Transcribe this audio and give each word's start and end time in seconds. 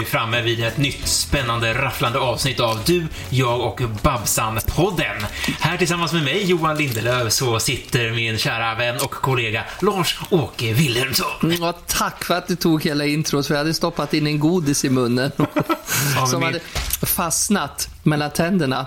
vi 0.00 0.04
framme 0.04 0.42
vid 0.42 0.64
ett 0.64 0.76
nytt 0.76 1.08
spännande 1.08 1.74
rafflande 1.74 2.18
avsnitt 2.18 2.60
av 2.60 2.80
Du, 2.86 3.06
jag 3.30 3.60
och 3.60 3.80
Babsan-podden. 4.02 5.26
Här 5.60 5.76
tillsammans 5.76 6.12
med 6.12 6.22
mig, 6.22 6.44
Johan 6.44 6.76
Lindelöf, 6.76 7.32
så 7.32 7.60
sitter 7.60 8.10
min 8.10 8.38
kära 8.38 8.74
vän 8.74 8.96
och 8.96 9.10
kollega 9.10 9.64
Lars-Åke 9.80 10.72
Wilhelmsson. 10.72 11.56
Ja, 11.60 11.72
tack 11.86 12.24
för 12.24 12.34
att 12.34 12.48
du 12.48 12.56
tog 12.56 12.84
hela 12.84 13.04
introt, 13.04 13.46
för 13.46 13.54
jag 13.54 13.58
hade 13.58 13.74
stoppat 13.74 14.14
in 14.14 14.26
en 14.26 14.38
godis 14.40 14.84
i 14.84 14.90
munnen. 14.90 15.32
som 16.30 16.40
min- 16.40 16.42
hade 16.46 16.60
fastnat 17.06 17.88
mellan 18.02 18.30
tänderna. 18.30 18.86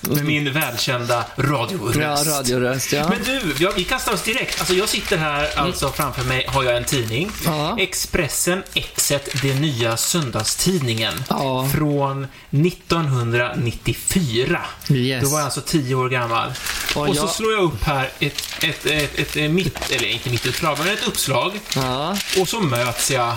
Med 0.00 0.24
min 0.24 0.52
välkända 0.52 1.24
radioröst. 1.36 2.26
Ja, 2.26 2.32
radioröst, 2.32 2.92
ja. 2.92 3.08
Men 3.08 3.18
du, 3.24 3.54
ja, 3.64 3.70
vi 3.76 3.84
kastar 3.84 4.12
oss 4.12 4.22
direkt. 4.22 4.60
Alltså 4.60 4.74
jag 4.74 4.88
sitter 4.88 5.16
här, 5.16 5.58
alltså 5.58 5.90
framför 5.92 6.24
mig 6.24 6.44
har 6.48 6.62
jag 6.64 6.76
en 6.76 6.84
tidning. 6.84 7.30
Ja. 7.46 7.76
Expressen 7.80 8.62
Exet, 8.74 9.42
den 9.42 9.60
nya 9.60 9.96
söndagstidningen. 9.96 11.24
Ja. 11.28 11.68
Från 11.74 12.26
1994. 12.50 14.60
Yes. 14.88 15.22
Då 15.24 15.28
var 15.30 15.38
jag 15.38 15.44
alltså 15.44 15.60
10 15.60 15.94
år 15.94 16.08
gammal. 16.08 16.52
Och 16.94 17.08
Och 17.08 17.16
så 17.16 17.22
jag- 17.22 17.30
slår 17.30 17.52
jag 17.52 17.62
upp 17.62 17.84
här 17.84 18.10
ett, 18.20 18.42
ett, 18.62 18.86
ett, 18.86 19.18
ett, 19.18 19.36
ett 19.36 19.50
mitt, 19.50 19.90
eller 19.90 20.06
inte 20.08 20.30
mitt 20.30 20.46
utslag, 20.46 20.78
men 20.78 20.88
ett 20.88 21.06
uppslag. 21.08 21.60
Ja, 21.74 22.16
Och 22.40 22.48
så 22.48 22.60
möts 22.60 23.10
jag 23.10 23.34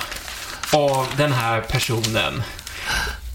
av 0.73 1.07
den 1.17 1.33
här 1.33 1.61
personen. 1.61 2.43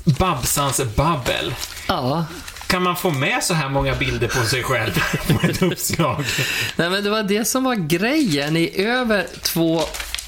Babsans 0.04 0.80
babbel. 0.96 1.54
ja. 1.86 2.24
Kan 2.68 2.82
man 2.82 2.96
få 2.96 3.10
med 3.10 3.42
så 3.42 3.54
här 3.54 3.68
många 3.68 3.94
bilder 3.94 4.28
på 4.28 4.44
sig 4.44 4.62
själv 4.62 4.90
på 5.28 5.46
ett 5.46 5.62
uppslag? 5.62 6.24
Nej, 6.76 6.90
men 6.90 7.04
det 7.04 7.10
var 7.10 7.22
det 7.22 7.44
som 7.44 7.64
var 7.64 7.74
grejen 7.74 8.56
i 8.56 8.80
över 8.80 9.26
två 9.42 9.80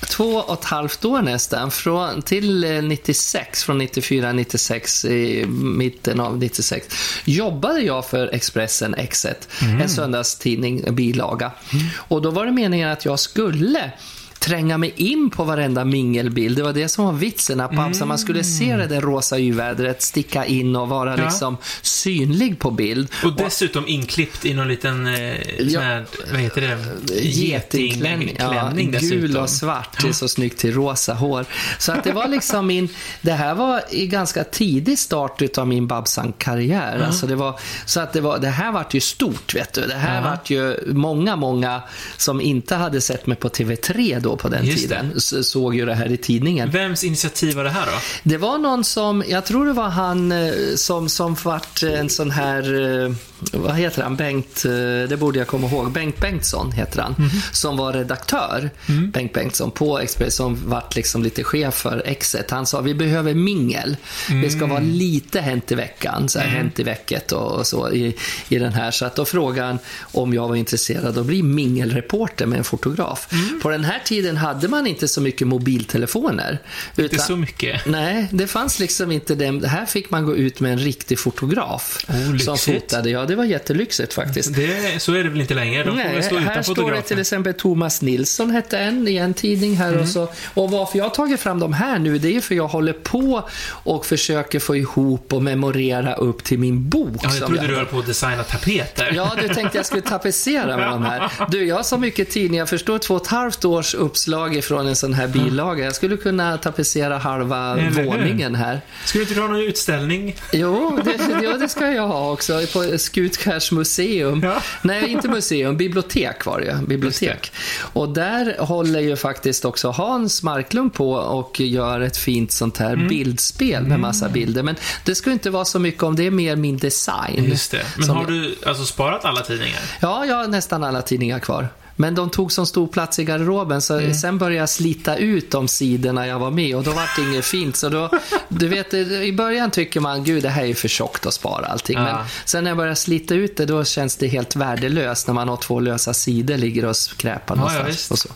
Två 0.08 0.36
och 0.36 0.58
ett 0.58 0.64
halvt 0.64 1.04
år 1.04 1.22
nästan, 1.22 1.70
från, 1.70 2.22
till 2.22 2.64
eh, 2.64 2.82
96, 2.82 3.64
från 3.64 3.78
94, 3.78 4.32
96, 4.32 5.04
i 5.04 5.46
mitten 5.46 6.20
av 6.20 6.38
96, 6.38 6.86
jobbade 7.24 7.80
jag 7.80 8.06
för 8.06 8.34
Expressen 8.34 8.94
Exet, 8.94 9.48
en 9.82 9.88
söndagstidning, 9.88 10.94
bilaga. 10.94 11.52
Och 11.96 12.22
då 12.22 12.30
var 12.30 12.46
det 12.46 12.52
meningen 12.52 12.88
att 12.88 13.04
jag 13.04 13.20
skulle 13.20 13.92
tränga 14.40 14.78
mig 14.78 14.92
in 14.96 15.30
på 15.30 15.44
varenda 15.44 15.84
mingelbild. 15.84 16.56
Det 16.56 16.62
var 16.62 16.72
det 16.72 16.88
som 16.88 17.04
var 17.04 17.12
vitsen, 17.12 17.60
att 17.60 17.76
Babsan, 17.76 18.08
man 18.08 18.18
skulle 18.18 18.44
se 18.44 18.76
det 18.76 18.86
där 18.86 19.00
rosa 19.00 19.38
yvädret 19.38 20.02
sticka 20.02 20.44
in 20.44 20.76
och 20.76 20.88
vara 20.88 21.16
Ja. 21.18 21.24
liksom 21.24 21.56
synlig 21.82 22.58
på 22.58 22.70
bild. 22.70 23.08
Och 23.24 23.32
dessutom 23.36 23.88
inklippt 23.88 24.44
i 24.44 24.54
någon 24.54 24.68
liten, 24.68 25.06
eh, 25.06 25.34
sån 25.72 25.82
här, 25.82 26.06
vad 26.32 26.40
heter 26.40 26.60
det? 26.60 26.78
Getingklänning. 27.22 28.36
Ja, 28.38 28.70
gul 29.00 29.36
och 29.36 29.50
svart. 29.50 30.02
Det 30.02 30.08
är 30.08 30.12
så 30.12 30.28
snyggt 30.28 30.58
till 30.58 30.74
rosa 30.74 31.14
hår. 31.14 31.44
Så 31.78 31.92
att 31.92 32.04
det 32.04 32.12
var 32.12 32.28
liksom 32.28 32.66
min... 32.66 32.88
Det 33.22 33.32
här 33.32 33.54
var 33.54 33.82
i 33.90 34.06
ganska 34.06 34.44
tidig 34.44 34.98
start 34.98 35.42
utav 35.42 35.68
min 35.68 35.86
Babsan-karriär. 35.86 37.02
Alltså 37.06 37.26
det 37.26 37.36
var, 37.36 37.60
så 37.86 38.00
att 38.00 38.12
det, 38.12 38.20
var, 38.20 38.38
det 38.38 38.48
här 38.48 38.72
vart 38.72 38.94
ju 38.94 39.00
stort, 39.00 39.54
vet 39.54 39.72
du. 39.72 39.80
Det 39.86 39.94
här 39.94 40.16
Ja. 40.24 40.30
vart 40.30 40.50
ju 40.50 40.76
många, 40.86 41.36
många 41.36 41.82
som 42.16 42.40
inte 42.40 42.74
hade 42.74 43.00
sett 43.00 43.26
mig 43.26 43.36
på 43.36 43.48
TV3 43.48 44.20
då 44.20 44.29
på 44.36 44.48
den 44.48 44.64
Just 44.66 44.78
tiden, 44.82 45.12
s- 45.16 45.48
såg 45.50 45.74
ju 45.74 45.86
det 45.86 45.94
här 45.94 46.12
i 46.12 46.16
tidningen. 46.16 46.70
Vems 46.70 47.04
initiativ 47.04 47.56
var 47.56 47.64
det 47.64 47.70
här 47.70 47.86
då? 47.86 47.92
Det 48.22 48.36
var 48.36 48.58
någon 48.58 48.84
som, 48.84 49.24
jag 49.28 49.44
tror 49.46 49.66
det 49.66 49.72
var 49.72 49.88
han 49.88 50.32
eh, 50.32 50.52
som, 50.76 51.08
som 51.08 51.36
vart 51.44 51.82
en 51.82 52.08
sån 52.10 52.30
här, 52.30 52.62
eh, 53.06 53.12
vad 53.52 53.74
heter 53.76 54.02
han, 54.02 54.16
Bengt, 54.16 54.64
eh, 54.64 55.08
det 55.08 55.16
borde 55.20 55.38
jag 55.38 55.48
komma 55.48 55.66
ihåg, 55.68 55.92
Bengt 55.92 56.20
Bengtsson 56.20 56.72
heter 56.72 57.02
han, 57.02 57.14
som 57.52 57.76
var 57.76 57.92
redaktör, 57.92 58.70
Bengt 59.12 59.32
Bengtsson 59.32 59.70
på 59.70 59.98
Express, 60.00 60.34
som 60.36 60.58
vart 60.66 60.96
liksom 60.96 61.22
lite 61.22 61.44
chef 61.44 61.74
för 61.74 62.02
Exet. 62.06 62.50
Han 62.50 62.66
sa, 62.66 62.80
vi 62.80 62.94
behöver 62.94 63.34
mingel. 63.34 63.96
Det 64.42 64.50
ska 64.50 64.66
vara 64.66 64.80
lite 64.80 65.40
Hänt 65.40 65.72
i 65.72 65.74
veckan, 65.74 66.28
så 66.28 66.38
här, 66.38 66.46
Hänt 66.46 66.78
i 66.78 66.82
vecket 66.82 67.32
och, 67.32 67.52
och 67.52 67.66
så 67.66 67.90
i, 67.90 68.16
i 68.48 68.58
den 68.58 68.72
här. 68.72 68.90
Så 68.90 69.04
att 69.04 69.16
då 69.16 69.24
frågade 69.24 69.66
han 69.66 69.78
om 70.02 70.34
jag 70.34 70.48
var 70.48 70.56
intresserad 70.56 71.04
av 71.06 71.18
att 71.18 71.26
bli 71.26 71.42
mingelreporter 71.42 72.46
med 72.46 72.58
en 72.58 72.64
fotograf. 72.64 73.28
På 73.62 73.70
den 73.70 73.84
här 73.84 74.00
tiden 74.04 74.19
hade 74.36 74.68
man 74.68 74.86
inte 74.86 75.08
så 75.08 75.20
mycket 75.20 75.46
mobiltelefoner. 75.46 76.58
Inte 76.90 77.02
utan- 77.02 77.26
så 77.26 77.36
mycket. 77.36 77.86
Nej, 77.86 78.28
det 78.32 78.46
fanns 78.46 78.78
liksom 78.78 79.12
inte 79.12 79.34
det. 79.34 79.66
Här 79.68 79.86
fick 79.86 80.10
man 80.10 80.24
gå 80.26 80.36
ut 80.36 80.60
med 80.60 80.72
en 80.72 80.78
riktig 80.78 81.18
fotograf 81.18 82.04
Oh, 82.08 82.36
som 82.38 82.58
fotade. 82.58 83.10
Ja, 83.10 83.24
det 83.24 83.36
var 83.36 83.44
jättelyxigt 83.44 84.14
faktiskt. 84.14 84.54
Det, 84.54 85.02
så 85.02 85.14
är 85.14 85.24
det 85.24 85.30
väl 85.30 85.40
inte 85.40 85.54
längre? 85.54 85.84
De 85.84 85.96
Nej, 85.96 86.22
stå 86.22 86.36
här 86.38 86.52
utan 86.52 86.64
står 86.64 86.90
det 86.92 87.02
till 87.02 87.18
exempel 87.18 87.54
Thomas 87.54 88.02
Nilsson 88.02 88.50
hette 88.50 88.78
en 88.78 89.08
i 89.08 89.16
en 89.16 89.34
tidning 89.34 89.76
här 89.76 89.88
Mm. 89.88 90.00
och 90.02 90.08
så. 90.08 90.28
Och 90.54 90.70
varför 90.70 90.98
jag 90.98 91.04
har 91.04 91.10
tagit 91.14 91.40
fram 91.40 91.58
de 91.60 91.72
här 91.72 91.98
nu, 91.98 92.18
det 92.18 92.36
är 92.36 92.40
för 92.40 92.54
jag 92.54 92.68
håller 92.68 92.92
på 92.92 93.48
och 93.68 94.06
försöker 94.06 94.58
få 94.60 94.76
ihop 94.76 95.32
och 95.32 95.42
memorera 95.42 96.14
upp 96.14 96.44
till 96.44 96.58
min 96.58 96.88
bok. 96.88 97.20
Ja, 97.22 97.30
jag 97.38 97.46
trodde 97.48 97.66
du 97.66 97.76
höll 97.76 97.86
på 97.86 97.98
att 97.98 98.06
designa 98.06 98.42
tapeter. 98.42 99.12
Ja, 99.14 99.36
du 99.42 99.48
tänkte 99.54 99.78
jag 99.78 99.86
skulle 99.86 100.02
tapetsera 100.02 100.76
med 100.76 100.86
de 100.90 101.02
här. 101.04 101.30
Du, 101.50 101.64
jag 101.66 101.76
har 101.76 101.82
så 101.82 101.98
mycket 101.98 102.30
tidningar. 102.30 102.60
Jag 102.62 102.68
förstår 102.68 102.98
två 102.98 103.14
och 103.14 103.22
ett 103.22 103.26
halvt 103.28 103.64
års 103.64 103.94
uppslag 104.10 104.56
ifrån 104.56 104.86
en 104.86 104.96
sån 104.96 105.14
här 105.14 105.28
bilaga. 105.28 105.84
Jag 105.84 105.94
skulle 105.94 106.16
kunna 106.16 106.58
tapetsera 106.58 107.18
halva 107.18 107.78
Eller 107.78 108.04
våningen 108.04 108.54
här. 108.54 108.80
Skulle 109.04 109.24
du 109.24 109.28
inte 109.28 109.40
ha 109.40 109.48
någon 109.48 109.60
utställning? 109.60 110.36
Jo, 110.52 110.98
det, 111.04 111.42
ja, 111.42 111.52
det 111.56 111.68
ska 111.68 111.92
jag 111.92 112.08
ha 112.08 112.32
också. 112.32 112.60
På 112.72 112.98
Skutskärs 112.98 113.72
museum. 113.72 114.40
Ja. 114.42 114.62
Nej, 114.82 115.08
inte 115.10 115.28
museum. 115.28 115.76
Bibliotek 115.76 116.44
var 116.46 116.60
det 116.60 116.66
ju. 116.66 116.86
Bibliotek. 116.86 117.52
Och 117.92 118.08
där 118.08 118.56
håller 118.58 119.00
ju 119.00 119.16
faktiskt 119.16 119.64
också 119.64 119.90
Hans 119.90 120.42
Marklund 120.42 120.94
på 120.94 121.12
och 121.12 121.60
gör 121.60 122.00
ett 122.00 122.16
fint 122.16 122.52
sånt 122.52 122.78
här 122.78 122.90
Mm. 122.92 123.08
bildspel 123.08 123.82
med 123.82 124.00
massa 124.00 124.28
bilder. 124.28 124.62
Men 124.62 124.76
det 125.04 125.14
ska 125.14 125.30
inte 125.32 125.50
vara 125.50 125.64
så 125.64 125.78
mycket 125.78 126.02
om 126.02 126.16
det, 126.16 126.26
är 126.26 126.30
mer 126.30 126.56
min 126.56 126.78
design. 126.78 127.44
Just 127.44 127.70
det. 127.70 127.82
Men 127.96 128.08
har 128.08 128.26
du 128.26 128.54
alltså 128.66 128.84
sparat 128.84 129.24
alla 129.24 129.40
tidningar? 129.40 129.80
Ja, 130.00 130.24
jag 130.26 130.36
har 130.36 130.46
nästan 130.46 130.84
alla 130.84 131.02
tidningar 131.02 131.38
kvar. 131.38 131.68
Men 132.00 132.14
de 132.14 132.30
tog 132.30 132.52
så 132.52 132.66
stor 132.66 132.86
plats 132.86 133.18
i 133.18 133.24
garderoben 133.24 133.82
så 133.82 133.98
Mm. 133.98 134.14
sen 134.14 134.38
började 134.38 134.56
jag 134.56 134.68
slita 134.68 135.16
ut 135.16 135.50
de 135.50 135.68
sidorna 135.68 136.26
jag 136.26 136.38
var 136.38 136.50
med 136.50 136.76
och 136.76 136.84
då 136.84 136.90
var 136.90 137.08
det 137.16 137.22
inget 137.22 137.44
fint. 137.44 137.76
Så 137.76 137.88
då, 137.88 138.10
du 138.48 138.68
vet, 138.68 138.94
i 138.94 139.32
början 139.32 139.70
tycker 139.70 140.00
man, 140.00 140.24
gud 140.24 140.42
det 140.42 140.48
här 140.48 140.62
är 140.62 140.66
ju 140.66 140.74
för 140.74 140.88
tjockt 140.88 141.26
att 141.26 141.34
spara 141.34 141.66
allting. 141.66 141.98
Ja. 141.98 142.04
Men 142.04 142.16
sen 142.44 142.64
när 142.64 142.70
jag 142.70 142.76
börjar 142.78 142.94
slita 142.94 143.34
ut 143.34 143.56
det, 143.56 143.66
då 143.66 143.84
känns 143.84 144.16
det 144.16 144.26
helt 144.28 144.56
värdelöst 144.56 145.26
när 145.26 145.34
man 145.34 145.48
har 145.48 145.56
två 145.56 145.80
lösa 145.80 146.14
sidor 146.14 146.56
ligger 146.56 146.84
och 146.84 146.96
skräpar 146.96 147.54
ja, 147.54 147.60
någonstans. 147.60 147.88
visst. 147.88 148.10
och 148.10 148.18
så. 148.18 148.28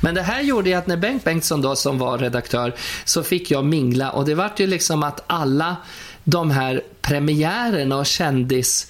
Men 0.00 0.14
det 0.14 0.22
här 0.22 0.42
gjorde 0.42 0.70
ju 0.70 0.76
att 0.76 0.86
när 0.86 0.96
Bengt 0.96 1.24
Bengtsson 1.24 1.62
då, 1.62 1.76
som 1.76 1.98
var 1.98 2.18
redaktör, 2.18 2.74
så 3.04 3.22
fick 3.22 3.50
jag 3.50 3.64
mingla 3.64 4.10
och 4.10 4.24
det 4.24 4.34
vart 4.34 4.60
ju 4.60 4.66
liksom 4.66 5.02
att 5.02 5.24
alla 5.26 5.76
de 6.24 6.50
här 6.50 6.82
premiärerna 7.00 7.96
och 7.96 8.06
kändis 8.06 8.86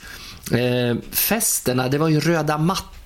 eh, 0.53 1.89
det 1.91 1.99
var 1.99 2.09
ju 2.09 2.21
röda 2.21 2.59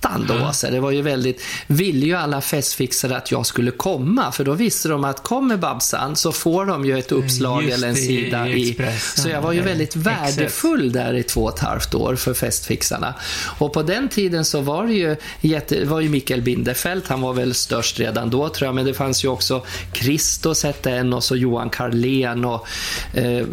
mattan 0.05 0.27
då. 0.27 0.53
Så 0.53 0.71
det 0.71 0.81
var 0.81 0.91
ju 0.91 1.03
väldigt, 1.03 1.43
ville 1.67 2.07
ju 2.07 2.15
alla 2.15 2.41
festfixare 2.41 3.17
att 3.17 3.31
jag 3.31 3.47
skulle 3.47 3.71
komma, 3.71 4.33
för 4.33 4.45
då 4.45 4.53
visste 4.53 4.89
de 4.89 5.05
att 5.05 5.23
kommer 5.23 5.57
Babsan 5.57 6.17
så 6.17 6.33
får 6.33 6.67
de 6.67 6.85
ju 6.85 6.99
ett 6.99 7.13
uppslag 7.13 7.63
Just 7.63 7.77
eller 7.77 7.89
en 7.89 7.97
i 7.97 8.07
sida 8.07 8.49
i. 8.49 8.71
Expressen. 8.71 9.23
Så 9.23 9.29
jag 9.29 9.43
var 9.43 9.53
ju 9.53 9.61
väldigt 9.61 9.97
värdefull 9.97 10.93
där 10.93 11.15
i 11.15 11.23
två 11.23 11.45
och 11.45 11.55
ett 11.55 11.61
halvt 11.61 11.95
år 11.95 12.17
för 12.17 12.35
festfixarna. 12.35 13.15
Och 13.59 13.73
på 13.73 13.83
den 13.83 14.09
tiden 14.09 14.45
så 14.45 14.61
var 14.61 14.87
det 14.87 14.93
ju, 14.93 15.17
jätte, 15.41 15.85
var 15.85 16.01
ju 16.01 16.09
Mikael 16.09 16.43
Bindefeld, 16.43 17.03
han 17.07 17.21
var 17.21 17.33
väl 17.33 17.55
störst 17.55 18.01
redan 18.01 18.31
då 18.31 18.49
tror 18.49 18.67
jag, 18.67 18.75
men 18.75 18.85
det 18.85 18.95
fanns 18.95 19.25
ju 19.25 19.29
också 19.29 19.63
Christos 19.93 20.63
hette 20.63 20.91
en 20.91 21.13
och 21.13 21.25
så 21.25 21.37
Johan 21.37 21.71
Carlén 21.71 22.45
och 22.45 22.67
eh, 23.15 23.47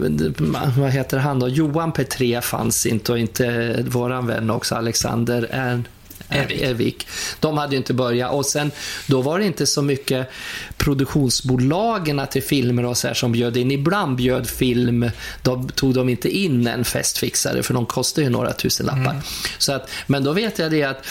vad 0.78 0.92
heter 0.92 1.18
han 1.18 1.40
då? 1.40 1.48
Johan 1.48 1.92
Petré 1.92 2.42
fanns 2.42 2.86
inte 2.86 3.12
och 3.12 3.20
inte 3.20 3.76
våran 3.88 4.28
vän 4.28 4.50
också, 4.50 4.76
Alexander 4.76 5.48
Ern. 5.52 5.88
Ervik. 6.32 6.62
Ervik. 6.62 7.08
De 7.40 7.58
hade 7.58 7.72
ju 7.72 7.78
inte 7.78 7.94
börjat. 7.94 8.34
Och 8.34 8.46
sen, 8.46 8.72
då 9.08 9.22
var 9.22 9.40
det 9.40 9.46
inte 9.46 9.66
så 9.66 9.82
mycket 9.82 10.30
produktionsbolagen 10.78 12.22
till 12.32 12.44
filmer 12.44 12.86
och 12.86 12.98
så 12.98 13.08
här 13.08 13.14
som 13.14 13.32
bjöd 13.32 13.58
in. 13.58 13.72
Ibland 13.72 14.16
bjöd 14.16 14.50
film, 14.50 15.12
då 15.42 15.64
tog 15.76 15.94
de 15.94 16.10
inte 16.10 16.30
in 16.30 16.68
en 16.68 16.86
festfixare 16.86 17.64
för 17.64 17.74
de 17.74 17.86
kostar 17.86 18.22
ju 18.22 18.30
några 18.30 18.54
tusenlappar. 18.54 19.22
Så 19.58 19.74
att, 19.74 19.90
men 20.08 20.24
då 20.24 20.34
vet 20.34 20.60
jag 20.60 20.72
det 20.72 20.84
att 20.84 21.06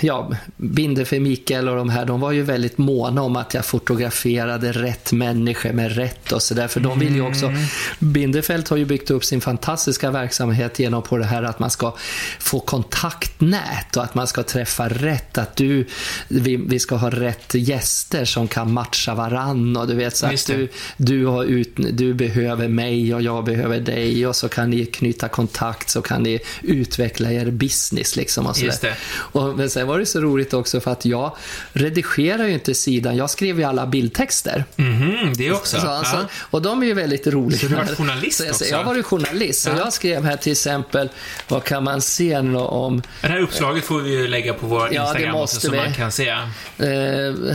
ja, 0.00 0.30
Binde 0.56 1.04
för 1.04 1.20
Mikael 1.20 1.68
och 1.68 1.76
de 1.76 1.88
här, 1.88 2.04
de 2.04 2.20
var 2.20 2.32
ju 2.32 2.42
väldigt 2.42 2.78
måna 2.78 3.22
om 3.22 3.36
att 3.36 3.54
jag 3.54 3.64
fotograferade 3.64 4.72
rätt 4.72 5.12
människor 5.12 5.72
med 5.72 5.96
rätt 5.96 6.32
och 6.32 6.42
sådär. 6.42 6.68
För 6.68 6.80
de 6.80 6.98
vill 6.98 7.14
ju 7.14 7.22
också... 7.22 7.52
Bindefeld 7.98 8.68
har 8.68 8.76
ju 8.76 8.84
byggt 8.84 9.10
upp 9.10 9.24
sin 9.24 9.40
fantastiska 9.40 10.10
verksamhet 10.10 10.78
genom 10.78 11.02
på 11.02 11.18
det 11.18 11.24
här 11.24 11.42
att 11.42 11.58
man 11.58 11.70
ska 11.70 11.94
få 12.38 12.60
kontaktnät 12.60 13.96
och 13.96 14.04
att 14.04 14.14
man 14.14 14.26
ska 14.26 14.42
träffa 14.42 14.88
rätt. 14.88 15.38
Att 15.38 15.56
du, 15.56 15.86
vi, 16.28 16.56
vi 16.56 16.78
ska 16.78 16.96
ha 16.96 17.10
rätt 17.10 17.54
gäster 17.54 18.24
som 18.24 18.48
kan 18.48 18.72
matcha 18.72 19.14
varann 19.14 19.76
och 19.76 19.88
du 19.88 19.94
vet 19.94 20.16
så 20.16 20.26
att 20.26 20.46
du, 20.46 20.68
du, 20.96 21.26
har 21.26 21.44
ut, 21.44 21.72
du 21.92 22.14
behöver 22.14 22.68
mig 22.68 23.14
och 23.14 23.22
jag 23.22 23.44
behöver 23.44 23.80
dig 23.80 24.26
och 24.26 24.36
så 24.36 24.48
kan 24.48 24.70
ni 24.70 24.86
knyta 24.86 25.28
kontakt 25.28 25.90
så 25.90 26.02
kan 26.02 26.22
ni 26.22 26.40
utveckla 26.62 27.32
er 27.32 27.50
business 27.50 28.16
liksom 28.16 28.46
och 28.46 28.56
sådär. 28.56 28.94
Och 29.44 29.56
men 29.56 29.70
sen 29.70 29.86
var 29.86 29.98
det 29.98 30.06
så 30.06 30.20
roligt 30.20 30.54
också 30.54 30.80
för 30.80 30.90
att 30.90 31.04
jag 31.04 31.36
redigerar 31.72 32.44
ju 32.46 32.52
inte 32.54 32.74
sidan, 32.74 33.16
jag 33.16 33.30
skrev 33.30 33.58
ju 33.58 33.64
alla 33.64 33.86
bildtexter. 33.86 34.64
Mhm, 34.76 35.32
det 35.36 35.52
också. 35.52 35.80
Så, 35.80 35.86
alltså, 35.88 36.26
och 36.50 36.62
de 36.62 36.82
är 36.82 36.86
ju 36.86 36.94
väldigt 36.94 37.26
roliga. 37.26 37.58
Så 37.60 37.66
du 37.66 37.74
var 37.74 37.84
journalist 37.84 38.38
så 38.38 38.44
jag, 38.44 38.50
också? 38.50 38.64
Jag 38.64 38.84
var 38.84 38.94
ju 38.94 39.02
journalist, 39.02 39.62
så 39.62 39.70
Ja. 39.70 39.76
jag 39.78 39.92
skrev 39.92 40.24
här 40.24 40.36
till 40.36 40.52
exempel, 40.52 41.08
vad 41.48 41.64
kan 41.64 41.84
man 41.84 42.00
se 42.00 42.42
nu 42.42 42.58
om 42.58 43.02
Det 43.20 43.26
här 43.28 43.40
uppslaget 43.40 43.84
får 43.84 44.00
vi 44.00 44.10
ju 44.10 44.28
lägga 44.28 44.54
på 44.54 44.66
vår 44.66 44.88
Ja, 44.94 45.02
Instagram 45.08 45.36
också, 45.36 45.60
så 45.60 45.70
vi. 45.70 45.76
man 45.76 45.92
kan 45.94 46.12
se. 46.12 46.28
Eh, 46.28 46.38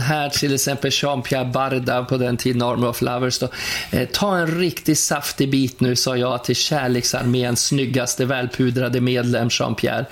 här 0.00 0.28
till 0.28 0.54
exempel 0.54 0.90
Jean-Pierre 0.90 1.52
Barda 1.52 2.04
på 2.04 2.16
den 2.16 2.36
tiden, 2.36 2.62
Army 2.62 2.86
of 2.86 3.02
Lovers. 3.02 3.38
Då. 3.38 3.48
Eh, 3.90 4.08
ta 4.12 4.36
en 4.38 4.58
riktigt 4.60 4.98
saftig 4.98 5.50
bit 5.50 5.80
nu, 5.80 5.96
sa 5.96 6.16
jag 6.16 6.44
till 6.44 6.56
Kärleksarméns 6.56 7.64
snyggaste 7.66 8.24
välpudrade 8.24 9.00
medlem 9.00 9.48
Jean-Pierre. 9.48 10.04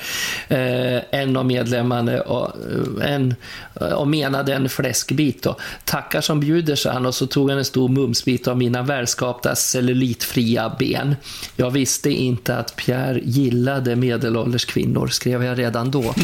Eh, 0.48 1.02
en 1.20 1.36
av 1.36 1.46
medlemmarna 1.46 1.67
och, 2.26 2.46
eh, 3.02 3.12
en, 3.14 3.34
och 3.94 4.08
menade 4.08 4.54
en 4.54 4.68
fläskbit. 4.68 5.42
Då. 5.42 5.56
Tackar 5.84 6.20
som 6.20 6.40
bjuder, 6.40 6.76
sa 6.76 6.90
han 6.92 7.06
och 7.06 7.14
så 7.14 7.26
tog 7.26 7.50
han 7.50 7.58
en 7.58 7.64
stor 7.64 7.88
mumsbit 7.88 8.48
av 8.48 8.56
mina 8.58 8.82
välskapta 8.82 9.54
cellulitfria 9.56 10.76
ben. 10.78 11.16
Jag 11.56 11.70
visste 11.70 12.10
inte 12.10 12.56
att 12.56 12.76
Pierre 12.76 13.20
gillade 13.24 13.96
medelålders 13.96 14.64
kvinnor, 14.64 15.08
skrev 15.08 15.44
jag 15.44 15.58
redan 15.58 15.90
då. 15.90 16.14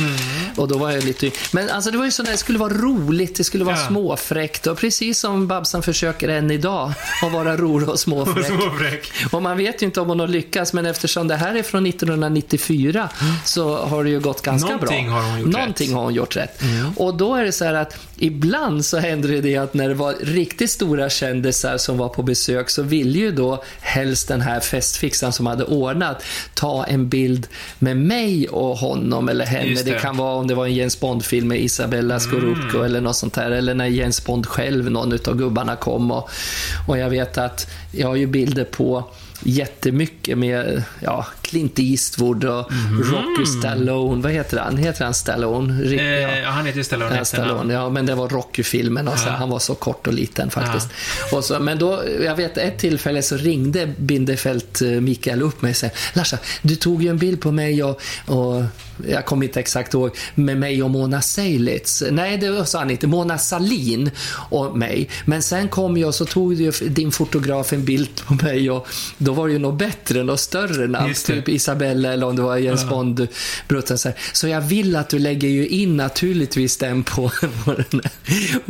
Och 0.56 0.68
då 0.68 0.78
var 0.78 0.90
jag 0.90 1.04
lite... 1.04 1.30
Men 1.52 1.70
alltså 1.70 1.90
det 1.90 1.98
var 1.98 2.04
ju 2.04 2.10
så 2.10 2.22
när 2.22 2.30
det 2.30 2.36
skulle 2.36 2.58
vara 2.58 2.72
roligt, 2.74 3.36
det 3.36 3.44
skulle 3.44 3.64
vara 3.64 3.76
Ja. 3.76 3.86
småfräckt 3.88 4.66
och 4.66 4.78
precis 4.78 5.18
som 5.18 5.46
Babsan 5.46 5.82
försöker 5.82 6.28
än 6.28 6.50
idag 6.50 6.92
att 7.22 7.32
vara 7.32 7.56
rolig 7.56 7.88
och 7.88 7.98
småfräck. 8.00 8.46
Småfräck. 8.46 9.12
Och 9.32 9.42
man 9.42 9.56
vet 9.56 9.82
ju 9.82 9.86
inte 9.86 10.00
om 10.00 10.08
hon 10.08 10.20
har 10.20 10.28
lyckats, 10.28 10.72
men 10.72 10.86
eftersom 10.86 11.28
det 11.28 11.36
här 11.36 11.54
är 11.54 11.62
från 11.62 11.86
1994 11.86 13.08
så 13.44 13.76
har 13.76 14.04
det 14.04 14.10
ju 14.10 14.20
gått 14.20 14.42
ganska 14.42 14.70
Någonting 14.72 15.06
bra. 15.10 15.33
Hon 15.34 15.42
gjort 15.42 15.52
Någonting 15.52 15.88
rätt. 15.88 15.96
har 15.96 16.02
hon 16.02 16.14
gjort 16.14 16.36
rätt. 16.36 16.62
Och 16.96 17.16
då 17.16 17.34
är 17.34 17.44
det 17.44 17.52
så 17.52 17.64
här 17.64 17.74
att 17.74 17.96
ibland 18.16 18.84
så 18.84 18.98
händer 18.98 19.28
det 19.28 19.40
det 19.40 19.56
att 19.56 19.74
när 19.74 19.88
det 19.88 19.94
var 19.94 20.14
riktigt 20.20 20.70
stora 20.70 21.10
kändisar 21.10 21.78
som 21.78 21.98
var 21.98 22.08
på 22.08 22.22
besök 22.22 22.70
så 22.70 22.82
ville 22.82 23.18
ju 23.18 23.30
då 23.30 23.62
helst 23.80 24.28
den 24.28 24.40
här 24.40 24.60
festfixaren 24.60 25.32
som 25.32 25.46
hade 25.46 25.64
ordnat 25.64 26.24
ta 26.54 26.84
en 26.84 27.08
bild 27.08 27.46
med 27.78 27.96
mig 27.96 28.48
och 28.48 28.76
honom 28.76 29.28
eller 29.28 29.46
henne. 29.46 29.74
Det. 29.74 29.82
det. 29.82 29.98
kan 29.98 30.16
vara 30.16 30.34
om 30.34 30.46
det 30.46 30.54
var 30.54 30.66
en 30.66 30.74
James 30.74 31.00
Bond-film 31.00 31.48
med 31.48 31.60
Isabella 31.60 32.20
Scorupco 32.20 32.82
eller 32.82 33.00
något 33.00 33.16
sånt 33.16 33.34
där. 33.34 33.50
Eller 33.50 33.74
när 33.74 33.86
James 33.86 34.24
Bond 34.24 34.46
själv, 34.46 34.90
någon 34.90 35.12
utav 35.12 35.36
gubbarna 35.36 35.76
kom. 35.76 36.10
Och, 36.10 36.30
och 36.88 36.98
jag 36.98 37.10
vet 37.10 37.38
att 37.38 37.70
jag 37.92 38.08
har 38.08 38.16
ju 38.16 38.26
bilder 38.26 38.64
på 38.64 39.04
jättemycket 39.44 40.38
med 40.38 40.82
ja, 41.00 41.26
Clint 41.42 41.78
Eastwood 41.78 42.44
och 42.44 42.70
Rocky 43.12 43.46
Stallone. 43.58 44.22
Vad 44.22 44.32
heter 44.32 44.58
han? 44.58 44.76
Heter 44.76 45.04
han 45.04 45.14
Stallone? 45.14 45.82
Rick- 45.82 46.00
Eh, 46.00 46.06
ja. 46.20 46.36
ja, 46.36 46.50
han 46.50 46.66
heter 46.66 46.82
Stallone. 46.82 47.16
Ja. 47.16 47.24
Stallone, 47.24 47.74
ja, 47.74 47.88
men 47.90 48.06
det 48.06 48.14
var 48.14 48.28
Rocky-filmen 48.28 49.08
och 49.08 49.18
så, 49.18 49.28
Ja. 49.28 49.32
han 49.32 49.50
var 49.50 49.58
så 49.58 49.74
kort 49.74 50.06
och 50.06 50.12
liten 50.12 50.50
faktiskt. 50.50 50.88
Och 51.32 51.44
så, 51.44 51.58
men 51.60 51.78
då, 51.78 52.02
jag 52.24 52.36
vet 52.36 52.58
ett 52.58 52.78
tillfälle 52.78 53.22
så 53.22 53.36
ringde 53.36 53.86
Bindefeld 53.96 54.64
eh, 54.82 54.88
Mikael 54.88 55.42
upp 55.42 55.62
mig 55.62 55.70
och 55.70 55.76
sa 55.76 55.86
Larsa, 56.12 56.38
du 56.62 56.76
tog 56.76 57.02
ju 57.02 57.08
en 57.08 57.18
bild 57.18 57.40
på 57.40 57.52
mig 57.52 57.82
och, 57.82 58.00
och 58.26 58.62
jag 59.08 59.24
kommer 59.26 59.46
inte 59.46 59.60
exakt 59.60 59.94
ihåg, 59.94 60.10
med 60.34 60.56
mig 60.58 60.82
och 60.82 60.90
Mona 60.90 61.22
Seilitz. 61.22 62.02
Nej, 62.10 62.38
det 62.38 62.66
sa 62.66 62.78
han 62.78 62.90
inte. 62.90 63.06
Mona 63.06 63.38
Salin 63.38 64.10
och 64.50 64.78
mig. 64.78 65.08
Men 65.24 65.42
sen 65.42 65.68
kom 65.68 65.96
jag 65.96 66.08
och 66.08 66.14
så 66.14 66.24
tog 66.24 66.72
din 66.88 67.12
fotograf 67.12 67.72
en 67.72 67.84
bild 67.84 68.24
på 68.26 68.34
mig 68.34 68.70
och 68.70 68.86
då 69.18 69.32
var 69.34 69.46
det 69.46 69.52
ju 69.52 69.58
något 69.58 69.78
bättre, 69.78 70.22
något 70.22 70.40
större 70.40 70.86
namn. 70.86 71.14
Typ 71.14 71.48
Isabella 71.48 72.12
eller 72.12 72.26
om 72.26 72.36
det 72.36 72.42
var 72.42 72.56
Jens 72.56 72.88
Bond 72.88 73.28
bruttan 73.68 73.98
så 73.98 74.08
här. 74.08 74.18
Så 74.32 74.48
jag 74.48 74.60
vill 74.60 74.96
att 74.96 75.08
du 75.08 75.18
lägger 75.18 75.48
ju 75.48 75.66
in 75.66 75.96
naturligtvis 75.96 76.76
den 76.76 77.02
på, 77.02 77.30
på 77.64 77.72
den. 77.72 78.02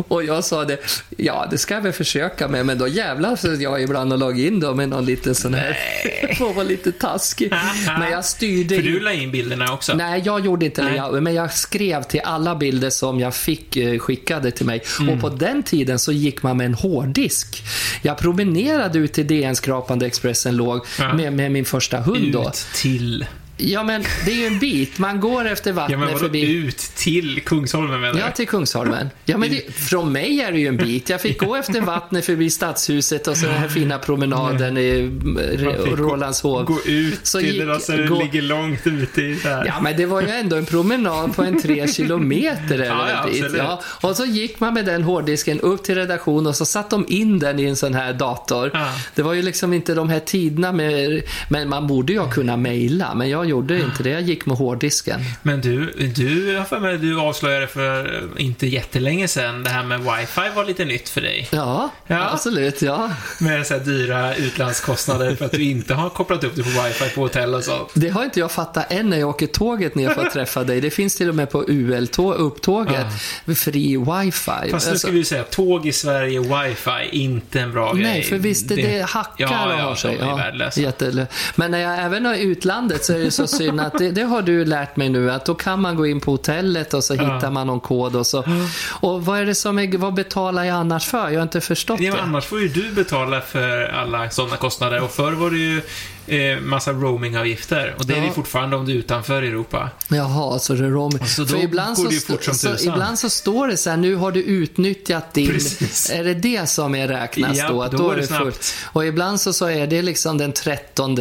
Och 0.08 0.24
jag 0.24 0.44
sa 0.44 0.64
det, 0.64 0.78
ja 1.16 1.48
det 1.50 1.58
ska 1.58 1.74
jag 1.74 1.82
väl 1.82 1.92
försöka 1.92 2.48
med, 2.48 2.66
men 2.66 2.78
då 2.78 2.88
jävlar 2.88 3.36
så 3.36 3.62
jag 3.62 3.82
ibland 3.82 4.12
och 4.12 4.18
lagt 4.18 4.38
in 4.38 4.60
då 4.60 4.74
med 4.74 4.88
någon 4.88 5.04
liten 5.04 5.34
sån 5.34 5.54
här, 5.54 5.76
får 6.38 6.54
vara 6.54 6.64
lite 6.64 6.92
taskig. 6.92 7.52
Men 7.98 8.10
jag 8.10 8.24
styrde 8.24 8.74
För 8.74 8.82
du 8.82 9.00
la 9.00 9.12
in 9.12 9.30
bilderna 9.30 9.72
också? 9.72 9.94
Nej, 9.94 10.22
jag 10.24 10.44
gjorde 10.44 10.64
inte 10.64 10.82
det. 10.82 10.96
Jag, 10.96 11.22
men 11.22 11.34
jag 11.34 11.52
skrev 11.52 12.02
till 12.02 12.20
alla 12.24 12.56
bilder 12.56 12.90
som 12.90 13.20
jag 13.20 13.34
fick 13.34 13.76
eh, 13.76 13.98
skickade 13.98 14.50
till 14.50 14.66
mig. 14.66 14.82
Mm. 15.00 15.14
Och 15.14 15.20
på 15.20 15.28
den 15.28 15.62
tiden 15.62 15.98
så 15.98 16.12
gick 16.12 16.42
man 16.42 16.56
med 16.56 16.66
en 16.66 16.74
hårddisk. 16.74 17.62
Jag 18.02 18.18
promenerade 18.18 18.98
ut 18.98 19.12
till 19.12 19.26
DN 19.26 19.56
Skrapande 19.56 20.06
Expressen 20.06 20.53
låg 20.56 20.86
Ja. 20.98 21.14
med, 21.14 21.32
med 21.32 21.52
min 21.52 21.64
första 21.64 22.00
hund 22.00 22.32
då. 22.32 22.48
Ut 22.48 22.66
till... 22.74 23.26
Ja, 23.56 23.82
men 23.82 24.04
det 24.24 24.30
är 24.30 24.34
ju 24.36 24.46
en 24.46 24.58
bit. 24.58 24.98
Man 24.98 25.20
går 25.20 25.44
efter 25.48 25.70
Ja, 25.70 25.74
vattnet 25.76 25.98
men 25.98 26.08
vadå 26.08 26.18
förbi. 26.18 26.52
ut 26.52 26.78
till 26.78 27.40
Kungsholmen 27.44 28.00
menar 28.00 28.18
Ja, 28.20 28.26
du? 28.26 28.32
till 28.32 28.48
Kungsholmen. 28.48 29.10
Ja, 29.24 29.38
men 29.38 29.50
det, 29.50 29.74
från 29.74 30.12
mig 30.12 30.40
är 30.40 30.52
det 30.52 30.58
ju 30.58 30.66
en 30.66 30.76
bit. 30.76 31.08
Jag 31.08 31.20
fick 31.20 31.38
gå 31.40 31.56
efter 31.56 31.80
vattnet 31.80 32.24
förbi 32.26 32.50
Stadshuset 32.50 33.28
och 33.28 33.36
så 33.36 33.46
den 33.46 33.54
här 33.54 33.68
fina 33.68 33.98
promenaden 33.98 34.78
i 34.78 35.02
Man 35.24 35.38
eh, 35.38 35.96
gå-. 35.96 36.62
Gå 36.64 36.78
ut 36.86 37.26
Så 37.26 37.38
till 37.38 37.48
gick- 37.48 37.58
det 37.60 37.64
där 37.66 37.78
så 37.78 37.92
det 37.92 38.06
gå- 38.06 38.18
ligger 38.22 38.42
långt 38.42 38.86
ute 38.86 39.22
i 39.22 39.34
här. 39.44 39.64
Ja, 39.66 39.80
men 39.80 39.96
det 39.96 40.06
var 40.06 40.22
ju 40.22 40.28
ändå 40.28 40.56
en 40.56 40.66
promenad 40.66 41.36
på 41.36 41.42
en 41.42 41.62
tre 41.62 41.88
kilometer 41.88 42.74
eller 42.74 42.84
Ja, 42.86 43.08
ja, 43.10 43.24
absolut. 43.28 43.54
Ja, 43.58 43.82
och 43.86 44.16
så 44.16 44.24
gick 44.24 44.60
man 44.60 44.74
med 44.74 44.84
den 44.84 45.02
hårddisken 45.02 45.60
upp 45.60 45.82
till 45.82 45.94
redaktion 45.94 46.46
och 46.46 46.56
så 46.56 46.64
satt 46.64 46.90
de 46.90 47.04
in 47.08 47.38
den 47.38 47.58
i 47.60 47.64
en 47.64 47.76
sån 47.76 47.94
här 47.94 48.12
dator. 48.12 48.70
Ja. 48.74 48.88
Det 49.14 49.22
var 49.22 49.32
ju 49.32 49.42
liksom 49.42 49.72
inte 49.72 49.94
de 49.94 50.08
här 50.08 50.20
tiderna 50.20 50.72
med... 50.72 51.22
Men 51.48 51.68
man 51.68 51.86
borde 51.86 52.12
ju 52.12 52.18
ha 52.18 52.30
kunnat 52.30 52.58
mejla, 52.58 53.14
men 53.14 53.28
jag 53.30 53.43
gjorde 53.48 53.80
inte 53.80 54.02
det. 54.02 54.10
Jag 54.10 54.22
gick 54.22 54.46
med 54.46 54.56
hårddisken. 54.56 55.20
Men 55.42 55.60
du, 55.60 55.92
du 56.16 56.52
jag 56.52 56.68
för 56.68 56.80
mig 56.80 56.98
du 56.98 57.20
avslöjade 57.20 57.66
för 57.66 58.22
inte 58.36 58.66
jättelänge 58.66 59.28
sedan 59.28 59.64
det 59.64 59.70
här 59.70 59.82
med 59.84 60.00
wifi 60.00 60.40
var 60.54 60.64
lite 60.64 60.84
nytt 60.84 61.08
för 61.08 61.20
dig. 61.20 61.48
Ja, 61.52 61.90
Ja. 62.06 62.30
absolut. 62.32 62.82
Ja. 62.82 63.10
Med 63.40 63.66
så 63.66 63.78
dyra 63.78 64.34
utlandskostnader 64.34 65.36
för 65.36 65.44
att 65.44 65.52
du 65.52 65.62
inte 65.64 65.94
har 65.94 66.10
kopplat 66.10 66.44
upp 66.44 66.54
dig 66.56 66.64
på 66.64 66.70
wifi 66.82 67.14
på 67.14 67.20
hotell 67.20 67.54
och 67.54 67.64
så. 67.64 67.88
Det 67.94 68.08
har 68.08 68.24
inte 68.24 68.40
jag 68.40 68.52
fattat 68.52 68.92
än 68.92 69.10
när 69.10 69.18
jag 69.18 69.28
åker 69.28 69.46
tåget 69.46 69.94
ner 69.94 70.10
för 70.14 70.26
att 70.26 70.32
träffa 70.32 70.64
dig. 70.64 70.80
Det 70.80 70.90
finns 70.90 71.16
till 71.16 71.28
och 71.28 71.34
med 71.34 71.50
på 71.50 71.64
UL-upptåget. 71.68 73.06
Fri 73.56 73.96
wifi. 73.96 74.30
Fast 74.44 74.70
nu 74.70 74.74
Alltså- 74.74 74.96
ska 74.98 75.10
vi 75.10 75.18
ju 75.18 75.24
säga, 75.24 75.42
tåg 75.42 75.86
i 75.86 75.92
Sverige, 75.92 76.40
wifi, 76.40 77.08
inte 77.18 77.60
en 77.60 77.72
bra 77.72 77.92
grej. 77.92 78.02
Nej, 78.02 78.22
för 78.22 78.36
visst 78.38 78.68
det, 78.68 78.74
det 78.76 79.02
hackar 79.02 79.34
ja, 79.38 79.66
och 79.66 79.72
ja, 79.72 79.76
har 79.84 79.94
sig. 79.94 80.16
är 80.18 80.36
värdelösa. 80.36 80.80
jättelö- 80.80 81.26
Men 81.54 81.70
när 81.70 81.78
jag 81.78 81.98
även 82.04 82.26
är 82.26 82.34
i 82.34 82.40
utlandet 82.42 83.04
så 83.04 83.12
är 83.12 83.18
det 83.18 83.30
så 83.34 83.46
synd 83.46 83.80
att 83.80 83.98
det, 83.98 84.10
det 84.10 84.22
har 84.22 84.42
du 84.42 84.64
lärt 84.64 84.96
mig 84.96 85.08
nu 85.08 85.30
att 85.30 85.44
då 85.44 85.54
kan 85.54 85.80
man 85.80 85.96
gå 85.96 86.06
in 86.06 86.20
på 86.20 86.30
hotellet 86.30 86.94
och 86.94 87.04
så 87.04 87.14
hittar 87.14 87.50
man 87.50 87.66
någon 87.66 87.80
kod 87.80 88.16
och 88.16 88.26
så. 88.26 88.44
Och 88.90 89.24
vad 89.24 89.38
är 89.38 89.46
det 89.46 89.54
som 89.54 89.78
är, 89.78 89.98
vad 89.98 90.14
betalar 90.14 90.64
jag 90.64 90.74
annars 90.76 91.06
för? 91.06 91.28
Jag 91.30 91.38
har 91.38 91.42
inte 91.42 91.60
förstått 91.60 92.00
Ja, 92.00 92.14
det. 92.14 92.22
annars 92.22 92.44
får 92.44 92.60
ju 92.60 92.68
du 92.68 92.90
betala 92.92 93.40
för 93.40 93.82
alla 93.88 94.30
sådana 94.30 94.56
kostnader. 94.56 95.02
Och 95.02 95.10
förr 95.10 95.32
var 95.32 95.50
det 95.50 95.58
ju 95.58 95.82
eh, 96.26 96.60
massa 96.60 96.92
roamingavgifter. 96.92 97.94
Och 97.98 98.06
det 98.06 98.14
är 98.16 98.20
det 98.20 98.26
Ja. 98.26 98.32
fortfarande 98.32 98.76
om 98.76 98.86
du 98.86 98.92
är 98.92 98.96
utanför 98.96 99.42
Europa. 99.42 99.90
Jaha, 100.08 100.58
så 100.58 100.74
det 100.74 100.84
är 100.84 100.88
rom. 100.90 101.10
så 101.26 101.46
För 101.46 101.62
ibland 101.64 101.96
så, 101.98 102.10
som 102.40 102.54
så, 102.54 102.84
ibland 102.84 103.18
så 103.18 103.30
står 103.30 103.68
det 103.68 103.76
så 103.76 103.90
här, 103.90 103.96
nu 103.96 104.14
har 104.14 104.32
du 104.32 104.42
utnyttjat 104.42 105.34
din... 105.34 105.50
Precis. 105.50 106.10
Är 106.10 106.24
det 106.24 106.34
det 106.34 106.68
som 106.68 106.94
är 106.94 107.08
räknas 107.08 107.56
Ja, 107.58 107.68
då? 107.68 107.82
Att 107.82 107.90
då 107.92 107.96
då 107.98 108.10
är 108.10 108.16
det 108.16 108.26
snabbt. 108.26 108.42
fullt. 108.42 108.74
Och 108.84 109.06
ibland 109.06 109.40
så, 109.40 109.52
så 109.52 109.66
är 109.66 109.86
det 109.86 110.02
liksom 110.02 110.38
den 110.38 110.52
13 110.52 111.16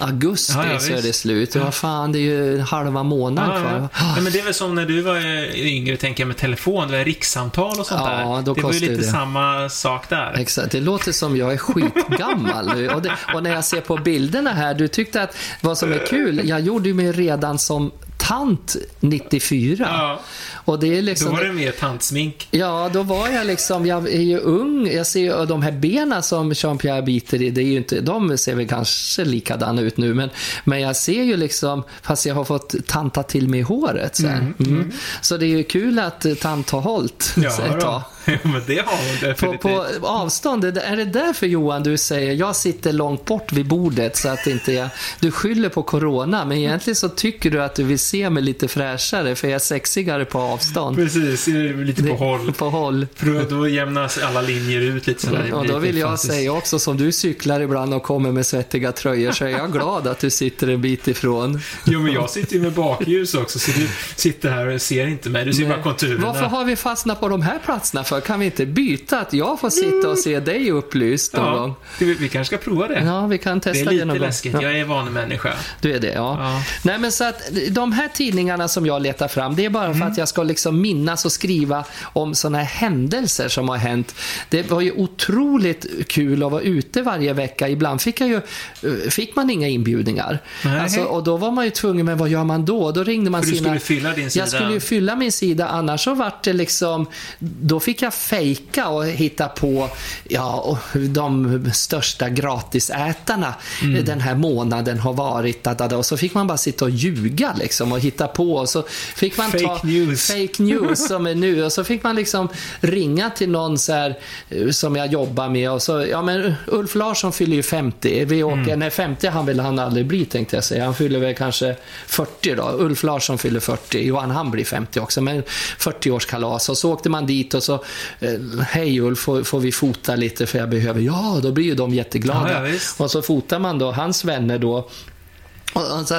augusti 0.00 0.52
Ja, 0.56 0.72
ja, 0.72 0.78
så 0.80 0.92
är 0.92 1.02
det 1.02 1.12
slut. 1.12 1.54
Ja, 1.54 1.70
fan, 1.70 2.12
det 2.12 2.18
är 2.18 2.20
ju 2.20 2.60
halva 2.60 3.02
månaden 3.02 3.54
Ja, 3.54 3.60
kvar. 3.60 3.88
ja. 4.16 4.22
Men 4.22 4.32
det 4.32 4.38
är 4.40 4.44
väl 4.44 4.54
som 4.54 4.74
när 4.74 4.86
du 4.86 5.00
var 5.02 5.16
eh, 5.16 5.66
yngre, 5.66 5.96
tänker 5.96 6.22
jag, 6.22 6.28
med 6.28 6.36
telefon, 6.36 6.88
det 6.90 6.98
var 6.98 7.04
rikssamtal 7.04 7.80
och 7.80 7.86
sånt 7.86 8.00
Ja, 8.04 8.34
där. 8.36 8.42
då 8.42 8.54
det 8.54 8.62
var 8.62 8.72
ju 8.72 8.80
lite 8.80 8.94
det. 8.94 9.02
samma 9.04 9.68
sak 9.68 10.08
där. 10.08 10.34
Exakt, 10.38 10.70
det 10.72 10.80
låter 10.80 11.12
som 11.12 11.36
jag 11.36 11.52
är 11.52 11.56
skitgammal 11.58 12.66
nu. 12.76 12.88
Och, 12.96 13.02
det, 13.02 13.12
och 13.34 13.42
när 13.42 13.50
jag 13.54 13.64
ser 13.64 13.80
på 13.80 13.96
bilderna 13.96 14.45
här, 14.50 14.74
du 14.74 14.88
tyckte 14.88 15.22
att 15.22 15.36
vad 15.60 15.78
som 15.78 15.92
är 15.92 16.06
kul, 16.06 16.48
jag 16.48 16.60
gjorde 16.60 16.88
ju 16.88 16.94
mig 16.94 17.12
redan 17.12 17.58
som 17.58 17.92
tant 18.28 18.76
94. 19.00 19.86
Ja, 19.90 20.20
och 20.66 20.78
det 20.80 20.86
är 20.86 20.96
då 20.96 21.00
liksom... 21.02 21.32
var 21.32 21.44
det 21.44 21.52
mer 21.52 21.70
tantsmink. 21.72 22.48
Ja, 22.50 22.90
då 22.92 23.02
var 23.02 23.28
jag 23.28 23.46
liksom, 23.46 23.86
jag 23.86 24.08
är 24.08 24.20
ju 24.22 24.38
ung, 24.38 24.88
jag 24.92 25.06
ser 25.06 25.20
ju 25.20 25.46
de 25.46 25.62
här 25.62 25.72
benen 25.72 26.22
som 26.22 26.52
Jean-Pierre 26.52 27.02
biter 27.02 27.42
i, 27.42 27.50
det 27.50 27.60
är 27.60 27.64
ju 27.66 27.76
inte, 27.76 28.00
de 28.00 28.38
ser 28.38 28.54
väl 28.54 28.68
kanske 28.68 29.24
likadana 29.24 29.82
ut 29.82 29.96
nu, 29.96 30.14
men, 30.14 30.30
men 30.64 30.80
jag 30.80 30.96
ser 30.96 31.22
ju 31.22 31.36
liksom, 31.36 31.82
fast 32.02 32.26
jag 32.26 32.34
har 32.34 32.44
fått 32.44 32.74
tanta 32.86 33.22
till 33.22 33.48
mig 33.48 33.60
håret 33.62 34.16
sen. 34.16 34.54
Mm. 34.58 34.92
Så 35.20 35.36
det 35.36 35.46
är 35.46 35.56
ju 35.56 35.62
kul 35.64 35.98
att 35.98 36.26
tant 36.40 36.70
har 36.70 36.80
hållit 36.80 37.34
Ja, 37.36 37.50
ett 37.50 37.72
då. 37.74 37.80
tag. 37.80 38.02
Ja, 38.28 38.38
men 38.42 38.62
det 38.66 38.78
har 38.78 38.96
hon 38.96 39.18
På, 39.20 39.26
definitivt. 39.26 40.00
på 40.00 40.06
avstånd, 40.06 40.64
är 40.64 40.72
det- 40.72 40.80
är 40.80 40.96
det 40.96 41.04
därför 41.04 41.46
Johan 41.46 41.82
du 41.82 41.96
säger 41.96 42.32
jag 42.32 42.56
sitter 42.56 42.92
långt 42.92 43.24
bort 43.24 43.52
vid 43.52 43.66
bordet 43.68 44.16
så 44.16 44.28
att 44.28 44.46
inte 44.46 44.72
jag... 44.72 44.88
Du 45.20 45.30
skyller 45.30 45.68
på 45.68 45.82
corona, 45.82 46.44
men 46.44 46.58
egentligen 46.58 46.96
så 46.96 47.08
tycker 47.08 47.50
du 47.50 47.62
att 47.62 47.74
du 47.74 47.84
vill 47.84 47.98
se 47.98 48.16
se 48.16 48.30
mig 48.30 48.42
lite 48.42 48.68
fräschare 48.68 49.34
för 49.34 49.48
jag 49.48 49.54
är 49.54 49.58
sexigare 49.58 50.24
på 50.24 50.38
avstånd. 50.56 50.96
Precis, 50.96 51.46
lite 51.76 52.02
på 52.02 52.14
håll. 52.14 52.52
På 52.52 52.70
håll. 52.70 53.06
För 53.14 53.50
då, 53.50 53.68
jämnas 53.68 54.18
alla 54.18 54.40
linjer 54.40 54.80
ut 54.80 55.06
lite 55.06 55.26
sådär. 55.26 55.52
Och 55.54 55.66
då 55.66 55.78
vill 55.78 55.96
jag 55.98 56.18
säga 56.18 56.52
också, 56.52 56.78
som 56.78 56.96
du 56.96 57.12
cyklar 57.12 57.60
ibland 57.60 57.94
och 57.94 58.02
kommer 58.02 58.32
med 58.32 58.46
svettiga 58.46 58.92
tröjor, 58.92 59.32
så 59.32 59.44
är 59.44 59.48
jag 59.48 59.72
glad 59.72 60.06
att 60.06 60.18
du 60.18 60.30
sitter 60.30 60.68
en 60.68 60.82
bit 60.82 61.08
ifrån. 61.08 61.60
Jo, 61.84 62.00
men 62.00 62.12
jag 62.12 62.30
sitter 62.30 62.54
ju 62.56 62.62
med 62.62 62.72
bakljus 62.72 63.34
också, 63.34 63.58
så 63.58 63.70
du 63.70 63.88
sitter 64.16 64.50
här 64.50 64.66
och 64.66 64.80
ser 64.82 65.06
inte 65.06 65.30
mig. 65.30 65.44
Du 65.44 65.52
ser 65.52 65.68
bara 65.68 65.82
konturerna. 65.82 66.26
Varför 66.26 66.46
har 66.46 66.64
vi 66.64 66.76
fastnat 66.76 67.20
på 67.20 67.28
de 67.28 67.42
här 67.42 67.58
platserna 67.64 68.04
för? 68.04 68.20
Kan 68.20 68.40
vi 68.40 68.46
inte 68.46 68.66
byta? 68.66 69.20
Att 69.20 69.32
jag 69.32 69.60
får 69.60 69.70
sitta 69.70 70.08
och 70.08 70.18
se 70.18 70.40
dig 70.40 70.70
upplyst 70.70 71.36
någon 71.36 71.46
Ja, 71.46 71.58
gång? 71.60 71.74
vi, 71.98 72.14
vi 72.14 72.28
kanske 72.28 72.56
ska 72.56 72.64
prova 72.70 72.88
det. 72.88 73.02
Ja, 73.04 73.26
vi 73.26 73.38
kan 73.38 73.58
det 73.58 73.64
testa 73.64 73.80
är 73.80 73.84
det, 73.84 73.90
lite 73.92 74.04
någon 74.04 74.18
gång. 74.18 74.26
läskigt. 74.26 74.52
Ja. 74.54 74.62
Jag 74.62 74.78
är 74.80 74.84
vanemänniska. 74.84 75.52
Du 75.80 75.92
är 75.94 76.00
det, 76.00 76.12
ja. 76.12 76.36
Ja. 76.40 76.62
Nej, 76.82 76.98
men 76.98 77.12
så 77.12 77.24
att 77.24 77.40
de 77.70 77.92
här 77.92 78.08
tidningarna 78.08 78.68
som 78.68 78.86
jag 78.86 79.02
letar 79.02 79.28
fram, 79.28 79.56
det 79.56 79.64
är 79.64 79.70
bara 79.70 79.94
för 79.94 80.04
att 80.06 80.18
jag 80.18 80.28
ska 80.28 80.42
liksom 80.46 80.80
minnas 80.80 81.24
och 81.24 81.32
skriva 81.32 81.84
om 82.02 82.34
sådana 82.34 82.58
här 82.58 82.64
händelser 82.64 83.48
som 83.48 83.68
har 83.68 83.76
hänt. 83.76 84.14
Det 84.48 84.70
var 84.70 84.80
ju 84.80 84.92
otroligt 84.92 85.86
kul 86.08 86.42
att 86.42 86.52
vara 86.52 86.62
ute 86.62 87.02
varje 87.02 87.32
vecka. 87.32 87.68
Ibland 87.68 88.00
fick, 88.02 88.20
jag 88.20 88.28
ju, 88.28 88.36
eh, 88.36 89.10
fick 89.10 89.36
man 89.36 89.50
inga 89.50 89.68
inbjudningar. 89.68 90.38
Alltså, 90.82 91.00
och 91.00 91.24
då 91.24 91.36
var 91.36 91.50
man 91.50 91.64
ju 91.64 91.70
tvungen, 91.70 92.06
men 92.06 92.18
vad 92.18 92.28
gör 92.28 92.44
man 92.44 92.64
då? 92.64 92.92
Då 92.92 93.04
ringde 93.04 93.30
man 93.30 93.42
För 93.42 93.50
du 93.50 93.56
sina... 93.56 93.68
skulle 93.68 93.80
fylla 93.80 94.12
din 94.12 94.30
sida. 94.30 94.42
Jag 94.42 94.52
skulle 94.52 94.72
ju 94.72 94.80
fylla 94.80 95.16
min 95.16 95.32
sida, 95.32 95.68
annars 95.68 96.04
så 96.04 96.14
vart 96.14 96.44
det 96.44 96.52
liksom... 96.52 97.06
Då 97.38 97.80
fick 97.80 98.02
jag 98.02 98.14
fejka 98.14 98.88
och 98.88 99.06
hitta 99.06 99.48
på 99.48 99.88
ja, 100.28 100.78
de 100.92 101.70
största 101.74 102.28
gratisätarna 102.28 103.54
Mm. 103.82 104.04
den 104.04 104.20
här 104.20 104.34
månaden 104.34 104.98
har 104.98 105.12
varit. 105.12 105.66
Och 105.92 106.06
så 106.06 106.16
fick 106.16 106.34
man 106.34 106.46
bara 106.46 106.58
sitta 106.58 106.84
och 106.84 106.90
ljuga 106.90 107.54
liksom 107.58 107.92
och 107.92 108.00
hitta 108.00 108.28
på. 108.28 108.52
Och 108.54 108.68
så 108.68 108.82
fick 109.14 109.38
man 109.38 109.50
Fake 109.50 109.64
ta 109.64 109.80
news. 109.82 110.26
Fake 110.36 110.62
news 110.62 111.08
som 111.08 111.26
är 111.26 111.34
nu. 111.34 111.64
Och 111.64 111.72
så 111.72 111.84
fick 111.84 112.02
man 112.02 112.16
liksom 112.16 112.48
ringa 112.80 113.30
till 113.30 113.48
någon 113.50 113.78
så 113.78 113.92
här, 113.92 114.18
eh, 114.48 114.70
som 114.70 114.96
jag 114.96 115.12
jobbar 115.12 115.48
med. 115.48 115.70
Och 115.70 115.82
så, 115.82 116.06
ja 116.10 116.22
men 116.22 116.54
Ulf 116.66 116.94
Larsson 116.94 117.32
fyller 117.32 117.56
ju 117.56 117.62
50. 117.62 118.24
Vi 118.24 118.42
åker, 118.42 118.56
Mm. 118.56 118.78
Nej, 118.78 118.90
50 118.90 119.26
han 119.28 119.46
vill 119.46 119.60
han 119.60 119.78
aldrig 119.78 120.06
bli 120.06 120.24
tänkte 120.24 120.56
jag 120.56 120.64
säga. 120.64 120.84
Han 120.84 120.94
fyller 120.94 121.18
väl 121.18 121.34
kanske 121.34 121.76
40 122.06 122.54
då. 122.54 122.70
Ulf 122.78 123.02
Larsson 123.02 123.38
fyller 123.38 123.60
40. 123.60 124.06
Johan 124.06 124.30
han 124.30 124.50
blir 124.50 124.64
50 124.64 125.00
också. 125.00 125.20
Men 125.20 125.42
40-årskalas. 125.78 126.70
Och 126.70 126.78
så 126.78 126.92
åkte 126.92 127.08
man 127.08 127.26
dit 127.26 127.54
och 127.54 127.62
så, 127.62 127.74
eh, 128.20 128.30
hej 128.68 129.00
Ulf, 129.00 129.18
får, 129.18 129.42
får 129.42 129.60
vi 129.60 129.72
fota 129.72 130.16
lite 130.16 130.46
för 130.46 130.58
jag 130.58 130.68
behöver. 130.70 131.00
Ja, 131.00 131.40
då 131.42 131.52
blir 131.52 131.64
ju 131.64 131.74
de 131.74 131.94
jätteglada. 131.94 132.52
Ja, 132.52 132.68
ja, 132.68 132.78
och 133.04 133.10
så 133.10 133.22
fotar 133.22 133.58
man 133.58 133.78
då 133.78 133.92
hans 133.92 134.24
vänner 134.24 134.58
då. 134.58 134.88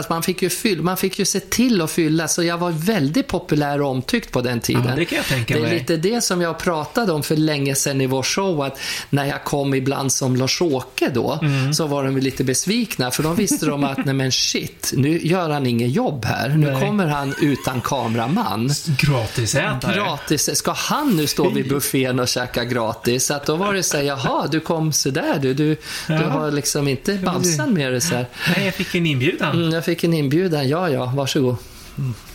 Man, 0.10 0.24
fick 0.24 0.42
ju 0.42 0.50
fyll, 0.50 0.82
man 0.82 0.98
fick 0.98 1.20
ju 1.20 1.26
se 1.26 1.40
till 1.40 1.82
att 1.82 1.92
fylla, 1.92 2.28
så 2.28 2.44
jag 2.44 2.58
var 2.58 2.72
väldigt 2.72 3.28
populär 3.28 3.82
och 3.82 3.90
omtyckt 3.92 4.32
på 4.32 4.42
den 4.42 4.60
tiden. 4.60 4.86
Ja, 4.90 4.96
det 4.96 5.06
kan 5.06 5.16
jag 5.18 5.26
tänka 5.28 5.54
det 5.54 5.60
är 5.60 5.64
mig. 5.64 5.80
lite 5.80 5.98
det 5.98 6.22
som 6.22 6.42
jag 6.42 6.60
pratade 6.60 7.12
om 7.12 7.24
för 7.24 7.36
länge 7.36 7.76
sedan 7.76 8.02
i 8.02 8.06
vår 8.08 8.24
show, 8.24 8.62
att 8.62 8.80
när 9.10 9.26
jag 9.26 9.44
kom 9.44 9.74
ibland 9.74 10.12
som 10.12 10.36
Lars-Åke 10.36 11.10
då, 11.14 11.40
Mm. 11.42 11.74
så 11.74 11.88
var 11.88 12.04
de 12.04 12.18
lite 12.18 12.44
besvikna, 12.44 13.12
för 13.12 13.24
de 13.24 13.36
visste 13.36 13.66
de 13.66 13.84
att, 13.84 13.98
nej 14.06 14.14
men 14.14 14.32
shit, 14.32 14.94
nu 14.96 15.20
gör 15.24 15.50
han 15.50 15.66
inget 15.68 15.92
jobb 15.92 16.26
här. 16.26 16.50
Nu 16.50 16.72
Nej. 16.72 16.82
kommer 16.88 17.08
han 17.08 17.34
utan 17.42 17.82
kameraman. 17.82 18.70
Gratisätare. 19.00 19.96
Gratis. 19.96 20.56
Ska 20.58 20.72
han 20.72 21.16
nu 21.18 21.28
stå 21.28 21.50
vid 21.50 21.70
buffén 21.70 22.20
och 22.20 22.28
käka 22.28 22.64
gratis? 22.66 23.26
Så 23.26 23.34
att 23.34 23.46
då 23.46 23.56
var 23.56 23.74
det 23.74 23.84
så 23.84 23.98
här, 23.98 24.04
jaha, 24.04 24.48
du 24.52 24.60
kom 24.60 24.94
så 24.94 25.10
där 25.10 25.40
du. 25.40 25.54
Du, 25.54 25.68
du 25.76 25.78
Ja. 26.08 26.18
har 26.30 26.52
liksom 26.52 26.88
inte 26.88 27.14
Babsan 27.14 27.74
med 27.74 27.92
dig 27.92 28.02
så 28.02 28.16
här. 28.16 28.26
Nej, 28.56 28.66
jag 28.66 28.74
fick 28.76 28.96
en 28.96 29.06
inbjudan. 29.06 29.37
Mm, 29.42 29.70
jag 29.70 29.86
fick 29.86 30.04
en 30.04 30.14
inbjudan. 30.14 30.70
Ja, 30.70 30.90
ja, 30.90 31.14
varsågod. 31.16 31.56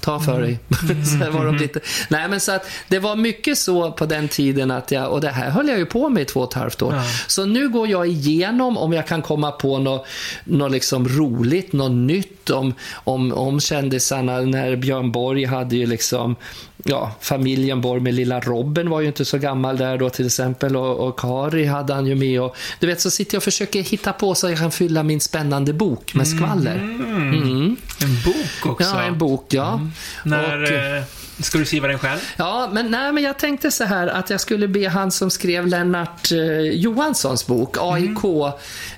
Ta 0.01 0.21
för 0.21 0.43
dig. 0.43 0.59
så 1.25 1.31
var 1.31 1.45
de 1.45 1.57
lite... 1.57 1.81
Nej, 2.09 2.29
men 2.29 2.41
så 2.41 2.53
att 2.53 2.67
det 2.89 2.99
var 2.99 3.17
mycket 3.17 3.59
så 3.59 3.93
på 3.93 4.07
den 4.07 4.29
tiden 4.29 4.71
att 4.71 4.91
jag, 4.91 5.11
och 5.13 5.21
det 5.21 5.31
här 5.31 5.51
höll 5.51 5.69
jag 5.69 5.79
ju 5.79 5.87
på 5.87 6.09
med 6.09 6.23
i 6.23 6.25
två 6.25 6.41
och 6.41 6.49
ett 6.49 6.55
halvt 6.55 6.83
år. 6.83 6.95
Ja. 6.95 7.03
Så 7.27 7.47
nu 7.47 7.69
går 7.69 7.89
jag 7.89 8.07
igenom 8.07 8.79
om 8.79 8.93
jag 8.93 9.07
kan 9.07 9.23
komma 9.23 9.51
på 9.51 9.79
något, 9.79 10.07
något 10.45 10.73
liksom 10.73 11.09
roligt, 11.09 11.73
något 11.73 11.93
nytt 11.93 12.51
om, 12.51 12.75
om, 12.93 13.33
om 13.33 13.61
kändisarna. 13.61 14.41
När 14.41 14.77
Björn 14.77 15.13
Borg 15.13 15.45
hade 15.45 15.77
ju 15.77 15.87
liksom, 15.87 16.37
ja, 16.85 17.13
familjen 17.21 17.81
Borg 17.81 18.01
med 18.01 18.15
lilla 18.15 18.41
Robin 18.41 18.91
var 18.91 19.01
ju 19.01 19.07
inte 19.07 19.25
så 19.25 19.39
gammal 19.39 19.77
där 19.77 19.99
då 19.99 20.11
till 20.11 20.27
exempel 20.27 20.77
och, 20.77 21.09
och 21.09 21.19
Kari 21.19 21.65
hade 21.65 21.95
han 21.95 22.07
ju 22.07 22.15
med 22.15 22.41
och 22.41 22.57
du 22.81 22.87
vet 22.87 23.01
så 23.01 23.11
sitter 23.11 23.35
jag 23.35 23.39
och 23.39 23.45
försöker 23.45 23.83
hitta 23.83 24.13
på 24.13 24.35
så 24.35 24.51
jag 24.51 24.59
kan 24.59 24.71
fylla 24.71 25.03
min 25.03 25.21
spännande 25.21 25.73
bok 25.73 26.15
med 26.15 26.29
skvaller. 26.29 26.77
Mm. 26.77 27.77
En 28.03 28.23
bok 28.25 28.67
också. 28.67 28.91
Ja, 28.95 29.03
en 29.03 29.19
bok, 29.19 29.47
ja. 29.49 29.81
När, 30.25 30.63
Och, 30.63 30.69
eh, 30.69 31.03
ska 31.41 31.59
du 31.59 31.65
skriva 31.65 31.89
den 31.89 31.99
själv? 31.99 32.21
ja, 32.37 32.71
men, 32.73 32.91
nej, 32.91 33.13
men 33.13 33.23
jag 33.23 33.39
tänkte 33.39 33.71
så 33.71 33.85
här 33.85 34.07
att 34.07 34.31
jag 34.31 34.41
skulle 34.41 34.69
be 34.69 34.89
han 34.89 35.11
som 35.11 35.31
skrev 35.31 35.67
Lennart 35.67 36.33
eh, 36.33 36.61
Johanssons 36.61 37.47
bok, 37.47 37.77
AIK, 37.81 38.25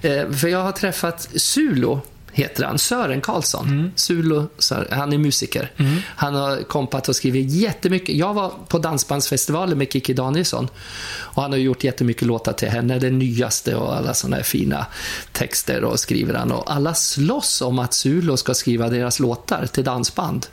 eh, 0.03 0.31
för 0.31 0.49
jag 0.49 0.63
har 0.63 0.73
träffat 0.73 1.29
Sulo 1.37 2.01
heter 2.35 2.65
han, 2.65 2.79
Sören 2.79 3.21
Karlsson. 3.21 3.93
Sulo, 3.97 4.49
Sören, 4.59 4.99
han 4.99 5.13
är 5.13 5.19
musiker. 5.19 5.71
Han 6.17 6.35
har 6.35 6.63
kompat 6.63 7.09
och 7.09 7.17
skrivit 7.17 7.51
jättemycket. 7.51 8.17
Jag 8.17 8.35
var 8.35 8.53
på 8.69 8.79
Dansbandsfestivalen 8.79 9.79
med 9.79 9.93
Kiki 9.93 10.13
Danielsson 10.13 10.69
och 11.35 11.43
han 11.43 11.51
har 11.51 11.59
gjort 11.59 11.85
jättemycket 11.85 12.27
låtar 12.27 12.53
till 12.53 12.69
henne, 12.69 12.99
den 12.99 13.19
nyaste 13.19 13.77
och 13.77 13.97
alla 13.97 14.15
sådana 14.15 14.37
här 14.37 14.43
fina 14.43 14.87
texter 15.33 15.85
och 15.85 16.01
skriver 16.01 16.35
han. 16.35 16.53
Och 16.53 16.73
alla 16.73 16.95
slåss 16.95 17.63
om 17.63 17.79
att 17.79 17.95
Sulo 17.95 18.37
ska 18.37 18.55
skriva 18.55 18.89
deras 18.89 19.21
låtar 19.21 19.67
till 19.67 19.85
dansband. 19.85 20.47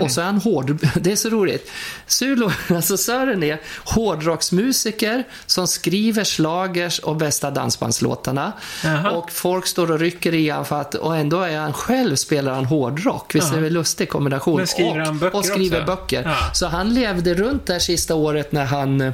Och 0.00 0.10
så 0.10 0.20
är 0.20 0.24
han 0.24 0.38
hård... 0.38 0.78
Det 1.00 1.12
är 1.12 1.16
så 1.16 1.28
roligt. 1.28 1.70
Sulo, 2.06 2.50
alltså 2.68 2.96
Sören 2.96 3.42
är 3.42 3.60
hårdrocksmusiker 3.84 5.24
som 5.46 5.66
skriver 5.66 6.24
slagers 6.24 6.98
och 6.98 7.16
bästa 7.16 7.50
dansbandslåtarna. 7.50 8.52
Jaha. 8.84 9.10
Och 9.10 9.30
folk 9.30 9.66
står 9.66 9.90
och 9.90 9.98
rycker 9.98 10.34
i 10.34 10.50
han 10.50 10.64
för 10.64 10.80
att, 10.80 10.94
och 10.94 11.16
ändå 11.20 11.40
är 11.40 11.58
han 11.58 11.72
själv 11.72 12.16
spelar 12.16 12.54
han 12.54 12.64
hårdrock. 12.64 13.34
Visst 13.34 13.52
är 13.52 13.60
det 13.60 13.66
en 13.66 13.72
lustig 13.72 14.08
kombination? 14.08 14.56
Men 14.56 14.66
skriver 14.66 15.00
och, 15.00 15.06
han 15.06 15.18
böcker 15.18 15.38
Och 15.38 15.44
skriver 15.44 15.80
också? 15.82 15.96
böcker. 15.96 16.22
Ja. 16.24 16.36
Så 16.54 16.66
han 16.66 16.94
levde 16.94 17.34
runt 17.34 17.66
det 17.66 17.72
här 17.72 17.80
sista 17.80 18.14
året 18.14 18.52
när 18.52 18.64
han, 18.64 19.00
eh, 19.00 19.12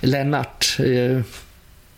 Lennart, 0.00 0.76
eh, 0.78 1.20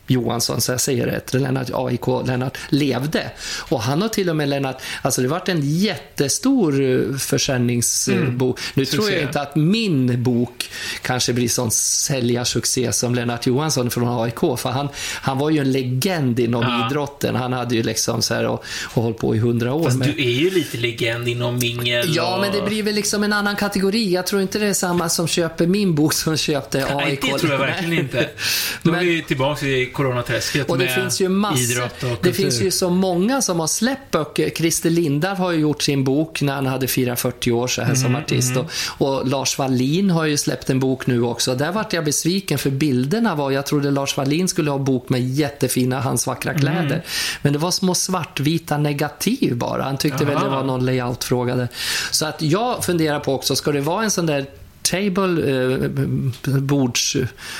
Johansson, 0.07 0.61
så 0.61 0.73
jag 0.73 0.81
säger 0.81 1.07
rätt, 1.07 1.35
Lennart 1.35 1.71
AIK, 1.75 2.07
Lennart 2.27 2.59
levde. 2.69 3.31
Och 3.69 3.83
han 3.83 4.03
har 4.03 4.09
till 4.09 4.31
och 4.31 4.37
med 4.37 4.49
Lennart, 4.49 4.83
alltså 5.03 5.23
det 5.23 5.29
varit 5.29 5.49
en 5.49 5.61
jättestor 5.63 6.83
eh, 6.83 7.17
försäljningsbok. 7.19 8.61
Nu 8.75 8.85
tror 8.85 9.11
jag 9.11 9.23
inte 9.23 9.41
att 9.41 9.57
min 9.57 10.23
bok 10.23 10.71
kanske 11.03 11.33
blir 11.33 11.49
sån 11.49 11.71
säljarsuccé 11.71 12.93
som 12.93 13.15
Lennart 13.15 13.47
Johansson 13.47 13.91
från 13.91 14.23
AIK, 14.23 14.39
för 14.59 14.71
han, 14.71 14.89
han 15.21 15.39
var 15.39 15.51
ju 15.51 15.59
en 15.59 15.73
legend 15.73 16.41
inom 16.41 16.63
Ja. 16.63 16.87
idrotten. 16.91 17.35
Han 17.35 17.53
hade 17.53 17.75
ju 17.75 17.83
liksom 17.83 18.23
så 18.23 18.35
här 18.35 18.47
och, 18.47 18.65
och 18.95 19.03
hållit 19.03 19.19
på 19.19 19.35
i 19.37 19.39
hundra 19.39 19.75
år. 19.75 19.85
Fast 19.85 19.97
Men- 19.99 20.09
du 20.17 20.23
är 20.25 20.31
ju 20.31 20.51
lite 20.51 20.77
legend 20.77 21.29
inom 21.29 21.59
mingel 21.59 22.17
Ja, 22.17 22.35
och... 22.35 22.41
men 22.41 22.53
det 22.53 22.63
blir 22.63 22.83
väl 22.83 22.95
liksom 22.95 23.23
en 23.23 23.33
annan 23.33 23.57
kategori. 23.57 24.13
Jag 24.13 24.27
tror 24.27 24.43
inte 24.43 24.59
det 24.59 24.67
är 24.67 24.73
samma 24.75 25.09
som 25.09 25.27
köper 25.29 25.67
min 25.67 25.95
bok 25.95 26.13
som 26.13 26.37
köpte 26.37 26.79
AIK. 26.85 27.23
Nej, 27.23 27.33
det 27.33 27.39
tror 27.39 27.53
jag 27.53 27.59
verkligen 27.59 27.93
inte. 27.99 28.29
Då 28.83 28.91
är 28.91 28.95
Men- 28.97 29.07
vi 29.07 29.23
tillbaka 29.23 29.67
i 29.67 29.87
coronaträsket 29.97 30.71
Och 30.71 30.79
det 30.79 30.85
med 30.85 30.95
finns 30.95 31.21
ju 31.21 31.29
massor. 31.29 31.61
idrott 31.73 32.03
och 32.03 32.09
Det 32.09 32.17
kultur. 32.17 32.33
finns 32.33 32.61
ju 32.61 32.71
så 32.71 32.91
många 32.91 33.43
som 33.43 33.61
har 33.61 33.67
släppt 33.67 34.11
böcker. 34.11 34.51
Christer 34.51 34.91
Lindarw 34.91 35.37
har 35.43 35.53
ju 35.53 35.59
gjort 35.61 35.83
sin 35.83 36.05
bok 36.05 36.43
när 36.43 36.55
han 36.55 36.67
hade 36.67 36.87
firat 36.87 37.21
40 37.21 37.53
år 37.53 37.67
så 37.69 37.83
här 37.83 37.95
som 37.95 38.07
Mm, 38.07 38.23
artist. 38.23 38.57
Och, 38.57 38.67
och 38.99 39.29
Lars 39.29 39.59
Wallin 39.59 40.11
har 40.11 40.25
ju 40.25 40.37
släppt 40.37 40.71
en 40.71 40.81
bok 40.81 41.07
nu 41.07 41.23
också. 41.23 41.55
Där 41.55 41.73
vart 41.73 41.93
jag 41.93 42.05
besviken 42.05 42.59
för 42.59 42.71
bilderna 42.71 43.35
var, 43.35 43.51
jag 43.51 43.67
trodde 43.67 43.91
Lars 43.91 44.17
Wallin 44.17 44.49
skulle 44.49 44.71
ha 44.71 44.79
bok 44.79 45.09
med 45.09 45.29
jättefina 45.29 46.01
Hans 46.01 46.27
vackra 46.27 46.51
Mm. 46.53 46.63
kläder. 46.63 47.03
Men 47.43 47.53
det 47.53 47.59
var 47.59 47.71
små 47.71 47.95
svartvita 47.95 48.79
negativ 48.79 49.57
bara. 49.57 49.83
Han 49.83 49.97
tyckte 49.97 50.25
väl 50.25 50.39
det 50.43 50.49
var 50.49 50.65
någon 50.65 50.87
layout-fråga 50.87 51.57
där. 51.57 51.69
Så 52.11 52.27
att 52.27 52.43
jag 52.43 52.85
funderar 52.85 53.21
på 53.21 53.35
också, 53.35 53.57
ska 53.57 53.73
det 53.73 53.81
vara 53.81 54.05
en 54.05 54.11
sån 54.11 54.27
där 54.27 54.47
table 54.91 55.63
eh, 55.73 56.59
bords 56.61 57.17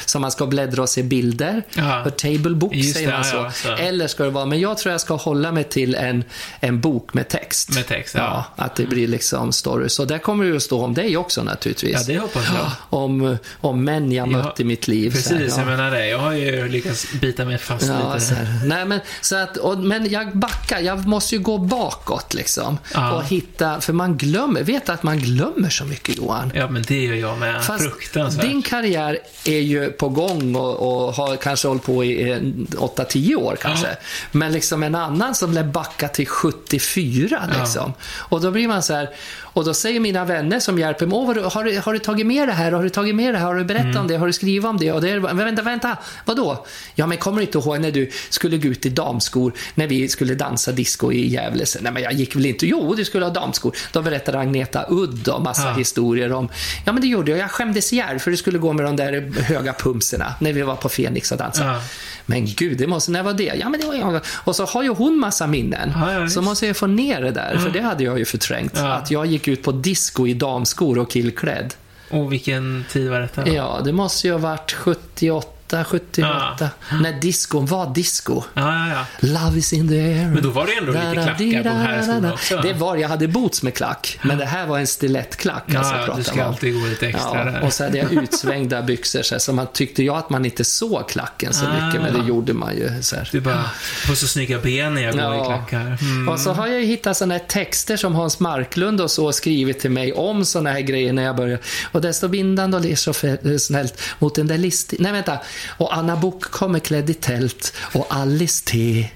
som 0.07 0.23
man 0.23 0.31
ska 0.31 0.47
bläddra 0.47 0.83
och 0.83 0.89
se 0.89 1.03
bilder. 1.03 1.63
Ja. 1.75 2.05
Table 2.17 2.55
book 2.55 2.75
Just 2.75 2.95
säger 2.95 3.09
det, 3.09 3.15
man 3.15 3.25
så. 3.25 3.37
ja, 3.37 3.51
så. 3.53 3.73
Eller 3.73 4.07
ska 4.07 4.25
det 4.25 4.31
vara, 4.31 4.47
men 4.47 4.61
jag 4.61 4.79
tror 4.79 4.93
jag 4.93 5.01
ska 5.01 5.15
hålla 5.15 5.53
mig 5.53 5.65
till 5.65 5.95
en, 5.95 6.25
en 6.61 6.81
bok 6.81 7.15
med 7.15 7.29
text. 7.29 7.75
Med 7.75 7.87
text, 7.87 8.15
ja. 8.15 8.45
Att 8.57 8.77
det 8.77 8.87
blir 8.87 9.09
liksom 9.09 9.53
story. 9.53 9.89
Så 9.89 10.05
där 10.05 10.19
kommer 10.19 10.45
det 10.45 10.51
ju 10.51 10.57
att 10.57 10.63
stå 10.63 10.85
om 10.85 10.95
dig 10.95 11.17
också 11.17 11.43
naturligtvis. 11.43 11.93
Ja, 12.09 12.15
det 12.15 12.19
hoppas 12.21 12.45
jag. 12.55 12.71
Om, 13.01 13.37
om 13.61 13.85
män 13.85 14.13
jag 14.13 14.27
Ja, 14.29 14.31
mött 14.31 14.61
i 14.61 14.65
mitt 14.65 14.89
liv. 14.89 15.11
Precis, 15.11 15.33
ja. 15.49 15.59
jag 15.59 15.67
menar 15.67 15.91
det. 15.91 16.09
Jag 16.09 16.19
har 16.19 16.33
ju 16.33 16.69
lyckats 16.69 17.07
bita 17.21 17.45
mig 17.45 17.59
fast 17.59 17.87
Ja, 17.87 18.15
lite. 18.15 18.27
så. 18.27 18.35
Nej, 18.65 18.85
men, 18.87 19.01
så 19.21 19.37
att, 19.37 19.57
och, 19.57 19.79
men 19.79 20.11
jag 20.11 20.37
backar, 20.39 20.81
jag 20.81 21.07
måste 21.07 21.35
ju 21.35 21.41
gå 21.41 21.59
bakåt 21.59 22.35
liksom. 22.35 22.79
Ja. 22.95 23.13
Och 23.13 23.25
hitta, 23.25 23.81
för 23.81 23.93
man 23.93 24.17
glömmer, 24.17 24.63
vet 24.63 24.89
att 24.89 25.03
man 25.03 25.19
glömmer 25.19 25.71
så 25.71 25.85
mycket 25.85 26.17
Johan. 26.17 26.53
Ja, 26.55 26.69
men 26.71 26.83
det 26.89 27.05
gör 27.05 27.15
jag 27.19 27.39
med. 27.39 27.65
Fast 27.65 27.83
Fruktansvärt. 27.85 28.45
din 28.47 28.63
karriär 28.63 29.19
är 29.45 29.59
ju 29.61 29.91
på 29.93 30.09
gång 30.09 30.57
och, 30.57 31.07
och 31.07 31.13
har 31.15 31.37
kanske 31.37 31.69
hållit 31.69 31.83
på 31.83 32.05
i 32.05 32.31
eh, 32.31 32.37
8-10 32.37 33.35
år 33.35 33.57
kanske. 33.63 33.89
Men 34.33 34.53
liksom 34.53 34.83
en 34.83 34.95
annan 34.95 35.35
som 35.35 35.53
lär 35.53 35.65
backa 35.65 36.09
till 36.09 36.27
74 36.29 37.43
liksom. 37.61 37.93
Och 38.19 38.41
då 38.41 38.51
blir 38.51 38.69
man 38.69 38.83
så 38.83 38.95
här, 38.95 39.11
och 39.43 39.65
då 39.65 39.75
säger 39.75 40.01
mina 40.01 40.25
vänner 40.25 40.61
som 40.61 40.79
hjälper 40.79 41.07
mig, 41.07 41.17
Åh, 41.19 41.35
du- 41.35 41.41
har, 41.43 41.65
du, 41.65 41.79
har 41.85 41.93
du 41.93 41.99
tagit 41.99 42.27
med 42.27 42.49
det 42.49 42.53
här? 42.53 42.73
Har 42.73 42.83
du 42.83 42.89
tagit 42.89 43.15
med 43.15 43.35
det 43.35 43.39
här? 43.39 43.47
Har 43.47 43.55
du 43.55 43.65
berättat 43.65 43.87
Mm. 43.87 43.97
om 44.01 44.09
det? 44.09 44.17
Har 44.17 44.27
du 44.27 44.33
skrivit 44.33 44.65
om 44.65 44.77
det? 44.79 44.93
Och 44.93 45.01
det 45.01 45.11
är, 45.11 45.19
vänta, 45.19 45.63
vänta, 45.63 45.97
vadå? 46.25 46.67
Ja, 46.95 47.07
men 47.07 47.19
kommer 47.19 47.37
du 47.39 47.47
inte 47.47 47.59
ihåg 47.59 47.81
när 47.81 47.91
du 47.93 48.11
skulle 48.31 48.59
gå 48.59 48.69
ut 48.69 48.87
i 48.87 48.89
damskor 48.89 49.53
när 49.75 49.87
vi 49.87 50.09
skulle 50.09 50.35
dansa 50.35 50.73
disco 50.73 51.13
i 51.13 51.29
Gävle? 51.29 51.65
Nej, 51.81 51.93
men 51.93 52.03
jag 52.03 52.13
gick 52.13 52.37
väl 52.37 52.47
inte? 52.47 52.67
Jo, 52.67 52.95
du 52.95 53.05
skulle 53.05 53.25
ha 53.25 53.33
damskor. 53.33 53.77
Då 53.93 54.03
berättade 54.03 54.39
Agneta 54.39 54.85
Udd 54.89 55.29
om 55.29 55.43
massa 55.43 55.63
Ja. 55.69 55.73
historier 55.75 56.33
om, 56.33 56.49
ja 56.87 56.93
men 56.93 57.03
det 57.07 57.11
gjorde 57.11 57.31
jag. 57.31 57.41
Jag 57.41 57.51
skämdes 57.51 57.93
ihjäl 57.93 58.19
för 58.19 58.31
du 58.31 58.37
skulle 58.37 58.59
gå 58.59 58.73
med 58.73 58.85
de 58.85 58.97
där 58.97 59.43
höga 59.43 59.73
pumpserna 59.73 60.35
när 60.41 60.53
vi 60.53 60.63
var 60.63 60.77
på 60.77 60.89
Fenix 60.89 61.33
och 61.33 61.39
dansade. 61.39 61.71
Ja. 61.71 61.81
Men 62.27 62.47
gud, 62.47 62.79
det 62.79 62.87
måste, 62.87 63.11
när 63.11 63.23
var 63.23 63.33
det? 63.33 63.53
Ja, 63.61 63.69
men 63.69 63.81
det 63.81 63.87
var 63.87 63.95
jag. 63.95 64.21
Och 64.45 64.57
så 64.57 64.65
har 64.65 64.83
ju 64.83 64.89
hon 64.89 65.19
massa 65.19 65.47
minnen. 65.47 65.93
Ja, 65.95 66.13
ja, 66.13 66.29
så 66.29 66.43
måste 66.43 66.67
jag 66.67 66.77
få 66.77 66.87
ner 66.87 67.21
det 67.21 67.31
där, 67.31 67.59
för 67.59 67.71
det 67.71 67.81
hade 67.81 68.05
jag 68.05 68.19
ju 68.19 68.25
förträngt. 68.25 68.79
Att 68.79 69.11
jag 69.11 69.27
gick 69.27 69.49
ut 69.49 69.63
på 69.63 69.73
disco 69.73 70.27
i 70.27 70.35
damskor 70.35 70.99
och 70.99 71.11
killklädd. 71.11 71.75
Och 72.11 72.33
vilken 72.33 72.85
tid 72.93 73.11
var 73.11 73.21
detta? 73.21 73.49
Ja, 73.49 73.81
det 73.85 73.93
måste 73.93 74.27
ju 74.27 74.33
ha 74.33 74.39
varit 74.39 74.73
78, 74.73 75.49
78. 75.85 76.71
När 77.03 77.21
discon 77.21 77.67
var 77.67 77.95
disco. 77.95 78.43
Ja, 78.55 78.89
ja, 78.89 78.89
ja. 79.21 79.29
Love 79.29 79.59
is 79.59 79.73
in 79.73 79.89
the 79.89 80.01
air. 80.01 80.29
Men 80.29 80.43
då 80.43 80.51
var 80.51 80.67
det 80.67 80.73
ändå 80.73 80.93
lite 80.93 81.13
klackar 81.13 81.63
på 81.63 81.69
de 81.69 81.75
här 81.75 82.03
skorna 82.03 82.33
också. 82.33 82.61
Det 82.63 82.73
var, 82.73 82.97
jag 82.97 83.09
hade 83.09 83.29
boots 83.29 83.63
med 83.63 83.75
klack, 83.75 84.19
men 84.23 84.39
det 84.39 84.45
här 84.45 84.67
var 84.67 84.79
en 84.79 84.87
stilettklack. 84.87 85.65
Ja, 85.67 85.79
alltså, 85.79 85.95
ja, 85.95 86.15
du 86.17 86.25
ska 86.25 86.35
om. 86.35 86.41
alltid 86.41 86.81
gå 86.83 86.87
lite 86.87 87.07
extra 87.09 87.39
Ja, 87.39 87.45
där. 87.45 87.63
och 87.63 87.73
så 87.73 87.85
hade 87.85 87.99
jag 87.99 88.13
utsvängda 88.13 88.83
byxor, 88.83 89.23
så, 89.23 89.35
här, 89.35 89.39
så 89.39 89.53
man 89.53 89.67
tyckte 89.73 90.03
jag 90.05 90.17
att 90.17 90.31
man 90.31 90.45
inte 90.45 90.65
såg 90.65 91.09
klacken 91.09 91.53
så 91.55 91.65
mycket, 91.65 92.03
men 92.03 92.21
det 92.23 92.29
gjorde 92.29 92.53
man 92.53 92.77
ju. 92.77 93.03
Så 93.03 93.17
här. 93.17 93.29
Du 93.33 93.41
bara, 93.41 93.65
får 94.07 94.15
så 94.15 94.27
snygga 94.29 94.59
ben 94.59 94.95
när 94.95 95.03
jag 95.03 95.15
går 95.15 95.35
i 95.43 95.45
klackar. 95.47 95.99
Mm. 96.01 96.29
Och 96.29 96.41
så 96.41 96.53
har 96.53 96.67
jag 96.67 96.81
ju 96.81 96.87
hittat 96.87 97.17
sådana 97.17 97.35
här 97.35 97.45
texter 97.49 97.97
som 97.97 98.15
Hans 98.15 98.41
Marklund 98.41 99.01
och 99.01 99.11
så 99.11 99.33
skrivit 99.33 99.81
till 99.81 99.91
mig 99.91 100.13
om 100.13 100.45
sådana 100.45 100.71
här 100.73 100.81
grejer 100.81 101.13
när 101.13 101.23
jag 101.23 101.37
började. 101.37 101.63
Och 101.93 102.01
det 102.01 102.13
står 102.13 102.29
bindande 102.29 102.77
och 102.77 102.83
ler 102.83 102.97
så 102.97 103.13
fe- 103.13 103.59
snällt 103.59 104.01
mot 104.19 104.35
den 104.35 104.47
där 104.47 104.59
listan. 104.59 104.97
Nej, 105.01 105.13
vänta. 105.13 105.39
Och 105.67 105.97
Anna 105.97 106.17
Bok 106.17 106.43
kommer 106.43 106.79
klädd 106.79 107.11
i 107.11 107.15
tält 107.15 107.73
och 107.93 108.07
Alice 108.11 108.65
T. 108.65 109.09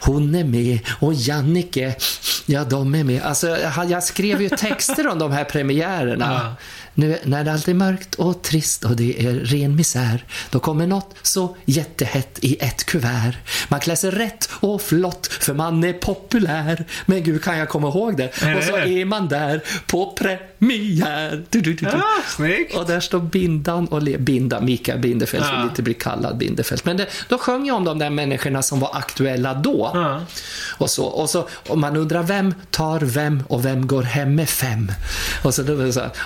Hon 0.00 0.34
är 0.34 0.44
med 0.44 0.78
och 1.00 1.14
Jannike, 1.14 1.94
ja 2.46 2.64
de 2.64 2.94
är 2.94 3.04
med. 3.04 3.22
Alltså, 3.22 3.48
jag, 3.48 3.90
jag 3.90 4.02
skrev 4.02 4.42
ju 4.42 4.48
texter 4.48 5.08
om 5.08 5.18
de 5.18 5.32
här 5.32 5.44
premiärerna. 5.44 6.24
Ja. 6.44 6.54
Nu 6.96 7.18
när 7.24 7.44
det 7.44 7.52
alltid 7.52 7.74
är 7.74 7.78
mörkt 7.78 8.14
och 8.14 8.42
trist 8.42 8.84
och 8.84 8.96
det 8.96 9.26
är 9.26 9.32
ren 9.32 9.76
misär, 9.76 10.24
då 10.50 10.58
kommer 10.60 10.86
något 10.86 11.14
så 11.22 11.56
jättehett 11.64 12.38
i 12.42 12.56
ett 12.60 12.84
kuvert. 12.86 13.34
Man 13.68 13.80
klär 13.80 13.94
sig 13.94 14.10
rätt 14.10 14.48
och 14.60 14.82
flott 14.82 15.26
för 15.26 15.54
man 15.54 15.84
är 15.84 15.92
populär. 15.92 16.84
Men 17.06 17.22
gud, 17.22 17.42
kan 17.44 17.58
jag 17.58 17.68
komma 17.68 17.88
ihåg 17.88 18.16
det? 18.16 18.42
Är 18.42 18.56
och 18.58 18.64
så 18.64 18.76
det? 18.76 18.82
är 19.00 19.04
man 19.04 19.28
där 19.28 19.60
på 19.86 20.12
premiär. 20.12 21.44
Du, 21.50 21.60
du, 21.60 21.74
du. 21.74 21.84
Ja, 21.92 22.02
snyggt. 22.28 22.74
Och 22.76 22.86
där 22.86 23.00
står 23.00 23.20
Bindan 23.20 23.86
och 23.88 24.02
le- 24.02 24.18
Binda, 24.18 24.60
Mikael 24.60 24.98
Bindefeld, 24.98 25.44
Ja. 25.44 25.48
som 25.50 25.62
inte 25.62 25.82
blir 25.82 25.94
kallad 25.94 26.36
Bindefeld. 26.38 26.80
Men 26.84 26.96
det, 26.96 27.06
då 27.28 27.38
sjöng 27.38 27.66
jag 27.66 27.76
om 27.76 27.84
de 27.84 27.98
där 27.98 28.10
människorna 28.10 28.62
som 28.62 28.80
var 28.80 28.90
aktuella 28.96 29.53
då. 29.54 29.90
Ja. 29.94 30.20
Och 30.78 30.90
så, 30.90 31.04
och 31.04 31.30
så 31.30 31.48
och 31.68 31.78
man 31.78 31.96
undrar 31.96 32.22
vem 32.22 32.54
tar 32.70 33.00
vem 33.00 33.42
och 33.48 33.64
vem 33.64 33.86
går 33.86 34.02
hem 34.02 34.34
med 34.34 34.48
fem. 34.48 34.92
Och, 35.42 35.54
så, 35.54 35.62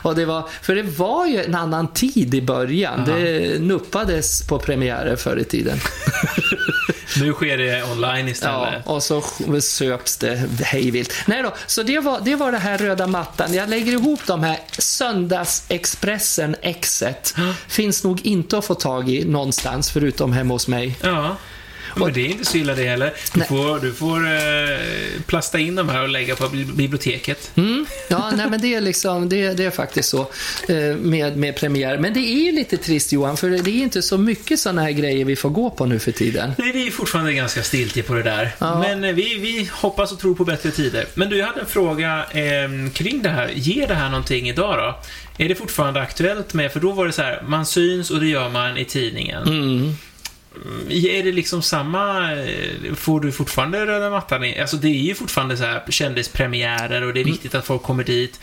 och 0.02 0.14
det 0.14 0.24
var, 0.24 0.48
för 0.62 0.74
det 0.74 0.82
var 0.82 1.26
ju 1.26 1.44
en 1.44 1.54
annan 1.54 1.88
tid 1.92 2.34
i 2.34 2.42
början. 2.42 3.04
Det 3.06 3.60
nuppades 3.62 4.46
på 4.48 4.58
premiärer 4.58 5.16
förr 5.16 5.36
i 5.36 5.44
tiden. 5.44 5.78
Nu 7.20 7.32
sker 7.32 7.58
det 7.58 7.82
online 7.92 8.26
Ja, 8.26 8.30
istället. 8.32 8.86
och 8.86 9.02
så 9.02 9.22
söps 9.60 10.16
det 10.16 10.36
hejvilt. 10.64 11.12
Nej 11.26 11.42
då, 11.42 11.54
så 11.66 11.82
det 11.82 12.00
var, 12.00 12.20
det 12.24 12.36
var 12.36 12.52
det 12.52 12.58
här 12.58 12.78
röda 12.78 13.06
mattan. 13.06 13.54
Jag 13.54 13.68
lägger 13.70 13.92
ihop 13.92 14.20
de 14.26 14.42
här 14.42 14.58
Söndagsexpressen 14.78 16.56
Exet. 16.62 17.34
Finns 17.68 18.04
nog 18.04 18.26
inte 18.26 18.58
att 18.58 18.64
få 18.64 18.74
tag 18.74 19.10
i 19.10 19.24
någonstans 19.24 19.90
förutom 19.90 20.32
hemma 20.32 20.54
hos 20.54 20.68
mig. 20.68 20.96
Ja. 21.02 21.36
Men 21.96 22.12
det 22.12 22.20
är 22.20 22.26
inte 22.26 22.44
så 22.44 22.56
illa 22.56 22.74
det 22.74 22.84
heller. 22.84 23.12
Du 23.32 23.38
Nej. 23.38 23.48
får, 23.48 23.78
du 23.80 23.92
får 23.94 24.26
eh, 24.26 24.78
plasta 25.26 25.58
in 25.58 25.74
de 25.74 25.88
här 25.88 26.02
och 26.02 26.08
lägga 26.08 26.36
på 26.36 26.44
bibli- 26.44 26.72
biblioteket. 26.76 27.50
Mm. 27.54 27.86
Ja, 28.08 28.30
nej, 28.36 28.46
men 28.50 28.60
det 28.60 28.74
är, 28.74 28.80
liksom, 28.80 29.28
det, 29.28 29.52
det 29.54 29.64
är 29.64 29.70
faktiskt 29.70 30.08
så 30.08 30.20
eh, 30.68 30.96
med, 30.96 31.36
med 31.36 31.56
premiär. 31.56 31.98
Men 31.98 32.12
det 32.14 32.20
är 32.20 32.44
ju 32.44 32.52
lite 32.52 32.76
trist 32.76 33.12
Johan, 33.12 33.36
för 33.36 33.50
det 33.50 33.70
är 33.70 33.82
inte 33.82 34.02
så 34.02 34.18
mycket 34.18 34.60
sådana 34.60 34.82
här 34.82 34.90
grejer 34.90 35.24
vi 35.24 35.36
får 35.36 35.50
gå 35.50 35.70
på 35.70 35.86
nu 35.86 35.98
för 35.98 36.12
tiden. 36.12 36.52
Nej, 36.58 36.72
vi 36.72 36.86
är 36.86 36.90
fortfarande 36.90 37.32
ganska 37.32 37.62
stiltje 37.62 38.02
på 38.02 38.14
det 38.14 38.22
där. 38.22 38.50
Ja. 38.58 38.78
Men 38.80 39.04
eh, 39.04 39.12
vi, 39.14 39.38
vi 39.38 39.70
hoppas 39.72 40.12
och 40.12 40.18
tror 40.18 40.34
på 40.34 40.44
bättre 40.44 40.70
tider. 40.70 41.04
Men 41.14 41.28
du, 41.30 41.36
jag 41.38 41.46
hade 41.46 41.60
en 41.60 41.66
fråga 41.66 42.24
eh, 42.30 42.90
kring 42.92 43.22
det 43.22 43.28
här. 43.30 43.50
Ger 43.54 43.86
det 43.88 43.94
här 43.94 44.08
någonting 44.08 44.48
idag 44.48 44.78
då? 44.78 44.98
Är 45.44 45.48
det 45.48 45.54
fortfarande 45.54 46.00
aktuellt 46.00 46.54
med, 46.54 46.72
för 46.72 46.80
då 46.80 46.92
var 46.92 47.06
det 47.06 47.12
så 47.12 47.22
här, 47.22 47.42
man 47.46 47.66
syns 47.66 48.10
och 48.10 48.20
det 48.20 48.26
gör 48.26 48.48
man 48.48 48.78
i 48.78 48.84
tidningen. 48.84 49.42
Mm. 49.42 49.94
Mm, 50.64 50.86
Är 50.90 51.22
det 51.22 51.32
liksom 51.32 51.62
samma, 51.62 52.32
eh, 52.32 52.94
får 52.94 53.20
du 53.20 53.32
fortfarande 53.32 53.86
röda 53.86 54.10
mattan? 54.10 54.44
Alltså 54.60 54.76
det 54.76 54.88
är 54.88 55.02
ju 55.02 55.14
fortfarande 55.14 55.56
så 55.56 55.64
här 55.64 55.82
kändispremiärer 55.88 57.02
och 57.02 57.14
det 57.14 57.20
är 57.20 57.22
Mm. 57.22 57.32
viktigt 57.32 57.54
att 57.54 57.66
folk 57.66 57.82
kommer 57.82 58.04
dit. 58.04 58.40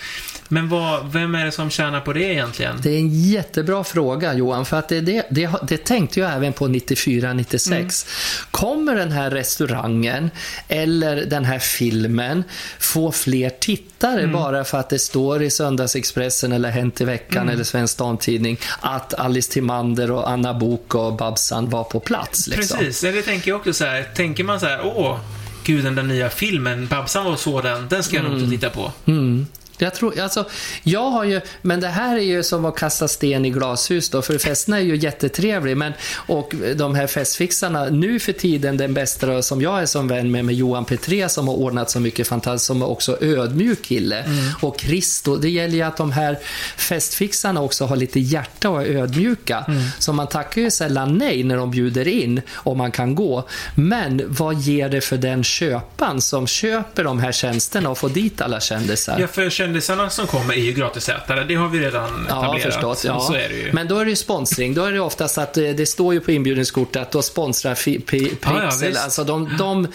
Men 0.47 0.69
vad, 0.69 1.12
vem 1.12 1.36
är 1.36 1.45
det 1.45 1.51
som 1.51 1.69
tjänar 1.69 2.01
på 2.01 2.13
det 2.13 2.23
egentligen? 2.23 2.79
Det 2.81 2.89
är 2.89 2.99
en 2.99 3.23
jättebra 3.23 3.84
fråga 3.84 4.34
Johan, 4.34 4.65
för 4.65 4.79
att 4.79 4.89
det, 4.89 5.01
det, 5.01 5.25
det, 5.29 5.49
det 5.67 5.77
tänkte 5.77 6.19
jag 6.19 6.34
även 6.34 6.53
på 6.53 6.67
94-96. 6.67 8.08
Kommer 8.51 8.95
den 8.95 9.12
här 9.12 9.31
restaurangen 9.31 10.29
eller 10.67 11.15
den 11.25 11.45
här 11.45 11.60
filmen 11.60 12.43
få 12.79 13.12
fler 13.12 13.49
tittare 13.49 14.27
bara 14.27 14.63
för 14.63 14.79
att 14.79 14.89
det 14.89 14.99
står 14.99 15.43
i 15.43 15.49
Söndagsexpressen 15.49 16.51
eller 16.51 16.69
Hänt 16.69 17.01
i 17.01 17.05
veckan 17.05 17.49
eller 17.49 17.63
Svensk 17.63 17.97
Damtidning 17.97 18.58
att 18.79 19.13
Alice 19.13 19.51
Timander 19.51 20.12
och 20.12 20.29
Anna 20.29 20.53
Bok 20.53 20.95
och 20.95 21.15
Babsan 21.15 21.69
var 21.69 21.84
på 21.84 21.99
plats? 21.99 22.47
Liksom. 22.47 22.77
Precis, 22.77 23.03
eller 23.03 23.21
tänker 23.21 23.51
jag 23.51 23.60
också 23.60 23.73
så 23.73 23.86
här, 23.86 24.03
tänker 24.15 24.43
man 24.43 24.60
så 24.60 24.65
här, 24.65 24.81
åh, 24.84 25.19
gud 25.63 25.84
den 25.84 25.95
där 25.95 26.03
nya 26.03 26.29
filmen, 26.29 26.88
Babsan 26.88 27.25
var 27.25 27.36
så 27.36 27.62
den, 27.62 28.03
ska 28.03 28.15
jag 28.15 28.25
nog 28.25 28.39
inte 28.39 28.51
titta 28.51 28.69
på. 28.69 28.91
Mm. 29.05 29.47
Jag 29.77 29.93
tror, 29.93 30.19
alltså, 30.19 30.45
jag 30.83 31.09
har 31.09 31.23
ju, 31.23 31.41
men 31.61 31.79
det 31.79 31.88
här 31.88 32.15
är 32.17 32.21
ju 32.21 32.43
som 32.43 32.65
att 32.65 32.75
kasta 32.75 33.07
sten 33.07 33.45
i 33.45 33.49
glashus 33.49 34.09
då, 34.09 34.21
för 34.21 34.38
festerna 34.38 34.77
är 34.77 34.81
ju 34.81 34.95
jättetrevliga, 34.95 35.75
men 35.75 35.93
och 36.15 36.55
de 36.75 36.95
här 36.95 37.07
festfixarna, 37.07 37.85
nu 37.85 38.19
för 38.19 38.33
tiden 38.33 38.77
den 38.77 38.93
bästa 38.93 39.41
som 39.41 39.61
jag 39.61 39.81
är 39.81 39.85
som 39.85 40.07
vän 40.07 40.31
med, 40.31 40.45
med 40.45 40.55
Johan 40.55 40.85
Petré 40.85 41.29
som 41.29 41.47
har 41.47 41.55
ordnat 41.55 41.89
så 41.91 41.99
mycket 41.99 42.27
fantastiskt, 42.27 42.67
som 42.67 42.81
är 42.81 42.89
också 42.89 43.17
ödmjuk 43.21 43.81
kille. 43.81 44.25
Och 44.61 44.79
Christo, 44.79 45.35
det 45.35 45.49
gäller 45.49 45.75
ju 45.75 45.81
att 45.81 45.97
de 45.97 46.11
här 46.11 46.38
festfixarna 46.77 47.61
också 47.61 47.85
har 47.85 47.95
lite 47.95 48.19
hjärta 48.19 48.69
och 48.69 48.81
är 48.81 48.95
ödmjuka. 48.95 49.65
Så 49.99 50.13
man 50.13 50.27
tackar 50.27 50.61
ju 50.61 50.71
sällan 50.71 51.17
nej 51.17 51.43
när 51.43 51.57
de 51.57 51.71
bjuder 51.71 52.07
in, 52.07 52.41
om 52.53 52.77
man 52.77 52.91
kan 52.91 53.15
gå. 53.15 53.47
Men 53.75 54.21
vad 54.27 54.55
ger 54.59 54.89
det 54.89 55.01
för 55.01 55.17
den 55.17 55.43
köparen 55.43 56.21
som 56.21 56.47
köper 56.47 57.03
de 57.03 57.19
här 57.19 57.31
tjänsterna 57.31 57.89
och 57.89 57.97
får 57.97 58.09
dit 58.09 58.41
alla 58.41 58.59
kändisar? 58.59 59.19
Ja, 59.19 59.27
kändisarna 59.65 60.10
som 60.10 60.28
kommer 60.28 60.54
är 60.54 60.58
ju 60.62 60.71
gratisätare, 60.71 61.43
det 61.43 61.56
har 61.56 61.67
vi 61.67 61.80
redan 61.80 62.25
Ja, 62.30 62.43
etablerat. 62.43 62.73
förstås. 62.73 63.06
Ja. 63.06 63.36
Ju. 63.51 63.69
Men 63.73 63.88
då 63.88 63.97
är 63.99 64.06
det 64.06 64.10
ju 64.10 64.15
sponsring. 64.15 64.73
Då 64.73 64.84
är 64.86 64.91
det 64.91 64.99
oftast 64.99 65.38
att 65.38 65.58
eh, 65.58 65.63
det 65.63 65.86
står 65.86 66.13
ju 66.13 66.19
på 66.19 66.32
inbjudningskortet 66.32 67.01
att 67.01 67.12
då 67.12 67.21
sponsrar 67.21 67.75
fi, 67.75 67.99
pi, 67.99 68.38
Ja, 68.43 68.71
alltså 69.04 69.23
de, 69.23 69.58
de, 69.58 69.88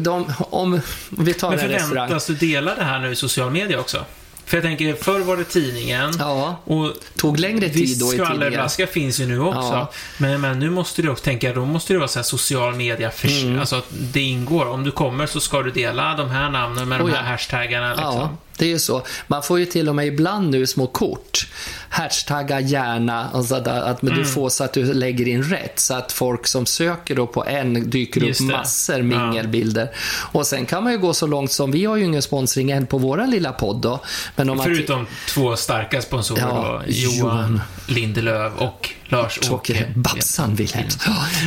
de, 0.00 0.32
om 0.38 0.80
vi 1.10 1.34
tar 1.34 1.50
Men 1.50 1.58
en 1.58 1.68
restaurang. 1.68 1.88
förväntas 1.88 2.26
du 2.26 2.34
dela 2.34 2.74
det 2.74 2.84
här 2.84 2.98
nu 2.98 3.12
i 3.12 3.16
social 3.16 3.50
media 3.50 3.80
också? 3.80 4.04
För 4.46 4.56
jag 4.56 4.64
tänker, 4.64 4.94
förr 4.94 5.20
var 5.20 5.36
det 5.36 5.44
tidningen. 5.44 6.12
Ja, 6.18 6.60
Och 6.64 6.92
tog 7.16 7.38
längre 7.40 7.68
tid 7.68 7.74
då 7.74 7.82
i 7.82 7.86
tidningen. 7.88 8.26
skvallerflaska 8.26 8.86
finns 8.86 9.20
ju 9.20 9.26
nu 9.26 9.40
också. 9.40 9.58
Ja. 9.60 9.90
Men, 10.18 10.40
men 10.40 10.58
nu 10.58 10.70
måste 10.70 11.02
du 11.02 11.08
också 11.10 11.24
tänka, 11.24 11.52
då 11.52 11.64
måste 11.64 11.92
det 11.92 11.98
vara 11.98 12.08
så 12.08 12.18
här 12.18 12.24
social 12.24 12.74
media, 12.74 13.10
för, 13.10 13.28
Mm. 13.28 13.60
alltså 13.60 13.76
att 13.76 13.86
det 13.90 14.20
ingår. 14.20 14.66
Om 14.68 14.84
du 14.84 14.90
kommer 14.90 15.26
så 15.26 15.40
ska 15.40 15.62
du 15.62 15.70
dela 15.70 16.14
de 16.16 16.30
här 16.30 16.50
namnen 16.50 16.88
med 16.88 17.00
Oh 17.00 17.06
de 17.06 17.12
ja. 17.14 17.20
här 17.20 17.30
hashtaggarna. 17.30 17.88
Liksom. 17.88 18.04
Ja, 18.14 18.36
det 18.58 18.64
är 18.64 18.68
ju 18.68 18.78
så. 18.78 19.02
Man 19.26 19.42
får 19.42 19.58
ju 19.58 19.66
till 19.66 19.88
och 19.88 19.94
med 19.94 20.06
ibland 20.06 20.50
nu 20.50 20.66
små 20.66 20.86
kort. 20.86 21.46
Hashtagga 21.88 22.60
gärna, 22.60 23.28
och 23.30 23.44
så 23.44 23.60
där, 23.60 23.80
att 23.82 24.02
men 24.02 24.12
Mm. 24.12 24.24
du 24.24 24.30
får 24.30 24.48
så 24.48 24.64
att 24.64 24.72
du 24.72 24.94
lägger 24.94 25.28
in 25.28 25.42
rätt. 25.42 25.78
Så 25.78 25.94
att 25.94 26.12
folk 26.12 26.46
som 26.46 26.66
söker 26.66 27.14
då 27.14 27.26
på 27.26 27.44
en 27.44 27.90
dyker 27.90 28.20
Just 28.20 28.40
upp 28.40 28.48
det. 28.48 28.52
massor 28.56 29.02
mingelbilder. 29.02 29.90
Och 30.32 30.46
sen 30.46 30.66
kan 30.66 30.82
man 30.84 30.92
ju 30.92 30.98
gå 30.98 31.14
så 31.14 31.26
långt 31.26 31.52
som, 31.52 31.70
vi 31.70 31.84
har 31.84 31.96
ju 31.96 32.04
ingen 32.04 32.22
sponsring 32.22 32.70
än 32.70 32.86
på 32.86 32.98
våran 32.98 33.30
lilla 33.30 33.52
podd 33.52 33.80
då. 33.80 34.00
Men 34.36 34.50
om 34.50 34.58
Förutom 34.58 35.06
två 35.28 35.56
starka 35.56 36.02
sponsorer 36.02 36.40
Ja, 36.40 36.82
då, 36.86 36.92
Johan 36.92 37.18
Johan. 37.18 37.60
Lindelöf 37.88 38.52
och 38.58 38.90
Lars-Åke. 39.08 39.92
Babsan 39.94 40.54
Wilhelm. 40.54 40.88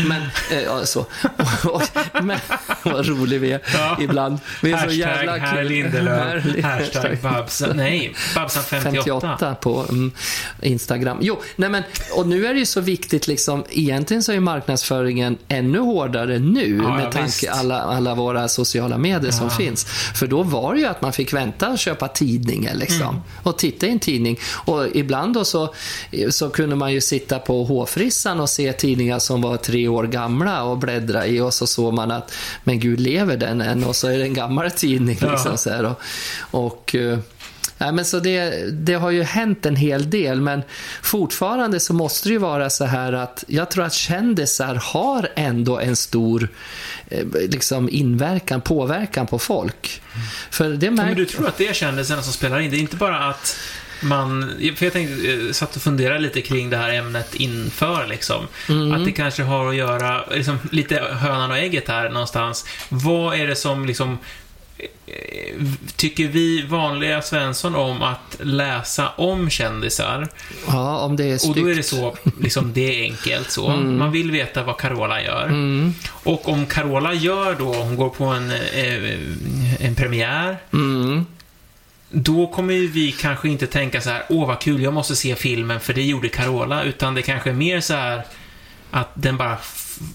Men, 0.08 0.22
eh, 0.52 0.63
ja, 0.63 0.86
så. 0.86 1.06
men 2.22 2.39
vad 2.84 3.08
rolig 3.08 3.39
vi 3.39 3.52
är 3.52 3.62
Ja. 3.74 3.98
ibland. 4.02 4.39
Vi 4.62 4.72
är 4.72 4.78
så 4.78 4.84
Hashtag 4.84 4.98
jävla 4.98 5.38
herr. 5.38 5.63
Lindelöf. 5.63 6.63
Hashtag 6.63 7.17
Babsan. 7.22 7.78
Nej, 7.78 8.15
Babsan 8.36 8.63
58. 8.63 9.19
58 9.39 9.56
på 9.56 9.86
mm, 9.89 10.12
Instagram. 10.62 11.17
Jo, 11.22 11.41
nej 11.56 11.69
men, 11.69 11.84
och 12.12 12.28
nu 12.28 12.45
är 12.45 12.54
det 12.54 12.60
ju 12.60 12.65
så 12.65 12.82
viktigt 12.82 13.28
liksom, 13.28 13.63
egentligen 13.69 14.24
så 14.24 14.32
är 14.32 14.39
marknadsföringen 14.39 15.38
ännu 15.48 15.80
hårdare 15.80 16.39
nu 16.39 16.82
Ja, 16.84 16.95
med 16.95 17.06
ja, 17.06 17.12
tanke 17.12 17.52
alla, 17.52 17.82
alla 17.82 18.15
våra 18.15 18.48
sociala 18.48 18.98
medier 18.98 19.32
som 19.32 19.50
finns. 19.50 19.86
För 20.15 20.28
då 20.28 20.43
var 20.43 20.74
det 20.74 20.80
ju 20.80 20.86
att 20.86 21.02
man 21.02 21.13
fick 21.13 21.34
vänta 21.34 21.69
och 21.69 21.80
köpa 21.80 22.08
tidningen 22.08 22.78
liksom. 22.78 23.02
Mm. 23.02 23.22
Och 23.43 23.58
titta 23.58 23.88
i 23.88 23.89
en 23.91 24.00
tidning. 24.00 24.39
Och 24.54 24.88
ibland 24.93 25.34
då 25.34 25.45
så, 25.45 25.74
så 26.30 26.50
kunde 26.50 26.76
man 26.76 26.93
ju 26.93 27.02
sitta 27.02 27.39
på 27.39 27.49
hårfrissan 27.54 28.40
och 28.40 28.50
se 28.50 28.74
tidningar 28.74 29.20
som 29.20 29.42
var 29.42 29.58
tre 29.58 29.88
år 29.88 30.04
gamla 30.04 30.64
och 30.64 30.78
bläddra 30.78 31.28
i 31.28 31.42
och 31.42 31.54
så 31.54 31.68
såg 31.68 31.94
man 31.94 32.12
att, 32.12 32.34
men 32.64 32.80
gud 32.80 33.00
lever 33.00 33.38
den 33.38 33.62
än? 33.62 33.84
Och 33.84 33.96
så 33.96 34.08
är 34.08 34.18
det 34.18 34.24
en 34.24 34.34
gammal 34.34 34.72
tidning 34.72 35.18
Ja. 35.22 35.32
liksom 35.32 35.58
så 35.58 35.70
här. 35.70 35.86
Och, 35.86 36.00
och 36.52 36.96
eh, 36.96 37.20
Nej, 37.82 37.92
men 37.92 38.06
så 38.06 38.20
det, 38.20 38.72
det 38.72 38.94
har 38.94 39.12
ju 39.12 39.24
hänt 39.24 39.66
en 39.66 39.76
hel 39.76 40.10
del, 40.10 40.42
men 40.42 40.62
fortfarande 41.02 41.80
så 41.80 41.94
måste 41.94 42.30
det 42.30 42.34
ju 42.34 42.38
vara 42.40 42.70
så 42.70 42.86
här 42.86 43.14
att 43.14 43.44
jag 43.48 43.72
tror 43.72 43.84
att 43.86 43.94
kändisar 43.94 44.76
har 44.76 45.30
ändå 45.36 45.80
en 45.80 45.96
stor 45.96 46.50
eh, 47.08 47.26
liksom 47.50 47.90
inverkan, 47.90 48.62
påverkan 48.62 49.28
på 49.28 49.40
folk. 49.40 50.02
För 50.52 50.70
det 50.70 50.86
Ja, 50.86 50.92
men 50.92 51.16
du 51.16 51.26
tror 51.26 51.48
att 51.48 51.58
det 51.58 51.68
är 51.68 51.74
kändisarna 51.74 52.22
som 52.22 52.34
spelar 52.34 52.60
in? 52.60 52.72
Det 52.72 52.78
är 52.78 52.82
inte 52.82 52.96
bara 52.96 53.30
att 53.30 53.58
man... 54.02 54.52
För 54.76 54.86
jag 54.86 54.94
tänkte, 54.94 55.28
jag 55.28 55.56
satt 55.56 55.76
och 55.76 55.82
funderade 55.82 56.20
lite 56.20 56.42
kring 56.42 56.70
det 56.70 56.78
här 56.78 56.94
ämnet 56.94 57.36
inför 57.36 58.08
liksom. 58.08 58.48
Mm. 58.70 58.92
Att 58.94 59.06
det 59.06 59.12
kanske 59.12 59.44
har 59.44 59.70
att 59.70 59.76
göra, 59.76 60.26
liksom, 60.32 60.60
lite 60.72 60.96
hönan 61.00 61.52
och 61.52 61.58
ägget 61.58 61.88
här 61.88 62.10
någonstans. 62.10 62.66
Vad 62.90 63.40
är 63.40 63.48
det 63.48 63.56
som 63.56 63.86
liksom 63.86 64.18
eh, 64.78 65.66
Tycker 65.96 66.28
vi 66.28 66.62
vanliga 66.62 67.22
Svensson 67.22 67.76
om 67.76 68.02
att 68.02 68.38
läsa 68.40 69.10
om 69.10 69.50
kändisar? 69.50 70.28
Ja, 70.68 70.98
om 70.98 71.16
det 71.16 71.24
är 71.26 71.34
Och 71.34 71.42
styggt. 71.42 71.58
då 71.60 71.70
är 71.72 71.76
det 71.76 71.84
så, 71.84 72.18
liksom, 72.42 72.74
det 72.74 73.00
är 73.00 73.04
enkelt 73.04 73.52
så. 73.52 73.70
Man 73.70 74.12
vill 74.12 74.32
veta 74.32 74.64
vad 74.64 74.78
Carola 74.78 75.22
gör. 75.24 75.46
Mm. 75.46 75.94
Och 76.08 76.50
om 76.50 76.66
Carola 76.66 77.14
gör 77.14 77.56
då, 77.60 77.74
hon 77.74 77.96
går 77.96 78.10
på 78.10 78.26
en, 78.26 78.52
eh, 78.52 79.86
en 79.86 79.96
premiär, 79.96 80.58
Mm. 80.74 81.26
Då 82.10 82.48
kommer 82.48 82.74
ju 82.74 82.88
vi 82.88 83.12
kanske 83.12 83.50
inte 83.50 83.67
tänka 83.67 84.02
så 84.02 84.10
här, 84.10 84.24
åh 84.30 84.48
vad 84.48 84.60
kul, 84.60 84.82
jag 84.82 84.93
måste 84.93 85.15
se 85.15 85.36
filmen 85.36 85.80
för 85.80 85.93
det 85.93 86.04
gjorde 86.04 86.30
Carola, 86.30 86.84
utan 86.84 87.15
det 87.15 87.22
kanske 87.22 87.50
är 87.50 87.54
mer 87.54 87.82
så 87.82 87.93
här 87.93 88.26
att 88.91 89.10
den 89.13 89.38
bara, 89.38 89.58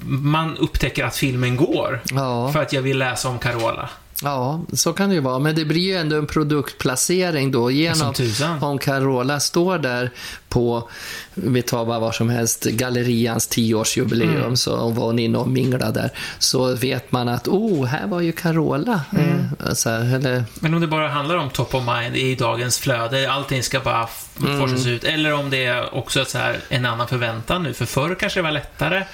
man 0.06 0.56
upptäcker 0.56 1.04
att 1.04 1.16
filmen 1.16 1.56
går. 1.56 2.02
Ja. 2.10 2.52
För 2.52 2.62
att 2.62 2.72
jag 2.72 2.82
vill 2.82 2.98
läsa 2.98 3.28
om 3.28 3.38
Carola. 3.38 3.90
Ja, 4.24 4.60
så 4.72 4.92
kan 4.92 5.08
det 5.08 5.14
ju 5.14 5.20
vara. 5.20 5.38
Men 5.38 5.54
det 5.54 5.64
blir 5.64 5.80
ju 5.80 5.94
ändå 5.96 6.16
en 6.16 6.26
produktplacering 6.26 7.50
då 7.50 7.70
genom 7.70 8.14
om 8.60 8.78
Carola 8.78 9.40
står 9.40 9.78
där 9.78 10.10
på, 10.48 10.88
vi 11.34 11.62
tar 11.62 11.84
bara 11.84 11.98
vad 11.98 12.14
som 12.14 12.28
helst, 12.30 12.64
Gallerians 12.64 13.46
tioårsjubileum 13.46 14.34
Mm. 14.34 14.56
så 14.56 14.76
var 14.90 15.06
hon 15.06 15.18
inne 15.18 15.38
och 15.38 15.48
minglade 15.48 16.00
där. 16.00 16.10
Så 16.38 16.74
vet 16.74 17.12
man 17.12 17.28
att, 17.28 17.48
oh, 17.48 17.84
här 17.86 18.06
var 18.06 18.20
ju 18.20 18.32
Carola. 18.32 19.00
Mm. 19.18 19.74
Så 19.74 19.90
här, 19.90 20.14
eller, 20.14 20.44
Men 20.60 20.74
om 20.74 20.80
det 20.80 20.86
bara 20.86 21.08
handlar 21.08 21.36
om 21.36 21.50
top 21.50 21.74
of 21.74 21.82
mind 21.86 22.16
i 22.16 22.34
dagens 22.34 22.78
flöde, 22.78 23.32
allting 23.32 23.62
ska 23.62 23.80
bara 23.80 24.08
Mm. 24.40 24.60
forsas 24.60 24.86
ut. 24.86 25.04
Eller 25.04 25.32
om 25.32 25.50
det 25.50 25.64
är 25.64 25.94
också 25.94 26.24
så 26.24 26.38
här 26.38 26.56
en 26.68 26.86
annan 26.86 27.08
förväntan 27.08 27.62
nu, 27.62 27.74
för 27.74 27.86
förr 27.86 28.16
kanske 28.20 28.38
det 28.38 28.44
var 28.44 28.50
lättare 28.52 29.04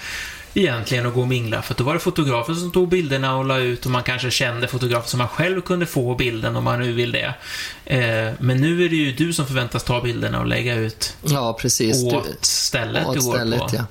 egentligen 0.55 1.07
att 1.07 1.15
gå 1.15 1.21
och 1.21 1.29
mingla, 1.29 1.63
för 1.63 1.75
då 1.75 1.85
var 1.85 1.95
det 1.95 2.01
fotografer 2.01 2.55
som 2.55 2.73
tog 2.73 2.89
bilderna 2.89 3.37
och 3.37 3.45
la 3.45 3.59
ut 3.59 3.85
och 3.85 3.91
man 3.91 4.03
kanske 4.03 4.31
kände 4.31 4.69
fotografer 4.69 5.09
som 5.09 5.19
man 5.19 5.29
själv 5.29 5.61
kunde 5.61 5.87
få 5.87 6.15
bilden 6.15 6.57
om 6.57 6.65
man 6.65 6.81
nu 6.81 6.93
vill 6.93 7.13
det. 7.13 7.35
Eh, 7.85 8.33
men 8.41 8.61
nu 8.61 8.85
är 8.85 8.89
det 8.89 8.97
ju 8.97 9.13
du 9.13 9.33
som 9.33 9.47
förväntas 9.47 9.85
ta 9.85 10.01
bilderna 10.03 10.41
och 10.41 10.47
lägga 10.47 10.75
ut 10.75 11.17
ja, 11.27 11.57
precis. 11.61 12.05
åt 12.05 12.25
Du- 12.25 12.37
stället 12.41 13.07
åt 13.07 13.15
du 13.15 13.21
går 13.21 13.35
stället, 13.35 13.61
på. 13.61 13.69
ja. 13.73 13.85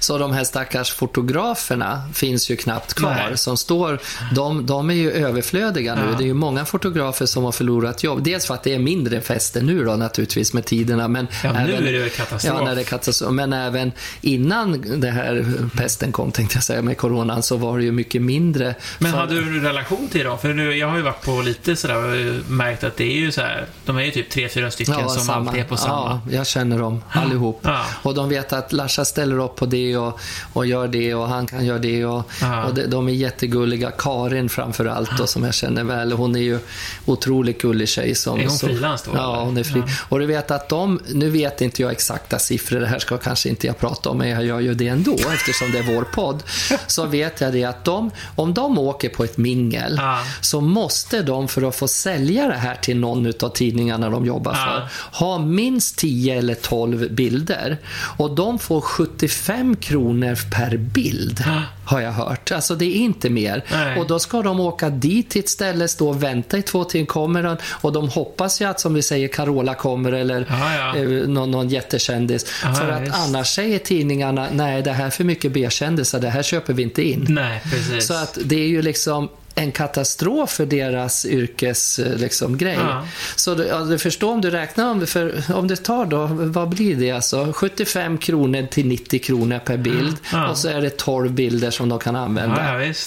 Så 0.00 0.18
de 0.18 0.32
här 0.32 0.44
stackars 0.44 0.90
fotograferna 0.92 2.02
finns 2.14 2.50
ju 2.50 2.56
knappt 2.56 2.94
kvar. 2.94 3.24
Nej. 3.28 3.38
Som 3.38 3.56
står, 3.56 3.98
de, 4.34 4.66
de 4.66 4.90
är 4.90 4.94
ju 4.94 5.10
överflödiga 5.12 5.94
nu. 5.94 6.00
Ja. 6.12 6.18
Det 6.18 6.24
är 6.24 6.26
ju 6.26 6.34
många 6.34 6.64
fotografer 6.64 7.26
som 7.26 7.44
har 7.44 7.52
förlorat 7.52 8.04
jobb. 8.04 8.22
Dels 8.22 8.46
för 8.46 8.54
att 8.54 8.62
det 8.62 8.74
är 8.74 8.78
mindre 8.78 9.20
fester 9.20 9.62
nu 9.62 9.84
då 9.84 9.96
naturligtvis 9.96 10.52
med 10.52 10.64
tiderna. 10.64 11.08
Men 11.08 11.28
Ja, 11.44 11.52
nu 11.52 11.58
även, 11.58 11.86
är 11.86 11.92
det 11.92 12.08
katastrof. 12.16 12.54
Ja, 12.58 12.64
när 12.64 12.74
det 12.74 12.80
är 12.80 12.84
katastrof. 12.84 13.32
Men 13.32 13.52
även 13.52 13.92
innan 14.20 15.00
det 15.00 15.10
här 15.10 15.54
pesten 15.76 16.03
kom, 16.12 16.32
tänkte 16.32 16.56
jag 16.56 16.64
säga, 16.64 16.82
med 16.82 16.96
coronan, 16.98 17.42
så 17.42 17.56
var 17.56 17.78
det 17.78 17.84
ju 17.84 17.92
mycket 17.92 18.22
mindre. 18.22 18.74
Men 18.98 19.12
för- 19.12 19.18
hade 19.18 19.34
du 19.34 19.40
en 19.58 19.62
relation 19.62 20.08
till 20.08 20.24
dem? 20.24 20.38
För 20.38 20.54
nu, 20.54 20.76
jag 20.76 20.88
har 20.88 20.96
ju 20.96 21.02
varit 21.02 21.22
på 21.24 21.42
lite 21.42 21.76
sådär 21.76 21.96
och 21.96 22.50
märkt 22.50 22.84
att 22.84 22.96
det 22.96 23.04
är 23.04 23.18
ju 23.18 23.32
så 23.32 23.40
här, 23.40 23.66
de 23.84 23.96
är 23.96 24.02
ju 24.02 24.10
typ 24.10 24.30
tre, 24.30 24.48
fyra 24.48 24.70
stycken 24.70 24.94
som 25.10 25.22
samma. 25.24 25.48
alltid 25.50 25.62
är 25.64 25.68
på 25.68 25.76
samma. 25.76 26.20
Ja, 26.26 26.32
jag 26.36 26.46
känner 26.46 26.78
dem 26.78 27.02
allihop. 27.10 27.60
Ja. 27.62 27.84
Och 28.02 28.14
de 28.14 28.28
vet 28.28 28.52
att 28.52 28.72
Larsa 28.72 29.04
ställer 29.04 29.38
upp 29.38 29.56
på 29.56 29.66
det 29.66 29.96
och, 29.96 30.20
och 30.52 30.66
gör 30.66 30.88
det 30.88 31.14
och 31.14 31.28
han 31.28 31.46
kan 31.46 31.66
göra 31.66 31.78
det. 31.78 32.04
Och, 32.04 32.30
Ja. 32.40 32.64
och 32.64 32.74
de, 32.74 32.86
de 32.86 33.08
är 33.08 33.12
jättegulliga. 33.12 33.90
Karin 33.98 34.48
framför 34.48 34.86
allt 34.86 35.10
då, 35.18 35.26
som 35.26 35.44
jag 35.44 35.54
känner 35.54 35.84
väl. 35.84 36.12
Hon 36.12 36.36
är 36.36 36.40
ju 36.40 36.58
otroligt 37.04 37.62
gullig 37.62 37.88
tjej. 37.88 38.14
Som, 38.14 38.40
Är 38.40 38.46
hon 38.46 38.58
frilans 38.58 39.02
då, 39.02 39.10
Ja, 39.14 39.44
hon 39.44 39.56
är 39.56 39.64
fri. 39.64 39.82
Ja. 39.86 39.92
Och 40.08 40.18
du 40.18 40.26
vet 40.26 40.50
att 40.50 40.68
de, 40.68 41.00
nu 41.12 41.30
vet 41.30 41.60
inte 41.60 41.82
jag 41.82 41.92
exakta 41.92 42.38
siffror, 42.38 42.80
det 42.80 42.86
här 42.86 42.98
ska 42.98 43.16
kanske 43.18 43.48
inte 43.48 43.66
jag 43.66 43.78
prata 43.78 44.10
om, 44.10 44.18
men 44.18 44.28
jag 44.28 44.44
gör 44.44 44.60
ju 44.60 44.74
det 44.74 44.88
ändå 44.88 45.14
eftersom 45.34 45.72
det 45.72 45.78
är 45.78 45.82
vår 45.93 45.93
podd. 46.02 46.42
Så 46.86 47.06
vet 47.06 47.40
jag 47.40 47.52
det 47.52 47.64
att 47.64 47.84
de, 47.84 48.10
om 48.36 48.54
de 48.54 48.78
åker 48.78 49.08
på 49.08 49.24
ett 49.24 49.36
mingel 49.36 49.94
Ja. 49.98 50.18
så 50.40 50.60
måste 50.60 51.22
de 51.22 51.48
för 51.48 51.68
att 51.68 51.76
få 51.76 51.88
sälja 51.88 52.46
det 52.48 52.54
här 52.56 52.74
till 52.74 52.96
någon 52.96 53.32
av 53.42 53.48
tidningarna 53.48 54.10
de 54.10 54.26
jobbar 54.26 54.52
Ja. 54.52 54.88
för 55.12 55.18
ha 55.24 55.38
minst 55.38 55.96
10 55.98 56.38
eller 56.38 56.54
12 56.54 57.10
bilder. 57.12 57.78
Och 58.16 58.34
de 58.34 58.58
får 58.58 58.80
75 58.80 59.76
kronor 59.76 60.38
per 60.50 60.76
bild, 60.76 61.42
Ja. 61.46 61.62
har 61.84 62.00
jag 62.00 62.12
hört. 62.12 62.52
Alltså 62.52 62.74
det 62.74 62.84
är 62.84 62.94
inte 62.94 63.30
mer. 63.30 63.64
Nej. 63.72 63.98
Och 64.00 64.06
då 64.06 64.18
ska 64.18 64.42
de 64.42 64.60
åka 64.60 64.90
dit 64.90 65.30
till 65.30 65.40
ett 65.40 65.48
ställe, 65.48 65.88
stå 65.88 66.08
och 66.08 66.22
vänta 66.22 66.58
i 66.58 66.62
två 66.62 66.84
timmar, 66.84 67.06
kommer 67.06 67.42
den? 67.42 67.56
Och 67.70 67.92
de 67.92 68.08
hoppas 68.08 68.60
ju 68.60 68.64
att, 68.64 68.80
som 68.80 68.94
vi 68.94 69.02
säger, 69.02 69.28
Carola 69.28 69.74
kommer 69.74 70.12
eller 70.12 70.46
Ja, 70.50 70.74
ja. 70.94 70.96
eh, 71.02 71.08
någon, 71.28 71.50
någon 71.50 71.68
jättekändis. 71.68 72.46
Ja, 72.64 72.74
för 72.74 72.88
att 72.90 73.02
visst. 73.02 73.14
annars 73.14 73.54
säger 73.54 73.78
tidningarna, 73.78 74.48
nej 74.52 74.82
det 74.82 74.92
här 74.92 75.06
är 75.06 75.10
för 75.10 75.24
mycket 75.24 75.52
B-kändisar, 75.84 76.20
det 76.20 76.30
här 76.30 76.42
köper 76.42 76.72
vi 76.72 76.82
inte 76.82 77.02
in. 77.02 77.26
Nej, 77.28 77.62
precis. 77.64 78.06
Så 78.06 78.14
att 78.14 78.38
det 78.44 78.56
är 78.56 78.68
ju 78.68 78.82
liksom 78.82 79.28
en 79.56 79.72
katastrof 79.72 80.50
för 80.50 80.66
deras 80.66 81.26
yrkes 81.26 81.98
eh, 81.98 82.16
liksom, 82.16 82.58
grej. 82.58 82.78
Ja. 82.80 83.06
Så 83.36 83.54
du, 83.54 83.66
ja, 83.66 83.78
du 83.78 83.98
förstår 83.98 84.32
om 84.32 84.40
du 84.40 84.50
räknar 84.50 84.90
om 84.90 85.06
för, 85.06 85.42
om 85.54 85.68
det 85.68 85.76
tar 85.76 86.06
då, 86.06 86.26
vad 86.30 86.68
blir 86.68 86.96
det 86.96 87.10
alltså? 87.10 87.52
75 87.52 88.18
kronor 88.18 88.66
till 88.70 88.86
90 88.86 89.18
kronor 89.20 89.58
per 89.64 89.76
bild 89.76 90.16
Ja. 90.32 90.48
och 90.48 90.58
så 90.58 90.68
är 90.68 90.80
det 90.80 90.96
12 90.96 91.32
bilder 91.32 91.70
som 91.70 91.88
de 91.88 91.98
kan 91.98 92.16
använda. 92.16 92.56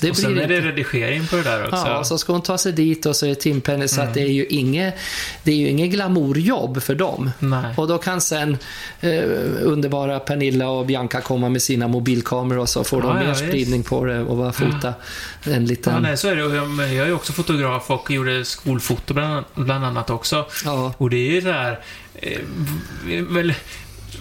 Det 0.02 0.10
och 0.10 0.18
sen 0.18 0.34
blir 0.34 0.44
är 0.44 0.48
det 0.48 0.62
redigering 0.62 1.28
på 1.28 1.36
det 1.36 1.44
där 1.44 1.64
också. 1.64 1.76
Ja, 1.88 2.00
och 2.00 2.08
så 2.08 2.18
ska 2.18 2.34
hon 2.34 2.42
ta 2.42 2.58
sig 2.58 2.72
dit 2.72 3.06
och 3.06 3.16
så 3.16 3.26
är 3.26 3.30
det 3.30 3.36
timpenning 3.36 3.88
så 3.88 4.02
att 4.02 4.08
Mm. 4.08 4.14
det 4.14 4.22
är 4.22 4.34
ju 4.34 4.46
inget, 4.46 4.96
det 5.44 5.52
är 5.52 5.56
ju 5.56 5.68
inget 5.70 5.90
glamourjobb 5.92 6.82
för 6.84 6.96
dem. 6.96 7.32
Nej. 7.40 7.74
Och 7.78 7.88
då 7.88 7.98
kan 7.98 8.22
sen 8.22 8.58
eh, 9.02 9.22
underbara 9.62 10.20
Pernilla 10.20 10.70
och 10.70 10.86
Bianca 10.86 11.22
komma 11.22 11.50
med 11.50 11.62
sina 11.62 11.88
mobilkameror 11.88 12.60
och 12.60 12.70
så 12.70 12.84
får 12.84 13.02
de 13.02 13.16
mer 13.16 13.34
spridning 13.34 13.84
på 13.84 14.06
det 14.06 14.20
och 14.22 14.38
bara 14.38 14.52
fota 14.54 14.94
en 15.44 15.66
liten... 15.66 16.02
Nej, 16.02 16.18
det. 16.38 16.44
Och 16.46 16.80
Jag 16.94 17.08
är 17.08 17.14
också 17.14 17.34
fotograf 17.34 17.90
och 17.92 18.12
gjorde 18.12 18.46
skolfoto 18.46 19.14
bland, 19.14 19.46
bland 19.56 19.86
annat 19.86 20.10
också. 20.10 20.46
Ja. 20.66 20.94
Och 20.98 21.10
det 21.10 21.18
är 21.18 21.32
ju 21.32 21.42
så 21.42 21.52
här... 21.52 21.80
Eh, 22.14 22.40
väl, 23.30 23.54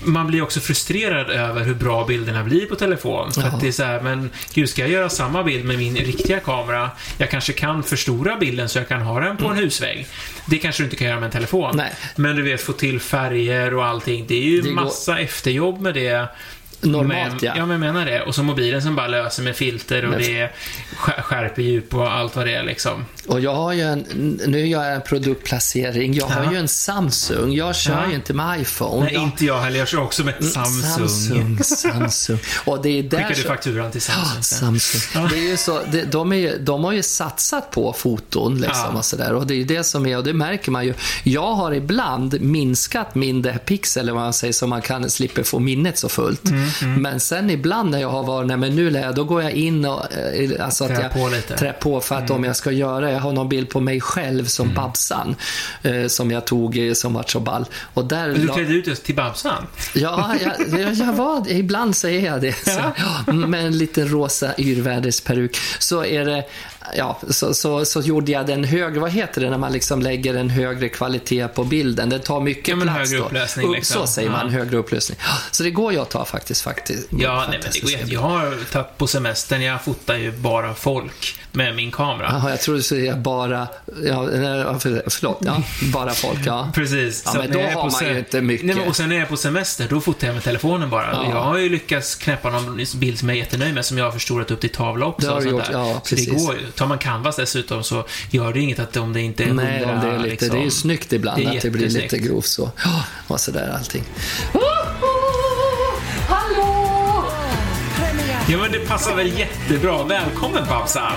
man 0.04 0.26
blir 0.26 0.42
också 0.42 0.60
frustrerad 0.60 1.30
över 1.30 1.64
hur 1.64 1.74
bra 1.74 2.04
bilderna 2.04 2.44
blir 2.44 2.66
på 2.66 2.76
telefon. 2.76 3.32
För 3.32 3.42
att 3.42 3.60
det 3.60 3.68
är 3.68 3.72
så 3.72 3.82
här, 3.84 4.00
men 4.00 4.30
gud, 4.54 4.68
ska 4.68 4.82
jag 4.82 4.90
göra 4.90 5.08
samma 5.08 5.42
bild 5.42 5.64
med 5.64 5.78
min 5.78 5.96
riktiga 5.96 6.40
kamera? 6.40 6.90
Jag 7.18 7.30
kanske 7.30 7.52
kan 7.52 7.82
förstora 7.82 8.36
bilden 8.36 8.68
så 8.68 8.78
jag 8.78 8.88
kan 8.88 9.02
ha 9.02 9.20
den 9.20 9.36
på 9.36 9.48
en 9.48 9.56
husvägg. 9.56 10.06
Det 10.46 10.58
kanske 10.58 10.82
du 10.82 10.84
inte 10.84 10.96
kan 10.96 11.06
göra 11.06 11.20
med 11.20 11.26
en 11.26 11.32
telefon. 11.32 11.64
Mm. 11.64 11.76
Nej. 11.76 11.92
Men 12.16 12.36
du 12.36 12.42
vet, 12.42 12.60
få 12.62 12.72
till 12.72 13.00
färger 13.00 13.74
och 13.74 13.84
allting. 13.86 14.24
Det 14.28 14.34
är 14.34 14.42
ju 14.42 14.60
Det 14.62 14.68
går- 14.68 14.74
massa 14.74 15.18
efterjobb 15.18 15.80
med 15.80 15.94
det. 15.94 16.28
Normalt 16.80 17.32
men, 17.32 17.38
ja. 17.42 17.52
Ja, 17.56 17.66
men 17.66 17.82
jag 17.82 17.94
menar 17.94 18.06
det. 18.06 18.22
Och 18.22 18.34
så 18.34 18.42
mobilen 18.42 18.82
som 18.82 18.96
bara 18.96 19.06
löser 19.08 19.42
med 19.42 19.56
filter 19.56 20.04
och 20.04 20.10
Men- 20.10 20.18
det 20.18 20.40
är 20.40 20.52
skär- 20.96 21.22
skärpedjup 21.22 21.94
och 21.94 22.12
allt 22.12 22.36
vad 22.36 22.46
det 22.46 22.54
är 22.54 22.62
liksom. 22.62 23.04
Och 23.26 23.40
jag 23.40 23.54
har 23.54 23.72
ju 23.72 23.82
en, 23.82 23.98
nu 24.46 24.66
gör 24.66 24.84
jag 24.84 24.94
en 24.94 25.02
produktplacering. 25.02 26.14
Jag 26.14 26.26
har 26.26 26.44
Ja. 26.44 26.52
ju 26.52 26.58
en 26.58 26.68
Samsung. 26.68 27.52
Jag 27.52 27.76
kör 27.76 27.92
Ja. 28.02 28.08
ju 28.08 28.14
inte 28.14 28.34
med 28.34 28.60
iPhone. 28.60 29.04
Nej, 29.04 29.14
jag, 29.14 29.22
inte 29.22 29.44
jag 29.44 29.60
heller. 29.60 29.78
Jag 29.78 29.88
kör 29.88 30.02
också 30.02 30.24
med 30.24 30.44
Samsung. 30.44 31.08
Samsung. 31.08 31.58
Samsung. 31.64 32.38
Och 32.64 32.82
det 32.82 32.98
är 32.98 33.02
där 33.02 33.18
Skickar 33.18 33.34
du 33.34 33.42
fakturan 33.48 33.90
till 33.90 34.00
Samsung 34.02 34.32
Ja? 34.36 34.42
Samsung. 34.42 35.28
Det 35.30 35.36
är 35.38 35.50
ju 35.50 35.56
så, 35.56 35.80
det, 35.92 36.04
de, 36.04 36.32
är, 36.32 36.58
de 36.58 36.84
har 36.84 36.92
ju 36.92 37.02
satsat 37.02 37.70
på 37.70 37.92
foton 37.92 38.54
liksom 38.58 38.88
Ja. 38.92 38.98
och 38.98 39.04
sådär. 39.04 39.32
Och 39.32 39.46
det 39.46 39.54
är 39.54 39.58
ju 39.58 39.64
det 39.64 39.84
som 39.84 40.06
är, 40.06 40.16
och 40.16 40.24
det 40.24 40.32
märker 40.32 40.70
man 40.70 40.84
ju. 40.84 40.94
Jag 41.24 41.54
har 41.54 41.72
ibland 41.72 42.40
minskat 42.40 43.14
min 43.14 43.42
det 43.42 43.50
här 43.52 43.58
pixel, 43.58 44.02
eller 44.02 44.12
vad 44.12 44.22
man 44.22 44.32
säger, 44.32 44.52
så 44.52 44.66
man 44.66 44.82
kan 44.82 45.10
slippa 45.10 45.44
få 45.44 45.58
minnet 45.58 45.98
så 45.98 46.08
fullt. 46.08 46.48
Mm, 46.48 46.65
Men 46.98 47.20
sen 47.20 47.50
ibland 47.50 47.90
när 47.90 48.00
jag 48.00 48.08
har 48.08 48.22
varit, 48.22 48.46
nej 48.48 48.56
men 48.56 48.76
nu 48.76 48.90
lär 48.90 49.02
jag, 49.02 49.14
då 49.14 49.24
går 49.24 49.42
jag 49.42 49.52
in 49.52 49.84
och, 49.84 50.12
eh, 50.12 50.64
alltså 50.64 50.84
att 50.84 50.90
jag 50.90 51.12
på 51.12 51.28
lite. 51.28 51.54
Mm. 51.54 51.58
trär 51.58 51.72
på 51.72 52.00
för 52.00 52.14
att 52.14 52.30
om 52.30 52.44
jag 52.44 52.56
ska 52.56 52.70
göra, 52.70 53.12
jag 53.12 53.20
har 53.20 53.32
någon 53.32 53.48
bild 53.48 53.68
på 53.68 53.80
mig 53.80 54.00
själv 54.00 54.44
som 54.44 54.74
Babsan, 54.74 55.36
eh, 55.82 56.06
som 56.06 56.30
jag 56.30 56.44
tog 56.44 56.90
som 56.94 57.14
vart 57.14 57.30
så 57.30 57.40
ball. 57.40 57.66
Och 57.94 58.04
där 58.04 58.28
Men 58.28 58.40
du 58.40 58.48
klädde 58.48 58.72
ut 58.72 58.86
just 58.86 59.04
till 59.04 59.14
Babsan? 59.14 59.66
Ja, 59.94 60.34
jag, 60.44 60.80
jag, 60.80 60.94
jag 60.94 61.12
var, 61.12 61.50
ibland 61.50 61.96
säger 61.96 62.26
jag 62.26 62.40
det. 62.40 62.52
Så, 62.64 62.80
ja, 63.26 63.32
med 63.32 63.66
en 63.66 63.78
liten 63.78 64.08
rosa 64.08 64.54
yrvädersperuk. 64.58 65.56
Så 65.78 66.04
är 66.04 66.24
det, 66.24 66.44
ja, 66.96 67.20
så, 67.30 67.54
så, 67.54 67.84
så 67.84 68.00
gjorde 68.00 68.32
jag 68.32 68.46
den 68.46 68.64
högre, 68.64 69.00
vad 69.00 69.10
heter 69.10 69.40
det 69.40 69.50
när 69.50 69.58
man 69.58 69.72
liksom 69.72 70.02
lägger 70.02 70.34
en 70.34 70.50
högre 70.50 70.88
kvalitet 70.88 71.48
på 71.48 71.64
bilden? 71.64 72.08
Den 72.08 72.20
tar 72.20 72.40
mycket 72.40 72.68
Ja, 72.68 72.76
men 72.76 72.86
plats 72.88 72.98
högre 73.10 73.18
då. 73.18 73.24
upplösning, 73.26 73.68
Upp- 73.68 73.74
liksom. 73.74 74.00
Så 74.00 74.06
säger 74.06 74.30
man, 74.30 74.40
Ja. 74.46 74.52
högre 74.58 74.76
upplösning. 74.76 75.18
Så 75.50 75.62
det 75.62 75.70
går 75.70 75.92
ju 75.92 75.98
att 76.00 76.10
ta 76.10 76.24
faktiskt. 76.24 76.62
faktiskt 76.62 77.08
Ja, 77.10 77.46
nej, 77.50 77.58
men 77.62 77.70
det 77.72 77.80
går 77.80 77.90
jätte- 77.90 78.12
Jag 78.14 78.20
har 78.20 78.56
tagit 78.72 78.98
på 78.98 79.06
semestern, 79.06 79.62
jag 79.62 79.84
fotar 79.84 80.16
ju 80.16 80.32
bara 80.32 80.74
folk 80.74 81.38
med 81.52 81.76
min 81.76 81.90
kamera. 81.90 82.28
Jaha, 82.30 82.50
jag 82.50 82.60
trodde 82.60 82.78
du 82.78 82.82
skulle 82.82 83.14
bara, 83.14 83.68
ja, 84.04 84.26
förlåt, 84.80 85.38
ja, 85.40 85.62
bara 85.92 86.10
folk, 86.10 86.38
ja. 86.46 86.70
Precis. 86.74 87.22
Ja, 87.26 87.34
men 87.38 87.52
då 87.52 87.58
jag 87.58 87.70
har 87.70 87.90
man 87.90 87.90
ju 88.04 88.12
se- 88.12 88.18
inte 88.18 88.40
mycket. 88.40 88.66
Nej, 88.66 88.76
men, 88.76 88.88
och 88.88 88.96
sen 88.96 89.08
när 89.08 89.16
jag 89.16 89.22
är 89.22 89.26
på 89.28 89.36
semester, 89.36 89.86
då 89.90 90.00
fotar 90.00 90.26
jag 90.26 90.34
med 90.34 90.42
telefonen 90.44 90.90
bara. 90.90 91.10
Ja. 91.12 91.30
Jag 91.30 91.40
har 91.42 91.58
ju 91.58 91.68
lyckats 91.68 92.14
knäppa 92.14 92.50
någon 92.50 92.80
bild 92.96 93.18
som 93.18 93.28
jag 93.28 93.36
är 93.36 93.42
jättenöjd 93.42 93.74
med, 93.74 93.84
som 93.84 93.98
jag 93.98 94.04
har 94.04 94.12
förstorat 94.12 94.50
upp 94.50 94.60
till 94.60 94.70
tavla 94.70 95.06
också. 95.06 95.26
Det 95.26 95.32
har 95.32 95.36
och 95.36 95.42
du 95.44 95.50
sånt 95.50 95.62
gjort, 95.64 95.72
där. 95.72 95.78
ja, 95.78 96.00
så 96.04 96.14
det 96.14 96.24
går 96.26 96.54
ju. 96.54 96.60
Tar 96.76 96.86
man 96.86 96.98
canvas 96.98 97.36
dessutom 97.36 97.84
så 97.84 98.04
gör 98.30 98.52
det 98.52 98.60
inget 98.60 98.78
att 98.78 98.96
om 98.96 99.12
det 99.12 99.20
inte 99.20 99.44
är 99.44 99.52
Nej, 99.52 99.84
om 99.84 100.00
det 100.00 100.06
är 100.06 100.18
lite, 100.18 100.30
liksom. 100.30 100.48
det 100.48 100.58
är 100.58 100.64
ju 100.64 100.70
snyggt 100.70 101.12
ibland 101.12 101.42
Det 101.42 101.44
är 101.44 101.56
att 101.56 101.62
det 101.62 101.70
blir 101.70 101.88
lite 101.88 102.18
grovt 102.18 102.46
så. 102.46 102.70
Ja, 102.84 103.04
och 103.26 103.40
sådär 103.40 103.74
allting. 103.78 104.04
Ja, 108.48 108.58
men 108.58 108.72
det 108.72 108.78
passar 108.78 109.14
väl 109.16 109.38
jättebra. 109.38 110.04
Välkommen 110.04 110.64
Babsan! 110.68 111.12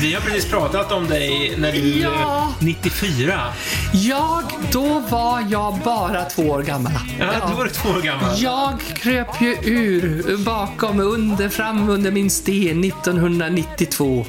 Vi 0.00 0.14
har 0.14 0.20
precis 0.20 0.50
pratat 0.50 0.92
om 0.92 1.06
dig 1.08 1.54
när 1.58 1.72
du 1.72 1.78
Ja. 2.00 2.52
är 2.60 2.64
94. 2.64 3.40
Jag, 3.92 4.42
då 4.72 4.98
var 5.08 5.44
jag 5.50 5.78
bara 5.84 6.24
två 6.24 6.42
år 6.42 6.62
gammal. 6.62 6.92
Ja, 7.18 7.26
då 7.50 7.56
var 7.56 7.64
du 7.64 7.70
två 7.70 7.88
år 7.88 8.00
gammal. 8.02 8.42
Jag 8.42 8.80
kröp 8.94 9.40
ju 9.42 9.56
ur 9.62 10.36
bakom, 10.44 11.00
under, 11.00 11.48
fram 11.48 11.88
under 11.88 12.10
min 12.10 12.30
sten 12.30 12.84
1992 12.84 14.26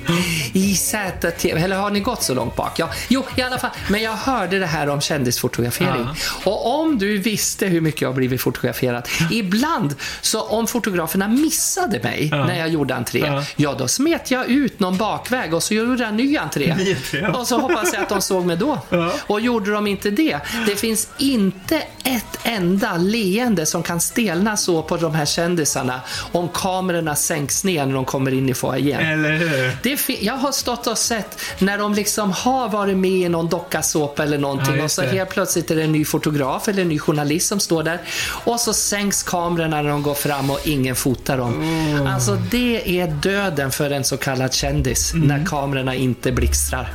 i 0.54 0.76
ZTV. 0.76 1.60
Eller 1.60 1.76
har 1.76 1.89
ni 1.89 2.00
gått 2.00 2.24
så 2.24 2.34
långt 2.34 2.56
bak? 2.56 2.80
Ja, 2.80 2.89
jo, 3.08 3.24
i 3.36 3.41
alla 3.41 3.58
fall. 3.58 3.72
Men 3.89 4.02
jag 4.04 4.13
hörde 4.13 4.60
det 4.60 4.65
här 4.65 4.89
om 4.89 5.02
kändisfotografering. 5.02 6.08
Och 6.43 6.80
om 6.80 6.98
du 6.98 7.17
visste 7.17 7.65
hur 7.65 7.82
mycket 7.82 8.02
jag 8.02 8.15
blivit 8.15 8.41
fotograferad. 8.41 9.08
Ibland, 9.32 9.96
så 10.22 10.41
om 10.41 10.67
fotograferna 10.67 11.28
missade 11.28 12.00
mig 12.04 12.23
när 12.30 12.60
jag 12.60 12.70
gjorde 12.70 12.96
entré, 12.96 13.20
Ja. 13.20 13.44
ja 13.56 13.76
då 13.78 13.88
smet 13.88 14.32
jag 14.32 14.46
ut 14.50 14.80
någon 14.80 14.98
bakväg 14.98 15.54
och 15.54 15.64
så 15.64 15.74
gjorde 15.74 16.02
jag 16.04 16.10
en 16.10 16.18
ny 16.18 16.38
entré. 16.38 16.76
Ny 16.76 16.94
entré. 16.96 17.28
Och 17.28 17.48
så 17.48 17.60
hoppas 17.60 17.94
jag 17.94 18.02
att 18.04 18.10
de 18.10 18.22
såg 18.22 18.46
mig 18.46 18.58
då. 18.58 18.80
Ja. 18.90 19.12
Och 19.28 19.42
gjorde 19.42 19.72
de 19.72 19.88
inte 19.88 20.10
det, 20.10 20.40
det 20.68 20.76
finns 20.76 21.08
inte 21.18 21.78
ett 22.04 22.40
enda 22.44 22.98
leende 22.98 23.66
som 23.66 23.84
kan 23.84 24.00
stelna 24.02 24.58
så 24.58 24.82
på 24.82 24.98
de 24.98 25.16
här 25.16 25.26
kändisarna 25.26 26.02
om 26.32 26.50
kamerorna 26.54 27.16
sänks 27.16 27.64
ner 27.64 27.86
när 27.86 27.94
de 27.94 28.06
kommer 28.06 28.34
in 28.34 28.50
i 28.50 28.54
foajén. 28.54 29.00
Eller 29.00 29.32
hur? 29.38 29.78
Det 29.84 29.98
fi- 29.98 30.20
jag 30.26 30.34
har 30.34 30.52
stått 30.52 30.88
och 30.88 30.98
sett 30.98 31.40
när 31.60 31.78
de 31.78 31.94
liksom 31.94 32.32
har 32.32 32.70
varit 32.70 32.98
med 32.98 33.12
i 33.12 33.30
någon 33.30 33.50
dockasåpa 33.50 34.24
eller 34.24 34.38
någonting 34.38 34.78
Ja, 34.78 34.84
och 34.84 34.92
så 34.92 35.02
helt 35.02 35.30
plötsligt 35.30 35.72
är 35.72 35.76
det 35.76 35.84
en 35.84 35.92
ny 35.92 36.06
fotograf 36.06 36.68
eller 36.68 36.82
en 36.82 36.90
ny 36.90 37.00
journalist 37.00 37.48
som 37.48 37.60
står 37.60 37.84
där 37.84 38.02
och 38.28 38.60
så 38.60 38.74
sänks 38.74 39.24
kamerorna 39.24 39.82
när 39.82 39.90
de 39.90 40.04
går 40.04 40.14
fram 40.14 40.52
och 40.52 40.60
ingen 40.68 40.96
fotar 40.96 41.38
dem. 41.38 41.54
Mm. 41.54 42.12
Alltså 42.13 42.38
det 42.52 42.99
är 42.99 43.08
döden 43.08 43.71
för 43.71 43.89
en 43.91 44.04
så 44.04 44.17
kallad 44.17 44.54
kändis 44.54 45.13
Mm. 45.13 45.28
när 45.28 45.45
kamerorna 45.45 45.95
inte 45.95 46.32
blixtrar. 46.32 46.93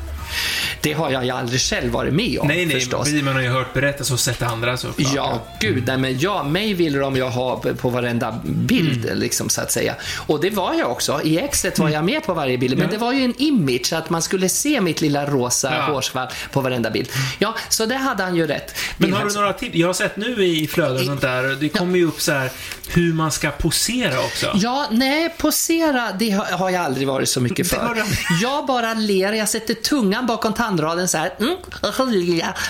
Det 0.81 0.93
har 0.93 1.11
jag 1.11 1.25
ju 1.25 1.31
aldrig 1.31 1.61
själv 1.61 1.93
varit 1.93 2.15
med 2.15 2.39
om 2.41 2.49
Nej, 2.49 2.67
nej, 2.67 2.75
förstås. 2.81 3.09
vi- 3.09 3.23
man 3.23 3.35
har 3.35 3.43
ju 3.43 3.49
hört 3.49 3.75
berättas 3.75 4.11
och 4.11 4.21
sett 4.21 4.43
andra 4.43 4.77
såklart. 4.77 5.13
Ja, 5.15 5.47
gud. 5.61 5.85
Nej, 5.87 5.99
men 5.99 6.19
ja, 6.19 6.43
mig 6.43 6.75
ville 6.75 6.99
de 6.99 7.17
ju 7.17 7.23
ha 7.23 7.63
på 7.81 7.91
varenda 7.91 8.41
bild, 8.45 9.05
Mm. 9.07 9.19
liksom, 9.19 9.49
så 9.49 9.61
att 9.61 9.73
säga. 9.73 9.95
Och 10.17 10.41
det 10.41 10.51
var 10.51 10.75
jag 10.75 10.91
också. 10.91 11.21
I 11.25 11.39
exet 11.39 11.79
var 11.79 11.89
jag 11.89 12.05
med 12.05 12.25
på 12.25 12.35
varje 12.35 12.59
bild. 12.59 12.79
Men 12.79 12.87
Ja. 12.87 12.93
det 12.93 12.99
var 12.99 13.13
ju 13.13 13.25
en 13.25 13.35
image, 13.39 13.93
att 13.93 14.11
man 14.11 14.23
skulle 14.23 14.49
se 14.49 14.81
mitt 14.81 15.01
lilla 15.01 15.27
rosa 15.27 15.75
Ja. 15.77 15.83
hårsvall 15.95 16.29
på 16.53 16.61
varenda 16.61 16.91
bild. 16.91 17.09
Ja, 17.39 17.55
så 17.69 17.87
det 17.87 17.95
hade 17.97 18.23
han 18.23 18.37
ju 18.37 18.47
rätt. 18.47 18.75
Men 18.97 19.13
har 19.13 19.25
du 19.25 19.35
några 19.35 19.53
tips? 19.53 19.75
Jag 19.77 19.87
har 19.87 19.95
sett 19.95 20.17
nu 20.17 20.45
i 20.47 20.67
flöden 20.69 20.97
och 20.99 21.05
sånt 21.05 21.21
där, 21.21 21.57
det 21.61 21.69
kommer 21.69 21.99
ju 21.99 22.07
upp 22.09 22.21
så 22.21 22.33
här 22.33 22.51
hur 22.89 23.13
man 23.15 23.33
ska 23.33 23.51
posera 23.51 24.19
också. 24.21 24.53
Ja, 24.55 24.87
nej, 24.91 25.35
posera, 25.39 26.13
det 26.19 26.31
har, 26.31 26.71
jag 26.71 26.85
aldrig 26.85 27.07
varit 27.09 27.29
så 27.29 27.41
mycket 27.41 27.69
för. 27.69 28.03
Jag 28.43 28.67
bara 28.67 28.95
ler, 28.95 29.33
jag 29.33 29.49
sätter 29.49 29.75
tungan 29.75 30.18
bakom 30.27 30.53
tandraden 30.53 31.09
så 31.09 31.19
här. 31.19 31.33
Mm, 31.41 31.57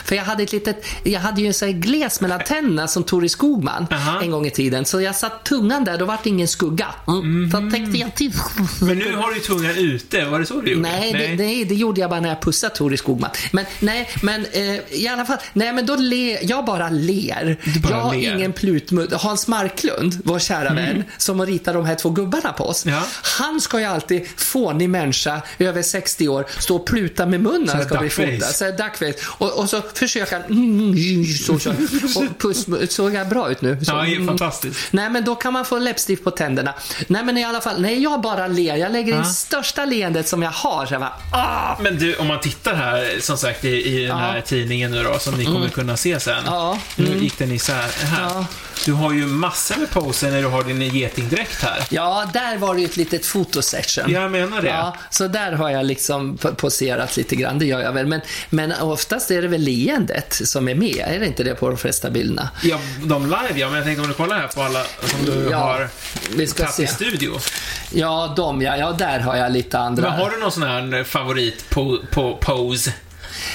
för 0.04 0.14
jag 0.16 0.24
hade 0.24 0.42
ett 0.42 0.52
litet, 0.52 0.84
jag 1.02 1.20
hade 1.20 1.40
ju 1.40 1.46
en 1.46 1.54
sån 1.54 1.68
här 1.68 1.72
gles 1.74 2.20
mellan 2.20 2.40
tänderna 2.46 2.88
som 2.88 3.02
Tori 3.04 3.28
Skogman 3.28 3.86
Aha. 3.90 4.20
en 4.22 4.30
gång 4.30 4.46
i 4.46 4.50
tiden. 4.50 4.84
Så 4.84 5.00
jag 5.00 5.16
satt 5.16 5.44
tungan 5.44 5.84
där, 5.84 5.98
då 5.98 6.04
vart 6.04 6.24
det 6.24 6.28
ingen 6.30 6.48
skugga. 6.48 6.86
Mm. 7.08 7.50
Så 7.50 7.76
täckte 7.76 7.98
jag 7.98 8.14
till. 8.14 8.32
Men 8.80 8.98
nu 8.98 9.16
har 9.16 9.34
du 9.34 9.40
tungan 9.40 9.76
ute, 9.76 10.24
var 10.24 10.38
det 10.40 10.46
så 10.46 10.60
du 10.60 10.70
gjorde? 10.70 10.82
Nej, 10.82 11.12
Det, 11.12 11.44
nej, 11.44 11.64
det 11.64 11.74
gjorde 11.74 12.00
jag 12.00 12.10
bara 12.10 12.20
när 12.20 12.28
jag 12.28 12.40
pussade 12.42 12.74
Tori 12.74 12.96
Skogman. 12.96 13.30
Men 13.52 13.64
nej, 13.80 14.08
men 14.22 14.46
eh, 14.52 14.60
i 14.90 15.08
alla 15.08 15.24
fall, 15.24 15.38
nej 15.52 15.72
men 15.72 15.86
då 15.86 15.96
ler, 15.96 16.38
jag 16.42 16.64
bara 16.64 16.88
ler. 16.90 17.56
bara 17.82 17.92
jag 17.92 18.00
har 18.00 18.14
ler. 18.14 18.34
ingen 18.34 18.52
plutmudd. 18.52 19.12
Hans 19.12 19.48
Marklund, 19.48 20.20
vår 20.24 20.38
kära 20.38 20.74
vän, 20.74 21.04
som 21.18 21.46
ritar 21.46 21.74
de 21.74 21.86
här 21.86 21.94
två 21.94 22.10
gubbarna 22.10 22.52
på 22.52 22.64
oss. 22.64 22.86
Ja. 22.86 23.02
Han 23.38 23.60
ska 23.60 23.78
ju 23.78 23.84
alltid, 23.84 24.26
fånig 24.36 24.90
människa, 24.90 25.42
över 25.58 25.82
60 25.82 26.28
år, 26.28 26.46
stå 26.58 26.76
och 26.76 26.86
pluta 26.86 27.26
med 27.26 27.37
munnen 27.42 27.62
när 27.62 27.74
han 27.74 27.82
Så 27.82 27.88
ska 27.88 28.00
duckface. 28.00 28.32
fotad. 28.38 28.54
Så 28.54 28.64
duckface. 28.70 29.14
Och, 29.26 29.58
och 29.58 29.70
så 29.70 29.82
försöker 29.94 30.32
han, 30.32 30.44
mm, 30.44 31.24
så, 31.24 31.58
så, 31.58 31.70
och 32.20 32.38
puss, 32.38 32.66
såg 32.94 33.14
jag 33.14 33.28
bra 33.28 33.50
ut 33.50 33.60
nu? 33.62 33.78
Så, 33.84 33.92
Ja, 33.92 34.02
det 34.02 34.08
är 34.12 34.14
mm. 34.16 34.26
fantastiskt. 34.26 34.78
Nej, 34.90 35.10
men 35.10 35.24
då 35.24 35.34
kan 35.34 35.52
man 35.52 35.64
få 35.64 35.78
läppstift 35.78 36.24
på 36.24 36.30
tänderna. 36.30 36.74
Nej, 37.06 37.24
men 37.24 37.38
i 37.38 37.44
alla 37.44 37.60
fall, 37.60 37.80
nej, 37.80 38.02
jag 38.02 38.20
bara 38.20 38.46
ler. 38.46 38.76
Jag 38.76 38.92
lägger 38.92 39.12
in 39.12 39.18
Ja. 39.18 39.24
största 39.24 39.84
leendet 39.84 40.28
som 40.28 40.42
jag 40.42 40.50
har. 40.50 40.86
Så 40.86 40.94
jag 40.94 41.00
bara, 41.00 41.14
ah! 41.32 41.76
Men 41.80 41.98
du, 41.98 42.14
om 42.16 42.26
man 42.26 42.40
tittar 42.40 42.74
här, 42.74 43.16
som 43.20 43.36
sagt, 43.38 43.64
i, 43.64 43.68
i 43.68 44.06
den 44.06 44.16
här 44.16 44.36
Ja. 44.36 44.42
tidningen 44.42 44.90
nu 44.90 45.02
då, 45.02 45.18
som 45.18 45.34
ni 45.34 45.44
kommer 45.44 45.68
kunna 45.68 45.96
se 45.96 46.20
sen. 46.20 46.42
Ja. 46.46 46.78
Nu 46.96 47.16
gick 47.18 47.38
den 47.38 47.52
isär 47.52 47.86
här. 48.06 48.22
Ja. 48.22 48.46
Du 48.88 48.92
har 48.94 49.12
ju 49.12 49.26
massor 49.26 49.76
med 49.76 49.90
poser 49.90 50.30
när 50.30 50.42
du 50.42 50.48
har 50.48 50.62
din 50.64 50.80
getingdräkt 50.82 51.62
här. 51.62 51.82
Ja, 51.90 52.30
där 52.32 52.56
var 52.58 52.74
det 52.74 52.80
ju 52.80 52.86
ett 52.86 52.96
litet 52.96 53.26
fotosession. 53.26 54.04
Jag 54.12 54.30
menar 54.32 54.62
det. 54.62 54.68
Ja, 54.68 54.96
så 55.10 55.28
där 55.28 55.52
har 55.52 55.70
jag 55.70 55.86
liksom 55.86 56.36
po- 56.38 56.54
poserat 56.54 57.16
lite 57.16 57.36
grann, 57.36 57.58
det 57.58 57.66
gör 57.66 57.80
jag 57.80 57.92
väl. 57.92 58.06
Men, 58.06 58.20
men 58.50 58.72
oftast 58.80 59.30
är 59.30 59.42
det 59.42 59.48
väl 59.48 59.60
leendet 59.60 60.40
som 60.44 60.68
är 60.68 60.74
med, 60.74 61.04
är 61.08 61.18
det 61.20 61.26
inte 61.26 61.44
det 61.44 61.54
på 61.54 61.68
de 61.68 61.76
flesta 61.78 62.10
bilderna? 62.10 62.48
Ja, 62.62 62.78
de 63.04 63.22
live 63.26 63.52
ja, 63.60 63.66
men 63.66 63.76
jag 63.76 63.84
tänkte 63.84 64.02
om 64.02 64.08
du 64.08 64.14
kollar 64.14 64.38
här 64.38 64.48
på 64.48 64.62
alla 64.62 64.82
som 65.04 65.24
du 65.26 65.48
Ja, 65.50 65.58
har 65.58 65.88
vi 66.36 66.46
ska 66.46 66.64
tagit 66.64 66.78
i 66.80 66.86
se. 66.86 66.94
studio. 66.94 67.38
Ja, 67.92 68.32
de 68.36 68.62
ja, 68.62 68.76
ja, 68.76 68.92
där 68.92 69.18
har 69.20 69.36
jag 69.36 69.52
lite 69.52 69.78
andra. 69.78 70.02
Men 70.10 70.20
har 70.20 70.30
du 70.30 70.36
någon 70.40 70.52
sån 70.52 70.62
här 70.62 71.04
favorit 71.04 71.70
på, 71.70 71.98
på 72.10 72.36
pose? 72.36 72.92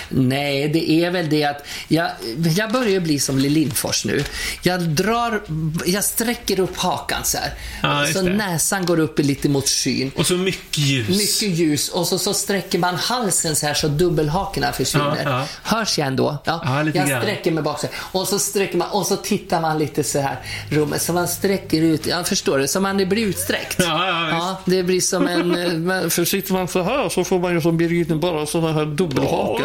Nej, 0.09 0.67
det 0.69 0.91
är 0.91 1.11
väl 1.11 1.29
det 1.29 1.43
att 1.43 1.65
jag, 1.87 2.09
jag 2.57 2.71
börjar 2.71 2.99
bli 2.99 3.19
som 3.19 3.37
Lill 3.39 3.53
Lindfors 3.53 4.05
nu. 4.05 4.23
Jag 4.61 4.81
drar, 4.81 5.41
jag 5.85 6.03
sträcker 6.03 6.59
upp 6.59 6.77
hakan 6.77 7.23
så 7.23 7.37
här. 7.37 7.53
Ja, 7.83 8.01
just 8.01 8.19
så 8.19 8.25
det. 8.25 8.33
näsan 8.33 8.85
går 8.85 8.99
upp 8.99 9.19
lite 9.19 9.49
mot 9.49 9.69
skyn. 9.69 10.11
Och 10.15 10.27
så 10.27 10.33
mycket 10.33 10.77
ljus. 10.77 11.09
Mycket 11.09 11.57
ljus 11.59 11.89
och 11.89 12.07
så, 12.07 12.17
så 12.19 12.33
sträcker 12.33 12.79
man 12.79 12.95
halsen 12.95 13.55
så 13.55 13.65
här 13.65 13.73
så 13.73 13.87
dubbelhakorna 13.87 14.71
försvinner. 14.71 15.21
Ja, 15.25 15.31
ja. 15.31 15.47
Hörs 15.77 15.97
jag 15.97 16.07
ändå? 16.07 16.37
Ja, 16.45 16.61
Ja, 16.65 16.83
lite 16.83 16.97
jag 16.97 17.07
grann. 17.07 17.21
sträcker 17.21 17.51
mig 17.51 17.63
bak 17.63 17.79
så 17.79 17.87
här. 17.87 17.95
Och 18.01 18.27
så 18.27 18.39
sträcker 18.39 18.77
man 18.77 18.89
och 18.89 19.05
så 19.05 19.15
tittar 19.15 19.61
man 19.61 19.79
lite 19.79 20.03
så 20.03 20.19
här 20.19 20.37
rummet 20.69 21.01
så 21.01 21.13
man 21.13 21.27
sträcker 21.27 21.81
ut. 21.81 22.05
Jag 22.05 22.27
förstår 22.27 22.59
det, 22.59 22.67
så 22.67 22.79
man 22.79 22.97
blir 22.97 23.17
utsträckt. 23.25 23.75
Ja, 23.79 24.07
ja, 24.29 24.57
visst. 24.65 24.77
det 24.77 24.83
blir 24.83 25.01
som 25.01 25.27
en... 25.27 25.89
eh, 26.03 26.09
För 26.09 26.25
sitter 26.25 26.53
man 26.53 26.67
så 26.67 26.81
här 26.83 27.09
så 27.09 27.23
får 27.23 27.39
man 27.39 27.53
ju 27.53 27.61
som 27.61 27.77
Birgitta 27.77 28.15
bara 28.15 28.45
sådana 28.45 28.73
här 28.73 28.85
dubbelhakor. 28.85 29.62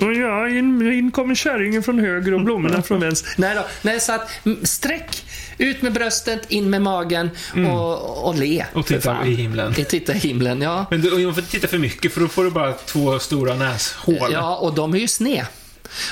Och 0.00 0.14
ja, 0.14 0.48
in, 0.48 0.92
in 0.92 1.10
kommer 1.10 1.34
kärringen 1.34 1.82
från 1.82 1.98
höger 1.98 2.34
och 2.34 2.40
blommorna 2.40 2.82
från 2.82 3.00
vänster. 3.00 3.30
Nej 3.36 3.54
då, 3.54 3.66
nej 3.82 4.00
så 4.00 4.12
att 4.12 4.30
mm, 4.46 4.64
sträck, 4.64 5.24
ut 5.58 5.82
med 5.82 5.92
bröstet, 5.92 6.50
in 6.50 6.70
med 6.70 6.82
magen 6.82 7.30
och, 7.68 8.28
och 8.28 8.34
le. 8.34 8.60
Mm. 8.60 8.66
Och 8.74 8.86
titta 8.86 9.26
i 9.26 9.34
himlen. 9.34 9.74
Titta 9.74 10.14
i 10.14 10.18
himlen, 10.18 10.62
ja. 10.62 10.86
Men 10.90 11.00
du, 11.00 11.12
och 11.12 11.20
man 11.20 11.34
får 11.34 11.42
inte 11.42 11.52
titta 11.52 11.68
för 11.68 11.78
mycket 11.78 12.12
för 12.12 12.20
då 12.20 12.28
får 12.28 12.44
du 12.44 12.50
bara 12.50 12.72
två 12.72 13.18
stora 13.18 13.54
näshål. 13.54 14.32
Ja, 14.32 14.56
och 14.56 14.74
de 14.74 14.94
är 14.94 14.98
ju 14.98 15.08
sned. 15.08 15.46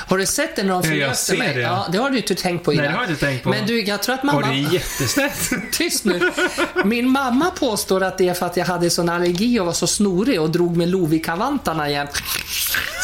Har 0.07 0.17
du 0.17 0.25
sett 0.25 0.55
det 0.55 0.63
när 0.63 0.81
de 0.81 0.95
Ja, 0.95 1.13
ser 1.13 1.37
mig? 1.37 1.53
det. 1.53 1.61
Ja, 1.61 1.87
det 1.91 1.97
har 1.97 2.09
du 2.09 2.17
inte 2.17 2.35
tänkt 2.35 2.65
på 2.65 2.71
Nej, 2.71 2.77
innan. 2.79 2.91
det 2.91 2.97
har 2.97 3.03
jag 3.03 3.11
inte 3.11 3.25
tänkt 3.25 3.43
på. 3.43 3.49
Men 3.49 3.65
du, 3.67 3.81
jag 3.81 4.03
tror 4.03 4.15
att 4.15 4.19
Och 4.21 4.25
mamma... 4.25 4.47
det 4.47 4.53
är 4.53 4.73
jättesnett. 4.73 5.49
Tyst 5.71 6.05
nu. 6.05 6.31
Min 6.85 7.09
mamma 7.09 7.51
påstår 7.51 8.03
att 8.03 8.17
det 8.17 8.29
är 8.29 8.33
för 8.33 8.45
att 8.45 8.57
jag 8.57 8.65
hade 8.65 8.89
sån 8.89 9.09
allergi 9.09 9.59
och 9.59 9.65
var 9.65 9.73
så 9.73 9.87
snorig 9.87 10.41
och 10.41 10.49
drog 10.49 10.77
med 10.77 10.87
Lovikkavantarna 10.89 11.89
jämt. 11.89 12.11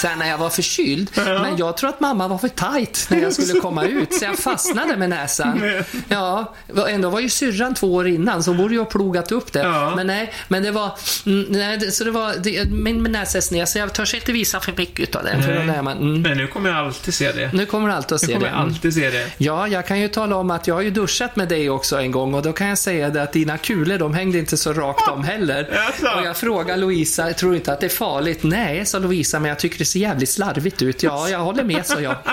Sen 0.01 0.19
när 0.19 0.29
jag 0.29 0.37
var 0.37 0.49
förkyld. 0.49 1.11
Men 1.15 1.57
jag 1.57 1.77
tror 1.77 1.89
att 1.89 1.99
mamma 1.99 2.27
var 2.27 2.37
för 2.37 2.47
tight 2.47 3.07
när 3.09 3.21
jag 3.21 3.33
skulle 3.33 3.59
komma 3.59 3.85
ut, 3.85 4.13
så 4.13 4.25
jag 4.25 4.37
fastnade 4.39 4.97
med 4.97 5.09
näsan. 5.09 5.61
Ja, 6.09 6.53
ändå 6.87 7.09
var 7.09 7.19
ju 7.19 7.29
syrran 7.29 7.73
två 7.73 7.93
år 7.93 8.07
innan, 8.07 8.43
så 8.43 8.49
hon 8.49 8.57
borde 8.57 8.73
ju 8.73 8.79
ha 8.79 8.85
plogat 8.85 9.31
upp 9.31 9.53
det. 9.53 9.59
Ja. 9.59 9.93
Men 9.95 10.07
nej, 10.07 10.33
men 10.47 10.63
det 10.63 10.71
var... 10.71 10.91
mm, 11.25 11.45
Nej, 11.49 11.91
så 11.91 12.03
det 12.03 12.11
var... 12.11 12.33
Det, 12.43 12.65
min 12.71 13.03
näsa 13.03 13.37
är 13.37 13.41
sned, 13.41 13.69
så 13.69 13.77
jag 13.79 13.93
törs 13.93 14.13
inte 14.13 14.31
visa 14.31 14.59
för 14.59 14.73
mycket 14.77 15.15
av 15.15 15.23
den. 15.23 15.43
För 15.43 15.53
då 15.55 15.61
Nej. 15.63 15.81
man, 15.81 15.97
mm. 15.97 16.21
Men 16.21 16.37
nu 16.37 16.47
kommer 16.61 16.77
jag 16.77 16.85
alltid 16.87 17.13
se 17.13 17.31
det. 17.31 17.49
Nu 17.53 17.65
kommer 17.65 17.87
du 17.87 17.93
alltid 17.93 18.15
att 18.15 18.21
Nu 18.21 18.27
se 18.27 18.33
kommer 18.33 18.45
det. 18.47 18.51
jag 18.53 18.61
alltid 18.61 18.93
se 18.93 19.09
det. 19.09 19.27
Ja, 19.37 19.67
jag 19.67 19.87
kan 19.87 19.99
ju 19.99 20.07
tala 20.07 20.35
om 20.35 20.51
att 20.51 20.67
jag 20.67 20.75
har 20.75 20.81
ju 20.81 20.91
duschat 20.91 21.35
med 21.35 21.47
dig 21.47 21.69
också 21.69 21.99
en 21.99 22.11
gång 22.11 22.33
och 22.33 22.41
då 22.41 22.53
kan 22.53 22.67
jag 22.67 22.77
säga 22.77 23.09
det 23.09 23.23
att 23.23 23.33
dina 23.33 23.57
kulor, 23.57 23.97
de 23.97 24.13
hängde 24.13 24.37
inte 24.39 24.57
så 24.57 24.73
rakt 24.73 25.07
om 25.07 25.23
heller. 25.23 25.69
Jaså? 25.73 26.19
Och 26.19 26.25
jag 26.25 26.37
frågar 26.37 26.77
Lovisa, 26.77 27.27
jag 27.27 27.37
tror 27.37 27.55
inte 27.55 27.73
att 27.73 27.79
det 27.79 27.87
är 27.87 27.89
farligt? 27.89 28.43
Nej, 28.43 28.85
sa 28.85 28.99
Lovisa, 28.99 29.39
men 29.39 29.49
jag 29.49 29.59
tycker 29.59 29.77
det 29.77 29.85
ser 29.85 29.99
jävligt 29.99 30.29
slarvigt 30.29 30.81
ut. 30.81 31.03
Ja, 31.03 31.29
jag 31.29 31.39
håller 31.39 31.63
med, 31.63 31.85
sa 31.85 31.99
jag. 32.01 32.15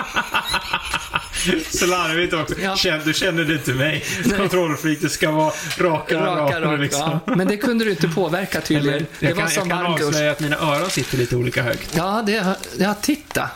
Så 1.71 1.85
larvigt 1.85 2.33
också. 2.33 2.55
Ja. 2.61 2.99
Du 3.05 3.13
känner 3.13 3.43
det 3.43 3.53
inte 3.53 3.71
mig. 3.73 4.03
Kontrollfreak, 4.37 4.97
det 5.01 5.09
ska 5.09 5.31
vara 5.31 5.51
raka, 5.77 6.15
Raka, 6.25 6.61
rakt. 6.61 6.81
liksom. 6.81 7.19
Ja, 7.25 7.33
men 7.35 7.47
det 7.47 7.57
kunde 7.57 7.85
du 7.85 7.91
inte 7.91 8.07
påverka 8.07 8.61
tydligen. 8.61 8.95
Eller, 8.97 9.05
Det 9.19 9.27
jag 9.27 9.35
var 9.35 9.41
kan, 9.41 9.49
som 9.51 9.69
jag 9.69 9.77
kan 9.85 9.93
avslöja 9.93 10.31
att 10.31 10.39
mina 10.39 10.55
öron 10.57 10.89
sitter 10.89 11.17
lite 11.17 11.35
olika 11.35 11.63
högt. 11.63 11.93
Ja, 11.97 12.23
det, 12.25 12.45
ja, 12.79 12.93
titta. 13.01 13.49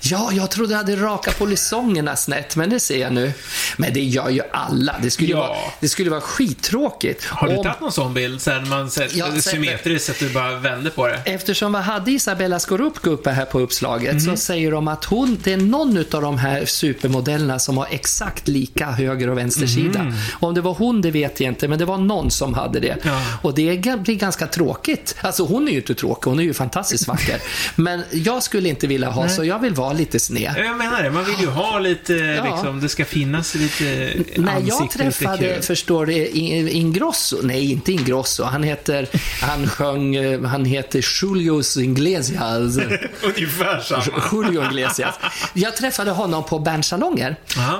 Ja, 0.00 0.30
jag 0.32 0.50
trodde 0.50 0.70
jag 0.72 0.78
hade 0.78 0.96
raka 0.96 1.30
polisongerna 1.32 2.16
snett, 2.16 2.56
men 2.56 2.70
det 2.70 2.80
ser 2.80 2.98
jag 3.00 3.12
nu. 3.12 3.32
Men 3.76 3.92
det 3.92 4.00
gör 4.04 4.28
ju 4.30 4.40
alla. 4.52 4.96
Det 5.02 5.10
skulle, 5.10 5.30
Ja. 5.30 5.38
vara, 5.38 5.56
det 5.80 5.88
skulle 5.88 6.10
vara 6.10 6.20
skittråkigt. 6.20 7.24
Har 7.24 7.48
du 7.48 7.56
om- 7.56 7.64
tagit 7.64 7.80
någon 7.80 7.92
sån 7.92 8.14
bild 8.14 8.40
när 8.46 8.60
man 8.60 8.90
ser, 8.90 9.08
Ja, 9.14 9.26
symmetriskt, 9.40 10.10
att 10.10 10.18
du 10.18 10.28
bara 10.28 10.54
vänder 10.58 10.90
på 10.90 11.06
det? 11.06 11.20
Eftersom 11.24 11.72
vi 11.72 11.78
hade 11.78 12.10
Isabella 12.10 12.58
Scorupco 12.58 13.10
uppe 13.10 13.30
här 13.30 13.44
på 13.44 13.60
uppslaget 13.60 14.12
Mhm. 14.12 14.20
så 14.20 14.36
säger 14.36 14.70
de 14.72 14.88
att 14.88 15.04
hon, 15.04 15.38
det 15.44 15.52
är 15.52 15.56
någon 15.56 15.98
av 15.98 16.22
de 16.22 16.38
här 16.38 16.64
supermodellerna 16.64 17.58
som 17.58 17.76
har 17.78 17.86
exakt 17.90 18.48
lika 18.48 18.86
höger 18.86 19.28
och 19.30 19.38
vänster 19.38 19.66
sida. 19.66 20.12
Om 20.40 20.54
det 20.54 20.60
var 20.60 20.74
hon, 20.74 21.00
det 21.02 21.10
vet 21.10 21.40
jag 21.40 21.48
inte, 21.48 21.68
men 21.68 21.78
det 21.78 21.84
var 21.84 21.98
någon 21.98 22.30
som 22.30 22.54
hade 22.54 22.80
det. 22.80 22.96
Ja. 23.02 23.22
Och 23.42 23.54
det 23.54 23.82
blir 24.00 24.14
ganska 24.14 24.46
tråkigt. 24.46 25.16
Alltså 25.20 25.44
hon 25.44 25.68
är 25.68 25.72
ju 25.72 25.76
inte 25.78 25.94
tråkig, 25.94 26.30
hon 26.30 26.38
är 26.38 26.44
ju 26.44 26.54
fantastiskt 26.54 27.08
vacker. 27.08 27.40
men 27.76 28.02
jag 28.12 28.42
skulle 28.42 28.68
inte 28.68 28.86
vilja 28.86 29.10
ha, 29.10 29.28
så 29.28 29.44
jag 29.44 29.58
vill 29.58 29.74
vara 29.74 29.92
lite 29.96 30.20
sned. 30.20 30.54
Jag 30.56 30.76
menar 30.78 31.02
det, 31.02 31.10
man 31.10 31.24
vill 31.24 31.40
ju 31.40 31.46
ha 31.46 31.78
lite, 31.78 32.42
liksom, 32.44 32.80
det 32.80 32.88
ska 32.88 33.04
finnas 33.04 33.54
lite 33.54 34.14
När 34.36 34.60
jag 34.66 34.90
träffade, 34.90 35.62
förstår 35.62 36.06
du, 36.06 36.26
In- 36.26 36.68
Ingrosso, 36.68 37.36
nej 37.42 37.72
inte 37.72 37.92
Ingrosso, 37.92 38.44
han 38.44 38.62
heter, 38.62 39.08
han 39.42 39.66
sjöng, 39.68 40.14
eh, 40.16 40.42
han 40.42 40.64
heter 40.64 41.04
Julius 41.22 41.76
Iglesias. 41.76 42.76
Ungefär 43.22 43.80
samma. 43.80 44.02
Julio 44.32 44.64
Iglesias. 44.66 45.14
Jag 45.52 45.76
träffade 45.76 46.10
honom 46.10 46.44
på 46.44 46.58
Bernsalonger. 46.58 47.36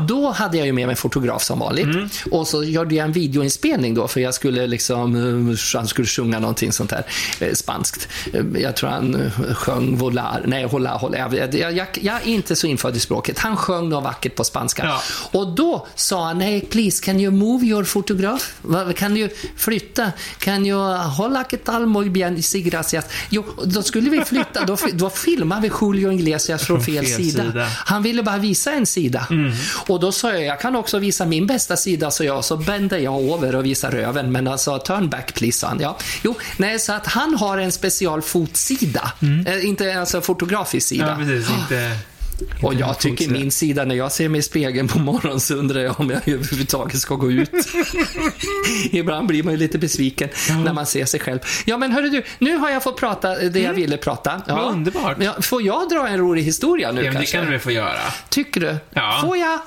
Då 0.09 0.31
hade 0.31 0.57
jag 0.57 0.66
ju 0.66 0.72
med 0.72 0.87
mig 0.87 0.96
fotograf 0.96 1.42
som 1.42 1.59
vanligt. 1.59 1.87
Och 2.31 2.46
så 2.48 2.64
gjorde 2.64 2.94
jag 2.94 3.05
en 3.05 3.12
videoinspelning 3.12 3.94
då, 3.94 4.09
för 4.09 4.20
jag 4.20 4.35
skulle 4.35 4.66
liksom, 4.66 5.16
eh, 5.50 5.57
han 5.79 5.88
skulle 5.88 6.07
sjunga 6.09 6.38
någonting 6.38 6.72
sånt 6.72 6.90
där 6.90 7.05
eh, 7.40 7.52
spanskt. 7.52 8.09
Jag 8.59 8.76
tror 8.76 8.90
han 8.90 9.31
sjöng 9.55 9.96
volar, 9.96 10.42
nej, 10.46 10.64
hola, 10.64 10.96
hola. 10.96 11.18
Jag, 11.18 11.55
jag, 11.55 11.72
jag, 11.76 11.95
jag 12.00 12.16
är 12.16 12.26
inte 12.26 12.56
så 12.56 12.66
infödd 12.66 12.96
i 12.96 13.00
språket. 13.00 13.38
Han 13.38 13.56
sjöng 13.56 13.88
något 13.88 14.04
vackert 14.04 14.35
på 14.35 14.44
spanska. 14.44 14.85
Ja. 14.85 15.02
Och 15.38 15.54
då 15.54 15.87
sa 15.94 16.26
han, 16.26 16.38
nej, 16.38 16.61
please, 16.61 17.04
can 17.04 17.20
you 17.20 17.32
move 17.32 17.66
your 17.66 17.85
photograph? 17.85 18.44
Kan 18.96 19.14
du 19.14 19.28
flytta? 19.56 20.12
Kan 20.38 20.66
you 20.66 20.96
hålla 20.96 21.44
que 21.44 21.56
tal 21.56 21.87
muy 21.87 22.11
bien, 22.11 22.42
sí, 22.42 22.62
gracias. 22.62 23.04
Jo, 23.28 23.44
då 23.64 23.82
skulle 23.82 24.11
vi 24.11 24.24
flytta, 24.24 24.64
då, 24.64 24.76
då 24.92 25.11
filmar 25.11 25.61
vi 25.61 25.70
Julio 25.80 26.12
Iglesias 26.12 26.62
från 26.62 26.85
fel, 26.85 27.04
fel 27.04 27.16
sida. 27.16 27.42
sida. 27.42 27.66
Han 27.85 28.02
ville 28.02 28.22
bara 28.22 28.38
visa 28.38 28.72
en 28.72 28.87
sida. 28.87 29.26
Och 29.88 30.00
då 30.00 30.12
sa 30.12 30.32
jag, 30.32 30.44
jag 30.44 30.61
kan 30.61 30.76
också 30.76 30.98
visa 30.98 31.26
min 31.26 31.46
bästa 31.46 31.76
sida, 31.76 32.11
så 32.11 32.24
jag. 32.24 32.44
Så 32.44 32.56
bände 32.56 32.98
jag 32.98 33.22
över 33.22 33.54
och 33.56 33.64
visade 33.64 33.96
röven. 33.96 34.32
Men 34.32 34.48
alltså, 34.48 34.78
turn 34.78 35.09
back 35.09 35.35
please, 35.35 35.59
sa 35.59 35.66
han. 35.66 35.80
Ja. 35.80 35.98
Jo, 36.22 36.35
nej, 36.56 36.78
så 36.78 36.92
att 36.92 37.06
han 37.06 37.35
har 37.35 37.59
en 37.59 37.72
special 37.72 38.22
fotsida. 38.22 39.12
Eh, 39.46 39.66
inte 39.66 40.00
alltså 40.00 40.20
fotografisk 40.20 40.88
sida. 40.88 41.16
Ja, 41.18 41.26
precis. 41.26 41.50
Inte... 41.50 41.86
Och 42.62 42.75
jag 42.75 42.99
tycker 42.99 43.29
min 43.29 43.51
sida, 43.51 43.85
när 43.85 43.94
jag 43.94 44.12
ser 44.12 44.29
mig 44.29 44.38
i 44.38 44.42
spegeln 44.42 44.88
på 44.88 44.99
morgonen 44.99 45.40
så 45.40 45.55
undrar 45.55 45.81
jag 45.81 46.01
om 46.01 46.11
jag 46.11 46.29
överhuvudtaget 46.29 47.01
ska 47.01 47.14
gå 47.14 47.31
ut. 47.31 47.51
Ibland 48.90 49.27
blir 49.29 49.42
man 49.42 49.53
ju 49.53 49.59
lite 49.59 49.79
besviken 49.79 50.29
när 50.64 50.72
man 50.72 50.87
ser 50.87 51.05
sig 51.05 51.20
själv. 51.20 51.38
Ja, 51.64 51.77
men 51.77 51.92
hörru 51.92 52.09
du, 52.09 52.22
nu 52.38 52.57
har 52.57 52.70
jag 52.70 52.83
fått 52.83 52.96
prata 52.96 53.35
det 53.38 53.61
jag 53.61 53.72
ville 53.72 53.96
prata. 53.96 54.42
Ja. 54.46 54.57
Vad 54.57 54.72
underbart. 54.72 55.16
Ja, 55.20 55.35
får 55.42 55.62
jag 55.62 55.88
dra 55.88 56.09
en 56.09 56.18
rolig 56.18 56.42
historia 56.42 56.92
nu 56.92 57.01
Ja, 57.01 57.05
men 57.05 57.12
det 57.12 57.18
kanske? 57.18 57.37
kan 57.37 57.44
du 57.44 57.51
väl 57.51 57.61
få 57.61 57.70
göra? 57.70 58.01
Tycker 58.29 58.61
du? 58.61 58.77
Ja. 58.90 59.18
Får 59.27 59.37
jag? 59.37 59.61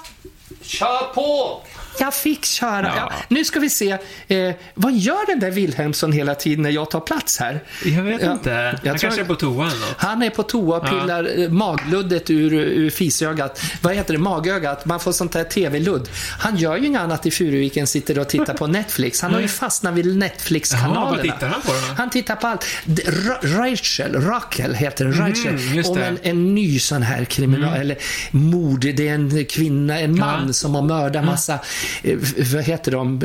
Kör 0.61 1.13
på! 1.13 1.61
Jag 1.99 2.13
fick 2.13 2.45
köra. 2.45 2.81
Ja. 2.85 2.93
Ja. 2.97 3.11
Nu 3.27 3.45
ska 3.45 3.59
vi 3.59 3.69
se. 3.69 3.97
Eh, 4.27 4.51
vad 4.73 4.93
gör 4.93 5.25
den 5.27 5.39
där 5.39 5.51
Wilhelmsson 5.51 6.11
hela 6.11 6.35
tiden 6.35 6.63
när 6.63 6.69
jag 6.69 6.91
tar 6.91 6.99
plats 6.99 7.39
här? 7.39 7.63
Jag 7.85 8.03
vet 8.03 8.21
Ja, 8.21 8.31
inte. 8.31 8.49
jag 8.49 8.65
Han 8.65 8.79
tror- 8.81 8.97
kanske 8.97 9.21
är 9.21 9.25
på 9.25 9.35
toa 9.35 9.67
eller 9.67 9.79
något. 9.79 9.95
Han 9.97 10.21
är 10.23 10.29
på 10.29 10.43
toa 10.43 10.77
och 10.77 10.89
pillar 10.89 11.39
eh, 11.39 11.49
magluddet 11.49 12.29
ur, 12.29 12.53
ur 12.53 12.89
fisögat. 12.89 13.61
Vad 13.81 13.95
heter 13.95 14.13
det? 14.13 14.19
Magögat. 14.19 14.85
Man 14.85 14.99
får 14.99 15.11
sånt 15.11 15.31
där 15.31 15.43
TV-ludd. 15.43 16.09
Han 16.39 16.57
gör 16.57 16.77
ju 16.77 16.85
inget 16.87 17.01
annat 17.01 17.25
i 17.25 17.31
Furuviken, 17.31 17.87
sitter 17.87 18.19
och 18.19 18.29
tittar 18.29 18.53
på 18.53 18.67
Netflix. 18.67 19.21
Han 19.21 19.33
har 19.33 19.41
ju 19.41 19.47
fastnat 19.47 19.93
vid 19.93 20.17
Netflix-kanalerna. 20.17 20.95
Jaha, 21.01 21.09
vad 21.11 21.21
tittar 21.21 21.47
han 21.47 21.61
på 21.61 21.71
då? 21.71 21.93
Han 21.97 22.09
tittar 22.09 22.35
på 22.35 22.47
allt. 22.47 22.65
Rachel, 23.43 24.21
Rakel 24.21 24.73
heter 24.75 25.05
det. 25.05 25.11
Rachel. 25.11 25.47
Mm, 25.55 25.85
om. 25.85 25.97
Mm. 25.97 26.07
en, 26.07 26.17
en 26.23 26.55
ny 26.55 26.79
sån 26.79 27.01
här 27.01 27.25
kriminal, 27.25 27.77
eller 27.77 27.97
mord. 28.31 28.79
Det 28.79 29.07
är 29.07 29.13
en 29.13 29.45
kvinna, 29.45 29.99
en 29.99 30.19
man 30.19 30.43
Ja. 30.47 30.53
som 30.53 30.75
har 30.75 30.81
mördat 30.81 31.25
massa, 31.25 31.53
eh, 31.53 31.59
vad 32.53 32.63
heter 32.63 32.91
de? 32.91 33.23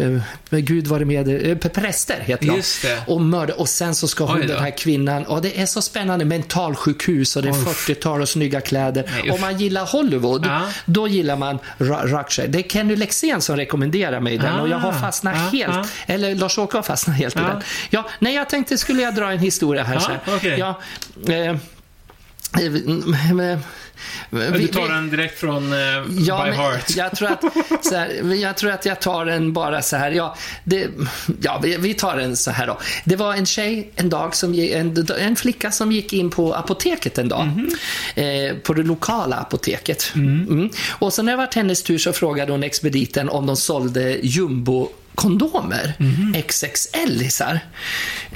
Eh, 0.50 0.58
Gud 0.58 0.86
var 0.86 0.98
det 0.98 1.04
med 1.04 1.50
eh, 1.50 1.56
Präster 1.56 2.20
heter 2.20 2.46
de. 2.46 2.56
Just 2.56 2.82
det. 2.82 3.02
Och 3.06 3.20
mörda. 3.20 3.54
Och 3.54 3.68
sen 3.68 3.94
så 3.94 4.08
ska 4.08 4.24
hon, 4.24 4.40
den 4.46 4.58
här 4.62 4.78
kvinnan, 4.78 5.24
och 5.24 5.42
det 5.42 5.60
är 5.60 5.66
så 5.66 5.82
spännande, 5.82 6.24
mentalsjukhus 6.24 7.36
och 7.36 7.42
det 7.42 7.48
är 7.48 7.52
40-tal 7.52 8.22
och 8.22 8.28
snygga 8.28 8.60
kläder. 8.60 9.10
Nej. 9.22 9.30
Om 9.30 9.40
man 9.40 9.58
gillar 9.58 9.86
Hollywood, 9.86 10.46
Ja. 10.46 10.62
då 10.86 11.08
gillar 11.08 11.36
man 11.36 11.58
Rachel. 11.78 12.52
Det 12.52 12.58
är 12.58 12.68
Kenny 12.68 12.96
Lexén 12.96 13.40
som 13.40 13.56
rekommenderar 13.56 14.20
mig 14.20 14.38
den 14.38 14.60
och 14.60 14.68
jag 14.68 14.78
har 14.78 14.90
Ah, 14.90 14.92
fastnat 15.00 15.34
ja, 15.36 15.58
helt, 15.58 15.74
ja. 16.06 16.14
eller 16.14 16.34
Lars-Åke 16.34 16.76
har 16.78 16.82
fastnat 16.82 17.16
helt 17.16 17.36
i 17.36 17.40
den. 17.40 17.62
Ja, 17.90 18.08
nej, 18.18 18.34
jag 18.34 18.48
tänkte 18.48 18.78
skulle 18.78 19.02
jag 19.02 19.14
dra 19.14 19.32
en 19.32 19.38
historia 19.38 19.82
här 19.82 19.98
här. 20.00 20.18
okej. 20.36 20.56
Ja, 20.58 20.80
eh, 21.28 21.34
eh, 21.38 21.56
Du 24.30 24.68
tar 24.68 24.88
den 24.88 25.10
direkt 25.10 25.38
från 25.38 25.72
eh, 25.72 25.78
Ja, 26.18 26.44
by 26.44 26.50
heart. 26.50 26.96
Jag 26.96 27.16
tror, 27.16 27.28
att, 27.28 27.44
så 27.84 27.96
här, 27.96 28.34
jag 28.34 28.56
tror 28.56 28.70
att 28.70 28.86
jag 28.86 29.00
tar 29.00 29.24
den 29.24 29.52
bara 29.52 29.82
så 29.82 29.96
här. 29.96 30.10
Ja, 30.10 30.36
det, 30.64 30.88
ja 31.40 31.60
vi, 31.62 31.76
vi 31.76 31.94
tar 31.94 32.16
den 32.16 32.36
så 32.36 32.50
här 32.50 32.66
då. 32.66 32.78
Det 33.04 33.16
var 33.16 33.34
en 33.34 33.46
tjej 33.46 33.90
en 33.96 34.10
dag, 34.10 34.36
som, 34.36 34.54
en, 34.54 35.06
en 35.18 35.36
flicka 35.36 35.70
som 35.70 35.92
gick 35.92 36.12
in 36.12 36.30
på 36.30 36.54
apoteket 36.54 37.18
en 37.18 37.28
dag. 37.28 37.46
Mhm. 37.46 37.70
Eh, 38.14 38.56
på 38.56 38.74
det 38.74 38.82
lokala 38.82 39.36
apoteket. 39.36 40.12
Mm. 40.14 40.70
Och 40.88 41.12
så 41.12 41.22
när 41.22 41.32
det 41.32 41.36
var 41.36 41.48
hennes 41.54 41.82
tur 41.82 41.98
så 41.98 42.12
frågade 42.12 42.52
hon 42.52 42.62
expediten 42.62 43.28
om 43.28 43.46
de 43.46 43.56
sålde 43.56 44.18
jumbo 44.22 44.88
kondomer, 45.14 45.94
Mhm. 45.98 46.34
XXL-isar. 46.48 47.60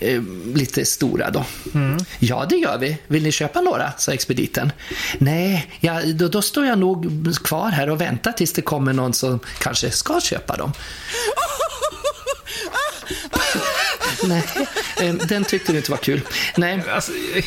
Eh, 0.01 0.23
lite 0.55 0.85
stora 0.85 1.31
då. 1.31 1.45
Mm. 1.75 1.99
Ja, 2.19 2.47
det 2.51 2.57
gör 2.57 2.79
vi. 2.79 2.99
Vill 3.07 3.23
ni 3.23 3.33
köpa 3.33 3.61
några? 3.61 3.93
sa 3.99 4.13
expediten. 4.13 4.73
Nej, 5.19 5.71
ja, 5.81 6.01
då, 6.05 6.29
då 6.29 6.43
står 6.43 6.67
jag 6.67 6.79
nog 6.79 7.27
kvar 7.45 7.71
här 7.71 7.91
och 7.91 8.01
väntar 8.01 8.33
tills 8.33 8.53
det 8.53 8.63
kommer 8.63 8.93
någon 8.93 9.15
som 9.15 9.41
kanske 9.59 9.91
ska 9.91 10.21
köpa 10.21 10.57
dem. 10.57 10.73
Nej, 14.25 14.45
eh, 15.01 15.15
den 15.15 15.45
tyckte 15.45 15.73
du 15.73 15.79
inte 15.79 15.91
var 15.91 15.99
kul. 15.99 16.21
Nej, 16.57 16.83
Alltså, 16.91 17.13
eh, 17.35 17.45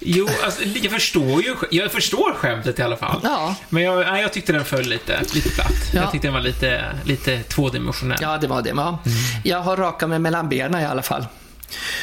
jo, 0.00 0.28
alltså, 0.44 0.62
jag 0.64 0.92
förstår 0.92 1.42
ju 1.42 1.56
jag 1.70 1.92
förstår 1.92 2.34
skämtet 2.34 2.78
i 2.78 2.82
alla 2.82 2.96
fall. 2.96 3.20
Ja. 3.22 3.54
Men 3.68 3.82
jag, 3.82 4.20
jag 4.22 4.32
tyckte 4.32 4.52
den 4.52 4.64
föll 4.64 4.84
lite, 4.84 5.20
lite 5.34 5.50
platt. 5.50 5.72
Ja. 5.94 6.00
Jag 6.00 6.12
tyckte 6.12 6.26
den 6.26 6.34
var 6.34 6.40
lite, 6.40 6.84
lite 7.04 7.42
tvådimensionell. 7.42 8.18
ja, 8.20 8.38
det 8.38 8.46
var 8.46 8.62
det. 8.62 8.68
Ja. 8.76 8.98
Jag 9.44 9.60
har 9.60 9.76
rakat 9.76 10.08
mig 10.08 10.18
mellan 10.18 10.48
benen 10.48 10.80
i 10.80 10.84
alla 10.86 11.02
fall. 11.02 11.26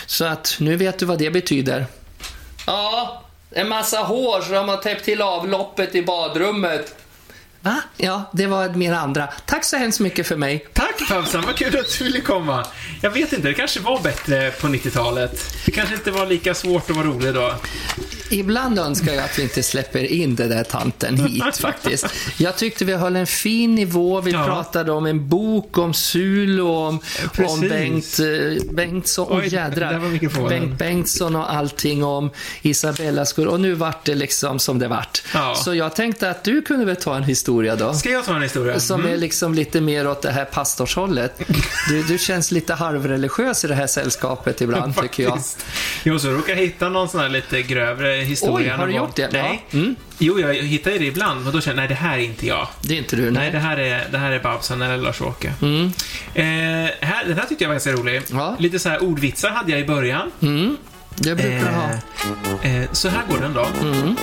Så 0.06 0.26
att 0.26 0.58
nu 0.60 0.76
vet 0.76 1.00
du 1.00 1.06
vad 1.06 1.18
det 1.20 1.30
betyder. 1.32 1.86
Ja, 2.68 3.24
En 3.52 3.70
massa 3.70 3.98
hår 4.00 4.42
så 4.42 4.52
de 4.54 4.70
har 4.70 4.78
täppt 4.78 5.06
till 5.06 5.22
avloppet 5.22 5.96
i 5.96 6.04
badrummet. 6.04 6.96
Va? 7.62 7.82
Ja, 7.98 8.24
det 8.34 8.48
var 8.48 8.70
min 8.70 8.94
andra. 8.94 9.28
Tack 9.46 9.64
så 9.64 9.78
hemskt 9.78 10.00
mycket 10.00 10.28
för 10.28 10.36
mig. 10.36 10.66
Tack 10.74 10.93
Babsan, 11.10 11.44
vad 11.46 11.56
kul 11.56 11.80
att 11.80 11.98
du 12.00 12.04
ville 12.04 12.22
komma. 12.22 12.66
Jag 13.02 13.12
vet 13.12 13.34
inte, 13.34 13.48
det 13.48 13.54
kanske 13.54 13.80
var 13.80 14.02
bättre 14.02 14.52
på 14.52 14.68
90-talet. 14.68 15.56
Det 15.66 15.72
kanske 15.72 15.96
inte 15.96 16.12
var 16.12 16.26
lika 16.26 16.54
svårt 16.54 16.90
att 16.90 16.96
vara 16.96 17.08
rolig 17.08 17.34
då. 17.34 17.54
Ibland 18.30 18.80
önskar 18.80 19.14
jag 19.14 19.24
att 19.24 19.40
vi 19.40 19.44
inte 19.44 19.64
släpper 19.64 20.04
in 20.12 20.36
den 20.36 20.50
där 20.50 20.64
tanten 20.64 21.18
hit 21.18 21.58
faktiskt. 21.58 22.06
Jag 22.38 22.58
tyckte 22.58 22.86
vi 22.86 22.94
höll 22.94 23.16
en 23.16 23.28
fin 23.28 23.76
nivå. 23.76 24.22
Vi 24.22 24.32
Ja. 24.32 24.46
pratade 24.46 24.92
om 24.92 25.06
en 25.06 25.30
bok, 25.30 25.78
om 25.78 25.94
Sul 25.94 26.60
och 26.62 26.88
om, 26.88 27.00
precis. 27.34 27.54
om 27.54 27.60
Bengt 27.70 28.20
eh, 28.20 28.74
Bengtsson. 28.74 29.28
Oj, 29.30 29.48
jädrar. 29.54 30.50
Bengt 30.50 30.78
Bengtsson 30.80 31.36
och 31.36 31.54
allting 31.54 32.04
om 32.04 32.30
Isabella 32.62 33.26
Skur. 33.26 33.48
Och 33.48 33.60
nu 33.60 33.74
vart 33.74 34.06
det 34.06 34.16
liksom 34.16 34.60
som 34.60 34.80
det 34.80 34.88
vart. 34.88 35.24
Ja. 35.34 35.56
Så 35.56 35.76
jag 35.76 35.96
tänkte 35.96 36.30
att 36.30 36.44
du 36.44 36.62
kunde 36.62 36.86
väl 36.86 36.96
ta 36.96 37.16
en 37.16 37.24
historia 37.24 37.76
då? 37.76 37.94
Ska 37.94 38.10
jag 38.10 38.26
ta 38.26 38.36
en 38.36 38.42
historia? 38.42 38.80
Som 38.80 39.00
Mm. 39.02 39.14
är 39.14 39.18
liksom 39.18 39.54
lite 39.54 39.82
mer 39.82 40.08
åt 40.08 40.22
det 40.22 40.32
här 40.32 40.46
pastorshållet. 40.84 41.42
Du, 41.90 42.04
du 42.04 42.18
känns 42.18 42.52
lite 42.52 42.74
halvreligiös 42.74 43.66
i 43.66 43.68
det 43.68 43.76
här 43.76 43.88
sällskapet 43.88 44.62
ibland, 44.62 44.98
tycker 45.02 45.24
jag. 45.24 45.40
Jo, 46.04 46.20
så 46.20 46.30
råkar 46.30 46.54
jag 46.54 46.62
hitta 46.62 46.90
någon 46.90 47.10
sån 47.10 47.22
här 47.22 47.30
lite 47.30 47.62
grövre 47.62 48.08
historia. 48.16 48.74
Oj, 48.74 48.80
har 48.80 48.88
du 48.88 48.94
gjort 48.94 49.16
det? 49.16 49.30
Nej. 49.32 49.66
Ja. 49.70 49.78
Mm. 49.80 49.96
Jo, 50.18 50.40
jag 50.40 50.54
hittar 50.54 50.92
det 50.92 51.06
ibland, 51.06 51.44
men 51.44 51.54
då 51.54 51.62
känner 51.62 51.76
jag, 51.76 51.82
nej, 51.82 51.88
det 51.88 52.08
här 52.08 52.18
är 52.18 52.22
inte 52.22 52.48
jag. 52.48 52.68
Det 52.82 52.94
är 52.94 52.98
inte 52.98 53.16
du, 53.16 53.22
Nej, 53.22 53.32
nej. 53.32 53.52
det 53.52 53.60
här 53.60 53.78
är, 53.78 54.08
det 54.12 54.18
här 54.18 54.32
är 54.32 54.40
Babsan 54.40 54.82
eller 54.82 54.98
Lars-Åke. 54.98 55.54
Mm. 55.62 55.86
Eh, 56.34 56.44
här, 57.02 57.26
den 57.26 57.38
här 57.38 57.46
tyckte 57.50 57.64
jag 57.64 57.70
var 57.70 57.74
ganska 57.74 57.92
rolig. 57.92 58.22
Ja. 58.32 58.56
Lite 58.60 58.80
så 58.80 58.90
här 58.90 59.04
ordvitsar 59.04 59.50
hade 59.50 59.72
jag 59.72 59.80
i 59.82 59.86
början. 59.86 60.32
Mm. 60.42 60.78
Det 61.16 61.36
brukar 61.36 61.60
du 61.60 61.66
ha. 61.66 61.90
Eh, 62.64 62.92
så 62.92 63.10
här 63.10 63.22
går 63.30 63.38
den 63.38 63.54
då. 63.54 63.68
Mm. 63.82 64.16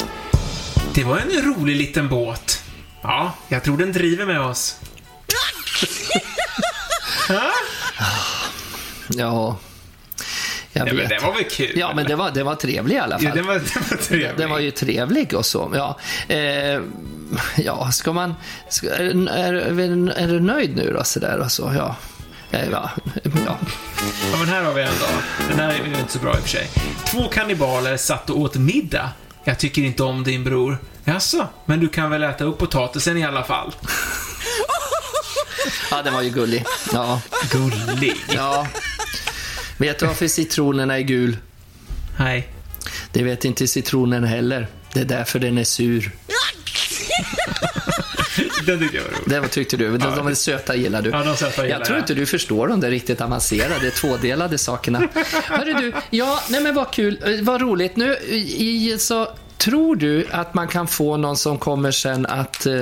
Det 0.95 1.05
var 1.05 1.19
en 1.19 1.55
rolig 1.55 1.77
liten 1.77 2.09
båt. 2.09 2.63
Ja, 3.03 3.35
jag 3.49 3.65
tror 3.65 3.79
den 3.79 3.93
driver 3.93 4.27
med 4.27 4.41
oss. 4.41 4.77
Ja, 7.31 7.51
jag 9.09 9.57
Ja, 10.72 10.85
men 10.85 10.97
vet. 10.97 11.09
det 11.09 11.18
var 11.18 11.33
väl 11.35 11.45
kul? 11.45 11.72
Ja, 11.78 11.93
men 11.95 12.07
det 12.07 12.16
var, 12.16 12.31
det 12.31 12.43
var 12.43 12.55
trevlig 12.55 12.95
i 12.95 12.99
alla 12.99 13.18
fall. 13.18 13.24
Ja, 13.28 13.35
den 13.35 13.47
var, 13.47 13.55
den 13.55 13.83
var 13.91 13.97
trevlig. 13.97 14.37
Den 14.37 14.51
var 14.51 14.59
ju 14.59 14.70
trevlig 14.70 15.35
och 15.35 15.47
så. 15.47 15.72
Ja, 15.74 15.99
eh, 16.35 16.81
ja 17.57 17.91
ska 17.91 18.12
man... 18.12 18.35
Ska, 18.68 18.89
är, 18.89 19.28
är, 19.28 19.53
är, 20.11 20.28
du 20.28 20.41
nöjd 20.41 20.76
nu 20.76 20.93
då? 20.93 21.05
Så 21.05 21.20
där 21.20 21.39
och 21.39 21.53
så, 21.53 21.72
ja. 21.76 21.97
Eh, 22.51 22.68
Ja, 22.70 22.91
ja. 23.22 23.59
Ja, 24.33 24.39
men 24.39 24.49
här 24.49 24.62
har 24.62 24.72
vi 24.72 24.83
en 24.83 24.89
då. 25.01 25.07
Den 25.49 25.59
här 25.59 25.68
är 25.68 25.85
ju 25.87 26.01
inte 26.01 26.12
så 26.12 26.18
bra 26.18 26.31
i 26.35 26.39
och 26.39 26.43
för 26.43 26.49
sig. 26.49 26.68
Två 27.07 27.28
kannibaler 27.28 27.97
satt 27.97 28.31
och 28.31 28.39
åt 28.41 28.55
middag. 28.57 29.11
Jag 29.45 29.59
tycker 29.59 29.83
inte 29.83 30.03
om 30.03 30.24
din 30.24 30.45
bror. 30.45 30.78
Jaså, 31.05 31.47
men 31.64 31.81
du 31.81 31.89
kan 31.89 32.11
väl 32.11 32.22
äta 32.22 32.45
upp 32.45 32.59
potatisen 32.59 33.16
i 33.18 33.24
alla 33.24 33.45
fall? 33.45 33.74
ja, 35.91 36.03
den 36.03 36.15
var 36.15 36.23
ju 36.23 36.31
gullig. 36.31 36.65
Ja, 36.93 37.21
Gullig. 37.51 38.17
ja. 38.35 38.67
Vet 39.79 39.99
du 39.99 40.07
varför 40.07 40.29
citronen 40.29 40.91
är 40.91 40.99
gul? 41.01 41.37
Nej. 42.19 42.49
Det 43.13 43.23
vet 43.23 43.45
inte 43.45 43.67
citronen 43.67 44.25
heller. 44.25 44.67
Det 44.95 45.01
är 45.01 45.05
därför 45.05 45.39
den 45.39 45.59
är 45.59 45.65
sur. 45.65 46.11
Den 48.67 48.79
tycker 48.79 48.97
jag 48.97 49.05
var 49.05 49.39
rolig. 49.39 49.51
Tyckte 49.51 49.77
du. 49.77 49.99
De, 49.99 50.17
de 50.17 50.27
är 50.27 50.35
söta 50.35 50.75
gillar 50.77 51.03
du. 51.03 51.11
Ja, 51.11 51.25
de 51.25 51.37
söta 51.37 51.63
gillar 51.65 51.79
jag 51.79 51.87
tror 51.87 51.99
inte 51.99 52.15
du 52.15 52.27
förstår 52.27 52.69
de 52.69 52.81
där 52.81 52.91
riktigt 52.91 53.21
avancerade, 53.21 53.91
tvådelade 53.91 54.59
sakerna. 54.59 55.09
Hörru 55.45 55.73
du, 55.73 55.93
ja, 56.11 56.43
nej 56.49 56.61
men 56.61 56.75
vad 56.75 56.93
kul, 56.93 57.19
eh, 57.25 57.45
vad 57.45 57.61
roligt. 57.61 57.97
Nu, 57.97 58.17
i, 58.17 58.97
så 58.99 59.29
Tror 59.61 59.97
du 59.97 60.27
att 60.31 60.55
man 60.55 60.69
kan 60.69 60.87
få 60.89 61.17
någon 61.17 61.37
som 61.37 61.59
kommer 61.59 61.91
sen 61.91 62.27
att 62.27 62.67
eh, 62.67 62.73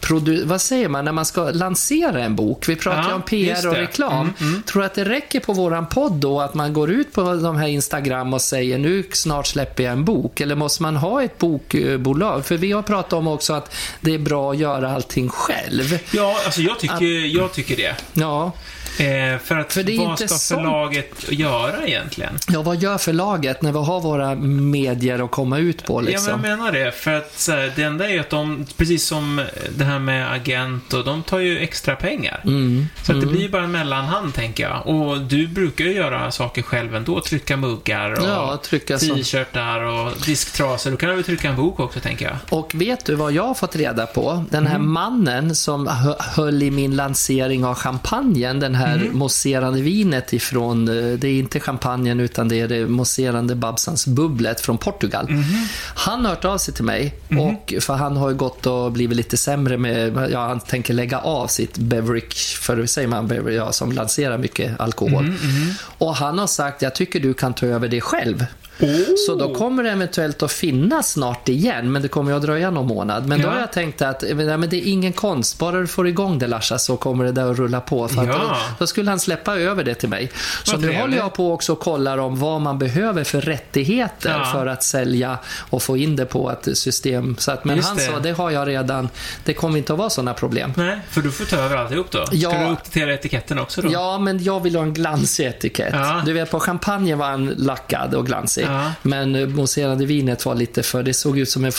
produ- 0.00 0.44
vad 0.44 0.60
säger 0.60 0.88
man, 0.88 1.04
när 1.04 1.12
man 1.12 1.24
ska 1.24 1.50
lansera 1.50 2.20
en 2.24 2.36
bok? 2.36 2.68
Vi 2.68 2.76
pratar 2.76 3.02
ju 3.02 3.08
Ja, 3.08 3.14
om 3.14 3.22
PR 3.22 3.68
och 3.68 3.74
reklam. 3.74 4.32
Tror 4.66 4.82
du 4.82 4.86
att 4.86 4.94
det 4.94 5.04
räcker 5.04 5.40
på 5.40 5.52
våran 5.52 5.86
podd 5.86 6.12
då 6.12 6.40
att 6.40 6.54
man 6.54 6.72
går 6.72 6.90
ut 6.90 7.12
på 7.12 7.34
de 7.34 7.56
här 7.56 7.68
Instagram 7.68 8.34
och 8.34 8.40
säger 8.40 8.78
nu 8.78 9.04
snart 9.12 9.46
släpper 9.46 9.82
jag 9.84 9.92
en 9.92 10.04
bok? 10.04 10.40
Eller 10.40 10.54
måste 10.54 10.82
man 10.82 10.96
ha 10.96 11.22
ett 11.22 11.38
bokbolag? 11.38 12.46
För 12.46 12.56
vi 12.56 12.72
har 12.72 12.82
pratat 12.82 13.12
om 13.12 13.28
också 13.28 13.52
att 13.52 13.74
det 14.00 14.14
är 14.14 14.18
bra 14.18 14.50
att 14.52 14.58
göra 14.58 14.92
allting 14.94 15.28
själv. 15.28 15.98
Ja, 16.10 16.36
alltså 16.44 16.60
jag 16.60 16.78
tycker, 16.78 17.36
jag 17.36 17.52
tycker 17.52 17.76
det. 17.76 17.94
Ja, 18.12 18.52
Eh, 18.98 19.38
för 19.38 19.58
att 19.58 19.72
För 19.72 19.82
det 19.82 19.94
är 19.94 19.98
vad 19.98 20.10
inte 20.10 20.28
ska 20.28 20.38
sånt. 20.38 20.60
förlaget 20.60 21.24
göra 21.32 21.86
egentligen? 21.86 22.38
Ja, 22.52 22.62
vad 22.62 22.76
gör 22.82 22.98
förlaget 22.98 23.62
när 23.62 23.72
vi 23.72 23.78
har 23.78 24.00
våra 24.00 24.34
medier 24.34 25.24
att 25.24 25.30
komma 25.30 25.58
ut 25.58 25.84
på 25.84 25.92
Ja, 25.94 26.02
men 26.02 26.04
liksom? 26.12 26.30
jag 26.30 26.40
menar 26.40 26.72
det. 26.72 26.92
För 26.92 27.14
att 27.14 27.32
så 27.38 27.52
här, 27.52 27.72
det 27.76 27.82
enda 27.82 28.08
är 28.08 28.12
ju 28.12 28.18
att 28.18 28.30
de, 28.30 28.66
precis 28.76 29.04
som 29.06 29.42
det 29.76 29.84
här 29.84 29.98
med 29.98 30.32
agent 30.32 30.92
och 30.92 31.04
de 31.04 31.22
tar 31.22 31.38
ju 31.38 31.58
extra 31.58 31.96
pengar. 31.96 32.40
Mm. 32.44 32.86
Så 33.02 33.12
att 33.12 33.20
det 33.20 33.26
blir 33.26 33.40
ju 33.42 33.48
bara 33.48 33.62
en 33.64 33.72
mellanhand, 33.72 34.34
tänker 34.34 34.62
jag. 34.64 34.86
Och 34.86 35.20
du 35.20 35.46
brukar 35.48 35.84
ju 35.84 35.92
göra 35.92 36.30
saker 36.30 36.62
själv 36.62 36.96
ändå. 36.96 37.20
Trycka 37.20 37.56
muggar 37.56 38.10
och 38.12 38.28
Ja, 38.28 38.60
t-shirtar 38.62 39.80
och 39.82 40.12
disktrasor. 40.26 40.90
Då 40.90 40.96
kan 40.96 41.08
du 41.08 41.14
väl 41.14 41.24
trycka 41.24 41.48
en 41.48 41.56
bok 41.56 41.80
också, 41.80 42.00
tänker 42.00 42.24
jag. 42.26 42.36
Och 42.58 42.72
vet 42.74 43.04
du 43.04 43.14
vad 43.14 43.32
jag 43.32 43.42
har 43.42 43.54
fått 43.54 43.76
reda 43.76 44.06
på? 44.06 44.44
Den 44.50 44.66
här 44.66 44.74
Mm. 44.76 44.92
mannen 44.92 45.54
som 45.54 45.86
hö- 45.86 46.14
höll 46.18 46.62
i 46.62 46.70
min 46.70 46.96
lansering 46.96 47.64
av 47.64 47.74
champagnen, 47.74 48.60
den 48.60 48.74
här 48.74 48.87
Mm. 48.94 49.18
mousserande 49.18 49.80
vinet 49.82 50.32
ifrån, 50.32 50.88
eh, 50.88 51.18
det 51.18 51.28
är 51.28 51.38
inte 51.38 51.60
champagnen 51.60 52.20
utan 52.20 52.48
det 52.48 52.60
är 52.60 52.68
det 52.68 52.86
mousserande 52.86 53.54
Babsans 53.54 54.06
bubblet 54.06 54.60
från 54.60 54.78
Portugal. 54.78 55.26
Mm-hmm. 55.26 55.66
Han 55.94 56.24
har 56.24 56.30
hört 56.30 56.44
av 56.44 56.58
sig 56.58 56.74
till 56.74 56.84
mig, 56.84 57.14
och, 57.40 57.74
för 57.80 57.94
han 57.94 58.16
har 58.16 58.28
ju 58.30 58.36
gått 58.36 58.66
och 58.66 58.92
blivit 58.92 59.16
lite 59.16 59.36
sämre 59.36 59.78
med, 59.78 60.30
ja 60.32 60.48
han 60.48 60.60
tänker 60.60 60.94
lägga 60.94 61.18
av 61.18 61.46
sitt 61.46 61.78
beverage, 61.78 62.58
för 62.60 62.76
hur 62.76 62.86
säger 62.86 63.08
man, 63.08 63.52
ja, 63.54 63.72
som 63.72 63.92
lanserar 63.92 64.38
mycket 64.38 64.80
alkohol. 64.80 65.24
Mm-hmm, 65.24 65.72
Och 65.98 66.16
han 66.16 66.38
har 66.38 66.46
sagt, 66.46 66.82
jag 66.82 66.94
tycker 66.94 67.20
du 67.20 67.34
kan 67.34 67.54
ta 67.54 67.66
över 67.66 67.88
det 67.88 68.00
själv. 68.00 68.44
Oh. 68.80 68.88
Så 69.26 69.34
då 69.34 69.54
kommer 69.54 69.82
det 69.82 69.90
eventuellt 69.90 70.42
att 70.42 70.52
finnas 70.52 71.10
snart 71.12 71.48
igen, 71.48 71.92
men 71.92 72.02
det 72.02 72.08
kommer 72.08 72.30
ju 72.30 72.36
att 72.36 72.42
dröja 72.42 72.70
någon 72.70 72.86
månad. 72.86 73.26
Men 73.26 73.40
då 73.40 73.46
Ja. 73.46 73.52
har 73.52 73.60
jag 73.60 73.72
tänkt 73.72 74.02
att 74.02 74.22
nej, 74.22 74.34
men 74.58 74.68
det 74.68 74.76
är 74.76 74.92
ingen 74.92 75.12
konst, 75.12 75.58
bara 75.58 75.80
du 75.80 75.86
får 75.86 76.08
igång 76.08 76.38
det 76.38 76.46
Larsa 76.46 76.78
så 76.78 76.96
kommer 76.96 77.24
det 77.24 77.32
där 77.32 77.50
att 77.50 77.58
rulla 77.58 77.80
på. 77.80 78.08
För 78.08 78.20
att 78.20 78.26
Ja. 78.26 78.32
då, 78.38 78.56
då 78.78 78.86
skulle 78.86 79.10
han 79.10 79.20
släppa 79.20 79.56
över 79.56 79.84
det 79.84 79.94
till 79.94 80.08
mig. 80.08 80.30
Så 80.64 80.72
Vad 80.72 80.80
nu 80.80 80.96
håller 80.96 81.16
jag 81.16 81.34
på 81.34 81.52
också 81.52 81.72
och 81.72 81.80
kollar 81.80 82.18
om 82.18 82.38
vad 82.38 82.60
man 82.60 82.78
behöver 82.78 83.24
för 83.24 83.40
rättigheter 83.40 84.30
Ja. 84.38 84.44
för 84.52 84.66
att 84.66 84.82
sälja 84.82 85.38
och 85.70 85.82
få 85.82 85.96
in 85.96 86.16
det 86.16 86.24
på 86.26 86.50
ett 86.50 86.78
system. 86.78 87.36
Så 87.38 87.50
att, 87.52 87.64
men 87.64 87.76
Just 87.76 87.88
han 87.88 87.96
det. 87.96 88.02
sa, 88.02 88.18
det 88.18 88.30
har 88.32 88.50
jag 88.50 88.68
redan, 88.68 89.08
det 89.44 89.54
kommer 89.54 89.78
inte 89.78 89.92
att 89.92 89.98
vara 89.98 90.10
sådana 90.10 90.34
problem. 90.34 90.72
Nej, 90.76 90.98
för 91.10 91.20
du 91.20 91.30
får 91.30 91.44
ta 91.44 91.56
över 91.56 91.76
alltihop 91.76 92.10
då. 92.10 92.26
Ska 92.26 92.36
Ja. 92.36 92.58
du 92.66 92.72
uppdatera 92.72 93.14
etiketten 93.14 93.58
också 93.58 93.82
då? 93.82 93.88
Ja, 93.92 94.18
men 94.18 94.42
jag 94.44 94.60
vill 94.62 94.76
ha 94.76 94.82
en 94.82 94.94
glansig 94.94 95.46
etikett. 95.46 95.94
Du 96.24 96.32
vet, 96.32 96.50
på 96.50 96.60
champagne 96.60 97.14
var 97.14 97.26
han 97.26 97.46
lackad 97.46 98.14
och 98.14 98.26
glansig. 98.26 98.67
Ja. 98.68 98.92
Men 99.02 99.34
eh, 99.34 99.46
mousserande 99.48 100.06
vinet 100.06 100.46
var 100.46 100.54
lite 100.54 100.82
för... 100.82 101.02
Det 101.02 101.14
såg 101.14 101.38
ut 101.38 101.50
som 101.50 101.64
en 101.64 101.72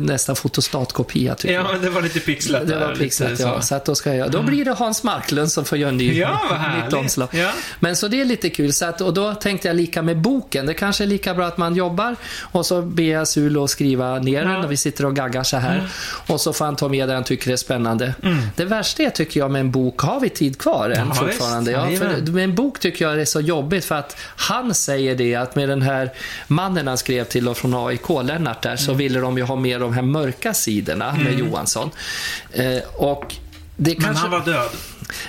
nästan 0.00 0.36
fotostatkopia, 0.36 1.34
tycker 1.34 1.54
Ja, 1.54 1.72
det 1.82 1.90
var 1.90 2.02
lite 2.02 2.20
pixlat 2.20 2.68
Det 2.68 2.78
var 2.78 2.94
pixlat, 2.94 3.40
ja. 3.40 3.60
Så 3.62 3.74
att 3.74 3.84
då, 3.84 3.94
ska 3.94 4.14
jag, 4.14 4.30
då 4.30 4.42
blir 4.42 4.64
det 4.64 4.72
Hans 4.72 5.02
Marklund 5.02 5.52
som 5.52 5.64
får 5.64 5.78
göra 5.78 5.90
ny, 5.90 6.18
Ja, 6.18 6.40
nytt 6.84 6.92
omslag. 6.92 7.28
Ja. 7.32 7.50
Men 7.80 7.96
så 7.96 8.08
det 8.08 8.20
är 8.20 8.24
lite 8.24 8.50
kul. 8.50 8.72
Så 8.72 8.84
att, 8.84 9.00
och 9.00 9.14
då 9.14 9.34
tänkte 9.34 9.68
jag 9.68 9.76
lika 9.76 10.02
med 10.02 10.18
boken. 10.18 10.66
Det 10.66 10.74
kanske 10.74 11.04
är 11.04 11.08
lika 11.08 11.34
bra 11.34 11.46
att 11.46 11.58
man 11.58 11.74
jobbar 11.74 12.16
och 12.40 12.66
så 12.66 12.82
ber 12.82 13.02
jag 13.02 13.28
Sulo 13.28 13.64
att 13.64 13.70
skriva 13.70 14.18
ner 14.18 14.44
den 14.44 14.64
och 14.64 14.72
vi 14.72 14.76
sitter 14.76 15.06
och 15.06 15.16
gaggar 15.16 15.42
så 15.42 15.56
här. 15.56 15.88
Och 16.26 16.40
så 16.40 16.52
får 16.52 16.64
han 16.64 16.76
ta 16.76 16.88
med 16.88 17.08
det 17.08 17.14
han 17.14 17.24
tycker 17.24 17.52
är 17.52 17.56
spännande. 17.56 18.14
Det 18.56 18.64
värsta 18.64 19.02
är, 19.02 19.10
tycker 19.10 19.40
jag 19.40 19.50
med 19.50 19.60
en 19.60 19.70
bok, 19.70 20.00
har 20.00 20.20
vi 20.20 20.28
tid 20.28 20.58
kvar 20.58 20.90
än 20.90 21.00
Mm. 21.00 21.08
Ja, 21.08 21.14
fortfarande? 21.14 21.86
visst. 21.88 22.02
Ja, 22.02 22.08
för 22.10 22.32
med 22.32 22.44
en 22.44 22.54
bok 22.54 22.80
tycker 22.80 23.04
jag 23.04 23.16
det 23.16 23.20
är 23.20 23.24
så 23.24 23.40
jobbigt 23.40 23.84
för 23.84 23.94
att 23.94 24.16
han 24.36 24.74
säger 24.74 25.14
det 25.14 25.34
att 25.34 25.56
med 25.56 25.68
den 25.68 25.82
här 25.82 26.10
mannen 26.46 26.86
han 26.86 26.98
skrev 26.98 27.24
till 27.24 27.48
och 27.48 27.56
från 27.56 27.74
AIK, 27.86 28.08
Lennart 28.24 28.62
där, 28.62 28.70
Mm. 28.70 28.78
så 28.78 28.92
ville 28.94 29.20
de 29.20 29.36
ju 29.38 29.42
ha 29.44 29.56
med 29.56 29.80
de 29.80 29.94
här 29.94 30.02
mörka 30.02 30.54
sidorna 30.54 31.12
med 31.24 31.38
Johansson. 31.38 31.90
Eh, 32.52 32.78
och 32.94 33.34
det 33.76 33.90
Men 33.98 34.04
kanske... 34.04 34.22
han 34.22 34.30
var 34.30 34.44
död 34.44 34.68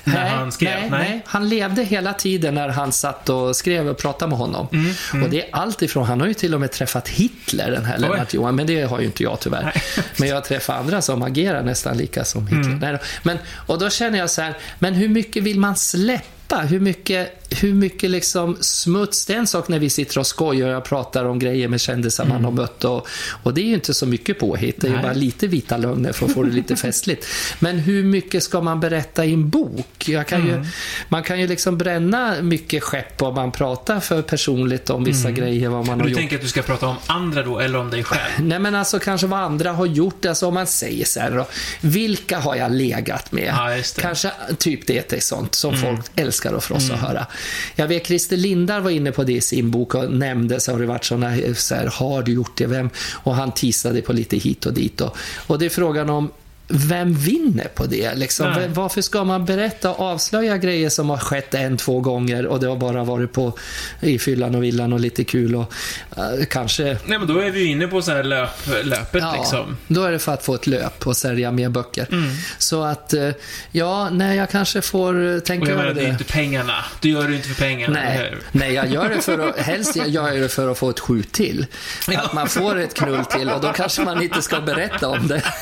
när 0.03 0.29
han 0.29 0.51
skrev? 0.51 0.79
Nej, 0.79 0.89
nej, 0.89 1.21
han 1.25 1.49
levde 1.49 1.83
hela 1.83 2.13
tiden 2.13 2.53
när 2.55 2.69
han 2.69 2.91
satt 2.91 3.29
och 3.29 3.55
skrev 3.55 3.87
och 3.87 3.97
pratade 3.97 4.29
med 4.29 4.37
honom. 4.37 4.67
Mm, 4.71 5.23
Och 5.23 5.29
det 5.29 5.41
är 5.41 5.49
allt 5.51 5.81
ifrån, 5.81 6.05
han 6.05 6.19
har 6.21 6.27
ju 6.27 6.33
till 6.33 6.53
och 6.53 6.59
med 6.59 6.71
träffat 6.71 7.07
Hitler, 7.09 7.71
den 7.71 7.85
här 7.85 7.97
Lennart 7.97 8.33
Johan, 8.33 8.55
men 8.55 8.67
det 8.67 8.81
har 8.83 8.99
ju 8.99 9.05
inte 9.05 9.23
jag 9.23 9.39
tyvärr. 9.39 9.63
Nej. 9.63 9.83
Men 10.17 10.27
jag 10.29 10.35
har 10.35 10.41
träffat 10.41 10.79
andra 10.79 11.01
som 11.01 11.21
agerar 11.23 11.63
nästan 11.63 11.97
lika 11.97 12.25
som 12.25 12.47
Hitler. 12.47 12.63
Mm. 12.63 12.79
Nej 12.79 12.91
då. 12.93 12.99
Men, 13.23 13.37
och 13.67 13.79
då 13.79 13.89
känner 13.89 14.19
jag 14.19 14.29
så 14.29 14.41
här, 14.41 14.57
men 14.79 14.93
hur 14.93 15.09
mycket 15.09 15.43
vill 15.43 15.59
man 15.59 15.75
släppa? 15.75 16.57
Hur 16.57 16.79
mycket 16.79 17.40
hur 17.51 17.73
mycket 17.73 18.09
liksom 18.09 18.57
smuts, 18.61 19.25
det 19.25 19.33
är 19.33 19.37
en 19.37 19.47
sak 19.47 19.67
när 19.67 19.79
vi 19.79 19.89
sitter 19.89 20.19
och 20.19 20.27
skojar 20.27 20.75
och 20.75 20.83
pratar 20.83 21.25
om 21.25 21.39
grejer 21.39 21.67
med 21.67 21.81
kändisar 21.81 22.25
man 22.25 22.43
har 22.45 22.51
mött 22.51 22.83
och, 22.83 23.07
och 23.43 23.53
det 23.53 23.61
är 23.61 23.65
ju 23.65 23.73
inte 23.73 23.93
så 23.93 24.05
mycket 24.05 24.39
påhitt, 24.39 24.81
det 24.81 24.87
är 24.87 24.91
ju 24.91 25.01
bara 25.01 25.13
lite 25.13 25.47
vita 25.47 25.77
lögner 25.77 26.11
för 26.11 26.25
att 26.25 26.33
få 26.33 26.43
det 26.43 26.51
lite 26.51 26.75
festligt. 26.85 27.27
Men 27.59 27.79
hur 27.79 28.03
mycket 28.03 28.43
ska 28.43 28.61
man 28.61 28.79
berätta 28.79 29.25
i 29.25 29.33
en 29.33 29.49
bok? 29.49 30.09
Kan 30.27 30.47
ju, 30.47 30.65
man 31.09 31.23
kan 31.23 31.39
ju 31.39 31.47
liksom 31.47 31.77
bränna 31.77 32.41
mycket 32.41 32.83
skepp 32.83 33.21
om 33.21 33.35
man 33.35 33.51
pratar 33.51 33.99
för 33.99 34.21
personligt 34.21 34.89
om 34.89 35.03
vissa 35.03 35.31
grejer, 35.31 35.69
vad 35.69 35.87
man 35.87 35.99
har 35.99 36.05
Du 36.05 36.11
gjort. 36.11 36.19
tänker 36.19 36.35
att 36.35 36.41
du 36.41 36.47
ska 36.47 36.61
prata 36.61 36.87
om 36.87 36.95
andra 37.07 37.43
då, 37.43 37.59
eller 37.59 37.79
om 37.79 37.89
dig 37.89 38.03
själv? 38.03 38.21
Nej 38.47 38.59
men 38.59 38.75
alltså 38.75 38.99
kanske 38.99 39.27
vad 39.27 39.39
andra 39.39 39.71
har 39.71 39.85
gjort, 39.85 40.25
alltså 40.25 40.47
om 40.47 40.53
man 40.53 40.67
säger 40.67 41.05
så 41.05 41.19
här 41.19 41.31
då, 41.31 41.47
vilka 41.81 42.39
har 42.39 42.55
jag 42.55 42.71
legat 42.71 43.31
med? 43.31 43.53
Ja. 43.57 43.71
Mm. 43.71 43.83
Kanske 43.99 44.31
typ 44.57 44.87
det 44.87 45.13
är 45.13 45.19
sånt 45.19 45.55
som 45.55 45.77
folk 45.77 45.99
älskar 46.15 46.53
att 46.53 46.63
frossa 46.63 46.93
och 46.93 46.99
höra. 46.99 47.25
Jag 47.75 47.87
vet 47.87 48.07
Christer 48.07 48.37
Lindar 48.37 48.81
var 48.81 48.91
inne 48.91 49.11
på 49.11 49.23
det 49.23 49.33
i 49.33 49.41
sin 49.41 49.71
bok 49.71 49.95
och 49.95 50.11
nämnde 50.11 50.59
så 50.59 50.71
har 50.71 50.79
det 50.79 50.85
varit 50.85 51.05
såna 51.05 51.35
så 51.55 51.75
här, 51.75 51.87
har 51.87 52.23
du 52.23 52.33
gjort 52.33 52.57
det, 52.57 52.65
vem? 52.65 52.89
Och 53.11 53.35
han 53.35 53.51
teasade 53.51 54.01
på 54.01 54.13
lite 54.13 54.37
hit 54.37 54.65
och 54.65 54.73
dit 54.73 55.01
och, 55.01 55.17
och 55.47 55.59
det 55.59 55.65
är 55.65 55.69
frågan 55.69 56.09
om 56.09 56.31
vem 56.73 57.13
vinner 57.13 57.67
på 57.75 57.85
det? 57.85 58.15
Liksom? 58.15 58.51
Nej. 58.51 58.67
Varför 58.67 59.01
ska 59.01 59.23
man 59.23 59.45
berätta 59.45 59.91
och 59.91 59.99
avslöja 60.05 60.57
grejer 60.57 60.89
som 60.89 61.09
har 61.09 61.17
skett 61.17 61.53
en, 61.53 61.77
två 61.77 61.99
gånger 61.99 62.45
och 62.45 62.59
det 62.59 62.67
har 62.67 62.75
bara 62.75 63.03
varit 63.03 63.33
på 63.33 63.53
i 64.01 64.19
fyllan 64.19 64.55
och 64.55 64.63
villan 64.63 64.93
och 64.93 64.99
lite 64.99 65.23
kul 65.23 65.55
och 65.55 65.73
eh, 66.17 66.45
kanske 66.49 66.83
Nej, 66.83 67.19
men 67.19 67.27
då 67.27 67.39
är 67.39 67.51
vi 67.51 67.59
ju 67.59 67.65
inne 67.65 67.87
på 67.87 68.01
så 68.01 68.11
här 68.11 68.23
löp, 68.23 68.49
löpet 68.83 69.21
Ja, 69.21 69.35
liksom. 69.37 69.77
då 69.87 70.03
är 70.03 70.11
det 70.11 70.19
för 70.19 70.33
att 70.33 70.45
få 70.45 70.55
ett 70.55 70.67
löp 70.67 71.07
och 71.07 71.17
sälja 71.17 71.51
mer 71.51 71.69
böcker. 71.69 72.07
Mm. 72.11 72.29
Så 72.57 72.83
att, 72.83 73.13
eh, 73.13 73.29
ja, 73.71 74.09
nej, 74.09 74.37
jag 74.37 74.49
kanske 74.49 74.81
får 74.81 75.33
eh, 75.33 75.39
tänka 75.39 75.71
över 75.71 75.77
menar, 75.83 75.93
det 75.93 76.01
är 76.01 76.05
det. 76.05 76.11
inte 76.11 76.23
pengarna. 76.23 76.75
Du 77.01 77.09
gör 77.09 77.27
det 77.27 77.35
inte 77.35 77.47
för 77.47 77.63
pengarna, 77.63 77.93
Nej, 77.93 78.35
nej, 78.51 78.73
jag 78.73 78.89
gör 78.91 79.09
det 79.09 79.21
för 79.21 79.49
att, 79.49 79.57
helst 79.65 79.95
jag 79.95 80.09
gör 80.09 80.41
det 80.41 80.49
för 80.49 80.71
att 80.71 80.77
få 80.77 80.89
ett 80.89 80.99
skjut 80.99 81.31
till. 81.31 81.65
Att 82.07 82.33
man 82.33 82.47
får 82.47 82.79
ett 82.79 82.93
knull 82.93 83.25
till 83.25 83.49
och 83.49 83.61
då 83.61 83.73
kanske 83.73 84.01
man 84.01 84.21
inte 84.23 84.41
ska 84.41 84.61
berätta 84.61 85.07
om 85.07 85.27
det. 85.27 85.41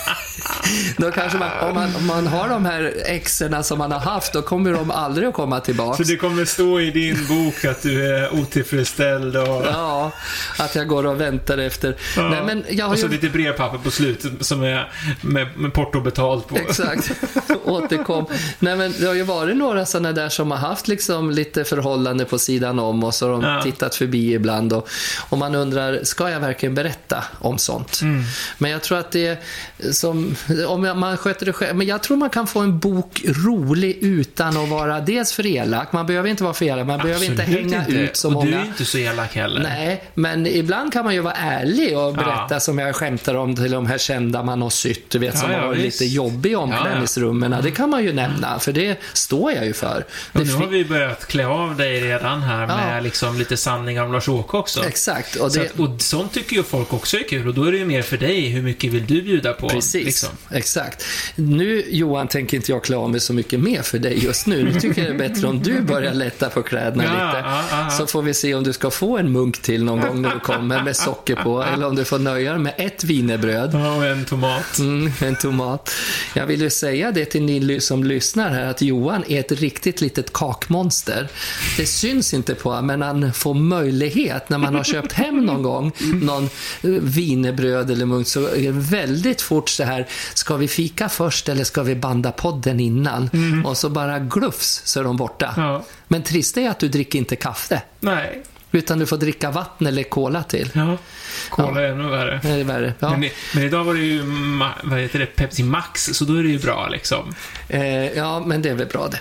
Då 0.97 1.11
kanske 1.11 1.37
man, 1.37 1.49
om 1.69 1.73
man, 1.75 1.95
om 1.95 2.07
man 2.07 2.27
har 2.27 2.49
de 2.49 2.65
här 2.65 2.93
exerna 3.05 3.63
som 3.63 3.77
man 3.77 3.91
har 3.91 3.99
haft, 3.99 4.33
då 4.33 4.41
kommer 4.41 4.73
de 4.73 4.91
aldrig 4.91 5.27
att 5.27 5.33
komma 5.33 5.59
tillbaka. 5.59 6.03
Så 6.03 6.09
det 6.09 6.17
kommer 6.17 6.45
stå 6.45 6.79
i 6.79 6.91
din 6.91 7.27
bok 7.27 7.65
att 7.65 7.81
du 7.81 8.15
är 8.15 8.33
otillfredsställd 8.33 9.35
och... 9.37 9.65
Ja, 9.65 10.11
att 10.57 10.75
jag 10.75 10.87
går 10.87 11.05
och 11.05 11.21
väntar 11.21 11.57
efter. 11.57 11.95
Ja. 12.15 12.29
Nej, 12.29 12.41
men 12.45 12.63
jag 12.69 12.85
har 12.85 12.93
och 12.93 12.99
så 12.99 13.05
ju... 13.05 13.11
lite 13.11 13.29
brevpapper 13.29 13.77
på 13.77 13.91
slutet 13.91 14.31
som 14.45 14.63
är 14.63 14.91
med, 15.21 15.57
med 15.57 15.73
porto 15.73 16.01
betalt 16.01 16.47
på. 16.47 16.55
Exakt. 16.57 17.11
Återkom. 17.65 18.25
Nej, 18.59 18.75
men 18.75 18.93
det 18.99 19.05
har 19.07 19.13
ju 19.13 19.23
varit 19.23 19.57
några 19.57 19.85
sådana 19.85 20.11
där 20.11 20.29
som 20.29 20.51
har 20.51 20.57
haft 20.57 20.87
liksom 20.87 21.31
lite 21.31 21.63
förhållande 21.63 22.25
på 22.25 22.39
sidan 22.39 22.79
om 22.79 23.03
och 23.03 23.13
så 23.15 23.25
har 23.25 23.31
de 23.31 23.43
Ja. 23.43 23.61
tittat 23.61 23.95
förbi 23.95 24.33
ibland 24.33 24.73
och, 24.73 24.89
och 25.29 25.37
man 25.37 25.55
undrar, 25.55 25.99
ska 26.03 26.29
jag 26.29 26.39
verkligen 26.39 26.75
berätta 26.75 27.23
om 27.39 27.57
sånt? 27.57 27.99
Mm. 28.01 28.23
Men 28.57 28.71
jag 28.71 28.81
tror 28.81 28.97
att 28.97 29.11
det 29.11 29.27
är 29.27 29.37
som, 29.91 30.28
om 30.67 30.81
man 30.99 31.17
sköter 31.17 31.45
det 31.45 31.53
själv, 31.53 31.75
men 31.77 31.87
jag 31.87 32.03
tror 32.03 32.17
man 32.17 32.29
kan 32.29 32.47
få 32.47 32.59
en 32.59 32.79
bok 32.79 33.21
rolig 33.25 33.97
utan 34.01 34.57
att 34.57 34.69
vara 34.69 34.99
dels 34.99 35.33
för 35.33 35.45
elak, 35.45 35.91
man 35.91 36.05
behöver 36.05 36.29
inte 36.29 36.43
vara 36.43 36.53
för 36.53 36.65
elak, 36.65 36.87
man 36.87 36.99
behöver 36.99 37.25
inte 37.25 37.41
Absolut 37.43 37.71
hänga 37.73 37.87
ut 37.87 38.17
så 38.17 38.27
och 38.27 38.33
många. 38.33 38.45
du 38.51 38.53
är 38.57 38.65
inte 38.65 38.85
så 38.85 38.97
elak 38.97 39.35
heller. 39.35 39.61
Nej, 39.63 40.03
men 40.13 40.47
ibland 40.47 40.93
kan 40.93 41.05
man 41.05 41.13
ju 41.13 41.19
vara 41.21 41.33
ärlig 41.33 41.97
och 41.97 42.13
berätta 42.13 42.45
Ja. 42.49 42.59
som 42.59 42.79
jag 42.79 42.95
skämtar 42.95 43.35
om 43.35 43.55
till 43.55 43.71
de 43.71 43.85
här 43.87 43.97
kända 43.97 44.43
man 44.43 44.61
har 44.61 44.69
sytt, 44.69 45.09
du 45.09 45.19
vet, 45.19 45.37
som 45.37 45.51
Ja, 45.51 45.59
har 45.59 45.67
varit 45.67 45.79
lite 45.81 46.05
jobbig 46.05 46.51
i 46.51 46.55
omklädningsrummen. 46.55 47.55
Det 47.63 47.71
kan 47.71 47.89
man 47.89 48.03
ju 48.03 48.13
nämna, 48.13 48.59
för 48.59 48.71
det 48.71 48.99
står 49.13 49.51
jag 49.51 49.65
ju 49.65 49.73
för. 49.73 50.05
Och 50.33 50.45
nu 50.47 50.53
har 50.53 50.67
vi 50.67 50.85
börjat 50.85 51.25
klä 51.27 51.45
av 51.47 51.75
dig 51.77 52.01
redan 52.01 52.41
här 52.41 52.67
med 52.67 53.03
liksom 53.03 53.37
lite 53.39 53.57
sanningar 53.57 54.03
om 54.03 54.11
Lars-Åke 54.11 54.57
också. 54.57 54.85
Exakt, 54.85 55.35
och 55.35 55.51
Så 55.51 55.59
det... 55.59 55.65
att, 55.65 55.79
och 55.79 56.01
sånt 56.01 56.33
tycker 56.33 56.55
ju 56.55 56.63
folk 56.63 56.93
också 56.93 57.17
är 57.17 57.23
kul 57.29 57.47
och 57.47 57.53
då 57.53 57.63
är 57.63 57.71
det 57.71 57.77
ju 57.77 57.85
mer 57.85 58.01
för 58.01 58.17
dig. 58.17 58.47
Hur 58.49 58.61
mycket 58.61 58.91
vill 58.93 59.05
du 59.07 59.21
bjuda 59.21 59.53
på? 59.53 59.69
Precis, 59.69 60.18
Liksom. 60.23 60.57
exakt. 60.57 61.05
Nu 61.35 61.83
Johan 61.89 62.27
tänker 62.27 62.57
inte 62.57 62.71
jag 62.71 62.83
klä 62.83 62.97
av 62.97 63.09
mig 63.09 63.19
så 63.19 63.33
mycket 63.33 63.59
mer 63.59 63.81
för 63.81 63.99
dig 63.99 64.23
just 64.25 64.47
nu. 64.47 64.63
Nu 64.63 64.79
tycker 64.79 65.01
jag 65.05 65.17
det 65.17 65.23
är 65.25 65.29
bättre 65.29 65.47
om 65.47 65.63
du 65.63 65.81
börjar 65.81 66.13
lätta 66.13 66.49
på 66.49 66.63
kläderna 66.63 67.03
Ja, 67.03 67.09
lite. 67.11 67.47
ja, 67.49 67.63
ja. 67.71 67.89
Så 67.89 68.07
får 68.07 68.21
vi 68.21 68.33
se 68.33 68.55
om 68.55 68.63
du 68.63 68.73
ska 68.73 68.89
få 68.91 69.17
en 69.17 69.31
munk 69.31 69.61
till 69.61 69.83
någon 69.83 70.01
gång 70.01 70.21
när 70.21 70.33
du 70.33 70.39
kommer 70.39 70.83
med 70.83 70.95
socker 70.95 71.35
på. 71.35 71.63
Eller 71.63 71.87
om 71.87 71.95
du 71.95 72.05
får 72.05 72.19
nöja 72.19 72.51
dig 72.51 72.61
med 72.61 72.73
ett 72.77 73.03
wienerbröd. 73.03 73.71
Ja, 73.73 73.95
och 73.95 74.05
en 74.05 74.25
tomat. 74.25 74.79
Mm, 74.79 75.11
en 75.21 75.35
tomat. 75.35 75.91
Jag 76.35 76.45
vill 76.45 76.61
ju 76.61 76.69
säga 76.69 77.11
det 77.11 77.25
till 77.25 77.43
ni 77.43 77.79
som 77.81 78.03
lyssnar 78.03 78.49
här 78.49 78.65
att 78.65 78.81
Johan 78.81 79.23
är 79.27 79.39
ett 79.39 79.51
riktigt 79.51 80.01
litet 80.01 80.33
kakmonster. 80.33 81.27
Det 81.77 81.85
syns 81.85 82.33
inte 82.33 82.55
på 82.55 82.81
men 82.81 83.01
han 83.01 83.33
får 83.33 83.53
möjlighet 83.53 84.49
när 84.49 84.57
man 84.57 84.75
har 84.75 84.83
köpt 84.83 85.11
hem 85.13 85.45
någon 85.45 85.63
gång 85.63 85.91
någon 86.13 86.43
eh, 86.43 86.89
wienerbröd 86.89 87.91
eller 87.91 88.05
munk 88.05 88.27
så 88.27 88.47
är 88.47 88.61
det 88.61 88.71
väldigt 88.71 89.41
fort 89.41 89.69
så 89.69 89.83
här, 89.83 90.07
ska 90.33 90.55
vi 90.55 90.67
fika 90.67 91.09
först 91.09 91.49
eller 91.49 91.63
ska 91.63 91.83
vi 91.83 91.95
banda 91.95 92.31
podden 92.31 92.79
innan? 92.79 93.29
Och 93.65 93.77
så 93.77 93.89
bara 93.89 94.19
glufs 94.19 94.81
så 94.85 94.99
är 94.99 95.03
de 95.03 95.17
borta. 95.17 95.53
Ja. 95.57 95.83
Men 96.07 96.23
trist 96.23 96.57
är 96.57 96.69
att 96.69 96.79
du 96.79 96.87
dricker 96.87 97.19
inte 97.19 97.35
kaffe. 97.35 97.81
Nej. 97.99 98.43
Utan 98.71 98.99
du 98.99 99.05
får 99.05 99.17
dricka 99.17 99.51
vatten 99.51 99.87
eller 99.87 100.03
cola 100.03 100.43
till. 100.43 100.71
Ja. 100.73 100.97
Cola 101.49 101.81
är 101.81 101.85
ännu 101.85 102.09
värre. 102.09 102.39
Det 102.43 102.49
är 102.49 102.63
värre. 102.63 102.93
Ja. 102.99 103.09
Men, 103.09 103.29
men 103.55 103.63
idag 103.63 103.83
var 103.83 103.93
det 103.93 103.99
ju, 103.99 104.23
vad 104.83 104.99
heter 104.99 105.19
det, 105.19 105.25
Pepsi 105.25 105.63
Max, 105.63 106.05
så 106.13 106.25
då 106.25 106.35
är 106.35 106.43
det 106.43 106.49
ju 106.49 106.59
bra 106.59 106.87
liksom. 106.87 107.35
Eh, 107.67 108.17
ja, 108.17 108.39
men 108.39 108.61
det 108.61 108.69
är 108.69 108.73
väl 108.73 108.87
bra 108.87 109.07
det. 109.07 109.19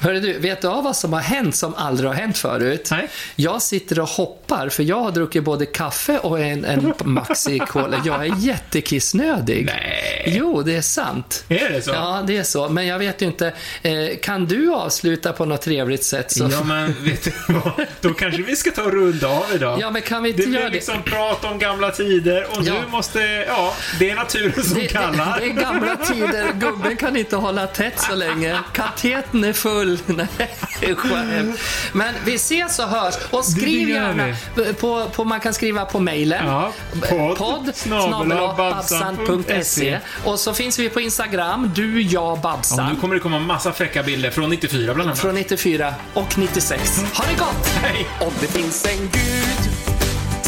Hörru 0.00 0.20
du, 0.20 0.38
vet 0.38 0.62
du 0.62 0.68
av 0.68 0.84
vad 0.84 0.96
som 0.96 1.12
har 1.12 1.20
hänt 1.20 1.56
som 1.56 1.74
aldrig 1.74 2.10
har 2.10 2.14
hänt 2.14 2.38
förut? 2.38 2.88
Nej. 2.90 3.08
Jag 3.36 3.62
sitter 3.62 4.00
och 4.00 4.08
hoppar, 4.08 4.68
för 4.68 4.82
jag 4.82 5.00
har 5.00 5.10
druckit 5.10 5.44
både 5.44 5.66
kaffe 5.66 6.18
och 6.18 6.40
en, 6.40 6.64
en 6.64 6.94
Maxi 7.04 7.58
Cola. 7.58 8.02
Jag 8.04 8.26
är 8.26 8.34
jättekissnödig. 8.38 9.64
Nej. 9.64 10.24
Jo, 10.38 10.62
det 10.62 10.76
är 10.76 10.80
sant. 10.82 11.44
Är 11.48 11.70
det 11.70 11.82
så? 11.82 11.90
Ja, 11.90 12.24
det 12.26 12.36
är 12.36 12.42
så. 12.42 12.68
Men 12.68 12.86
jag 12.86 12.98
vet 12.98 13.22
ju 13.22 13.26
inte. 13.26 13.52
Eh, 13.82 13.92
kan 14.22 14.46
du 14.46 14.72
avsluta 14.74 15.32
på 15.32 15.44
något 15.44 15.62
trevligt 15.62 16.04
sätt? 16.04 16.32
Så... 16.32 16.48
Ja, 16.52 16.64
men 16.64 16.94
vet 17.00 17.24
du 17.24 17.32
vad? 17.48 17.86
Då 18.00 18.14
kanske 18.14 18.42
vi 18.42 18.56
ska 18.56 18.70
ta 18.70 18.82
och 18.82 18.92
runda 18.92 19.28
av 19.28 19.44
idag. 19.54 19.80
Ja, 19.80 19.90
men 19.90 20.02
kan 20.02 20.22
vi 20.22 20.30
inte 20.30 20.42
det 20.42 20.50
göra 20.50 20.64
det? 20.64 20.70
liksom 20.70 21.02
prat 21.02 21.44
om 21.44 21.58
gamla 21.60 21.90
tider 21.90 22.46
och 22.50 22.62
Ja. 22.62 22.72
nu 22.74 22.86
måste, 22.90 23.20
ja, 23.48 23.72
det 23.98 24.10
är 24.10 24.14
naturen 24.16 24.64
som 24.64 24.74
Det, 24.74 24.80
det, 24.80 24.86
kallar. 24.88 25.36
det 25.40 25.46
är 25.46 25.50
gamla 25.50 25.96
tider. 25.96 26.52
Gubben 26.54 26.96
kan 26.96 27.16
inte 27.16 27.36
hålla 27.36 27.66
tätt 27.66 28.00
så 28.00 28.14
länge. 28.14 28.58
Kateten 28.72 29.44
är 29.44 29.52
full. 29.52 29.98
Nej, 30.06 30.94
skämt. 30.96 31.60
Men 31.92 32.14
vi 32.24 32.34
ses 32.34 32.78
och 32.78 32.88
hörs. 32.88 33.14
Och 33.30 33.44
skriv 33.44 33.86
Det 33.86 33.92
gärna. 33.92 34.36
På, 34.80 35.06
på, 35.12 35.24
man 35.24 35.40
kan 35.40 35.54
skriva 35.54 35.84
på 35.84 36.00
mejlen. 36.00 36.46
Ja, 36.46 36.72
podd, 37.08 37.36
Podd 37.36 37.70
snabel-a, 37.76 38.12
snabel-a, 38.24 38.54
babsan.se. 38.56 39.26
babsan.se. 39.26 39.98
Och 40.24 40.38
så 40.38 40.54
finns 40.54 40.78
vi 40.78 40.88
på 40.88 41.00
Instagram. 41.00 41.70
Du, 41.74 42.02
jag, 42.02 42.20
Ja, 42.20 42.38
Babsan. 42.42 42.88
nu 42.94 43.00
kommer 43.00 43.14
det 43.14 43.20
komma 43.20 43.38
massa 43.38 43.72
fräcka 43.72 44.02
bilder 44.02 44.30
från 44.30 44.50
94 44.50 44.94
bland 44.94 45.08
annat. 45.10 45.18
Från 45.20 45.34
94 45.34 45.94
och 46.14 46.38
96. 46.38 46.98
Ha 47.14 47.24
det 47.24 47.38
gott! 47.38 47.66
Hej! 47.82 48.06
Om 48.20 48.32
det 48.40 48.46
finns 48.46 48.84
en 48.86 48.98
gud 49.12 49.70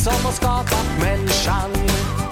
som 0.03 0.25
har 0.25 0.33
skapat 0.33 0.87
människan 1.01 1.71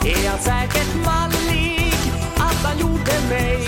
är 0.04 0.28
han 0.28 0.38
säkert 0.38 0.94
mallig 1.04 1.94
att 2.36 2.60
han 2.64 2.78
gjorde 2.78 3.12
mig. 3.28 3.58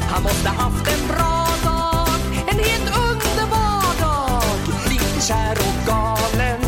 Han 0.00 0.22
måste 0.22 0.48
haft 0.48 0.86
en 0.94 1.08
bra 1.08 1.46
dag, 1.64 2.08
en 2.50 2.58
helt 2.58 2.88
underbar 3.08 4.00
dag. 4.00 4.42
Lite 4.90 5.26
kär 5.26 5.56
och 5.68 5.86
galen 5.86 6.60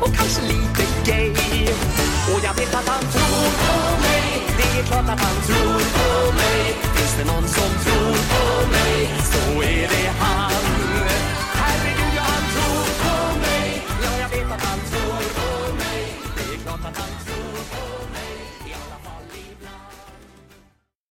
och 0.00 0.14
kanske 0.16 0.42
lite 0.42 0.84
gay. 1.04 1.32
Och 2.32 2.40
jag 2.44 2.54
vet 2.54 2.74
att 2.74 2.88
han 2.88 3.04
tror 3.12 3.48
på 3.64 4.00
mig, 4.00 4.46
det 4.58 4.80
är 4.80 4.84
klart 4.84 5.08
att 5.14 5.20
han 5.20 5.36
tror 5.46 5.80
på 5.98 6.32
mig. 6.32 6.74
Finns 6.94 7.14
det 7.18 7.24
någon 7.24 7.48
som 7.48 7.70
tror 7.84 7.87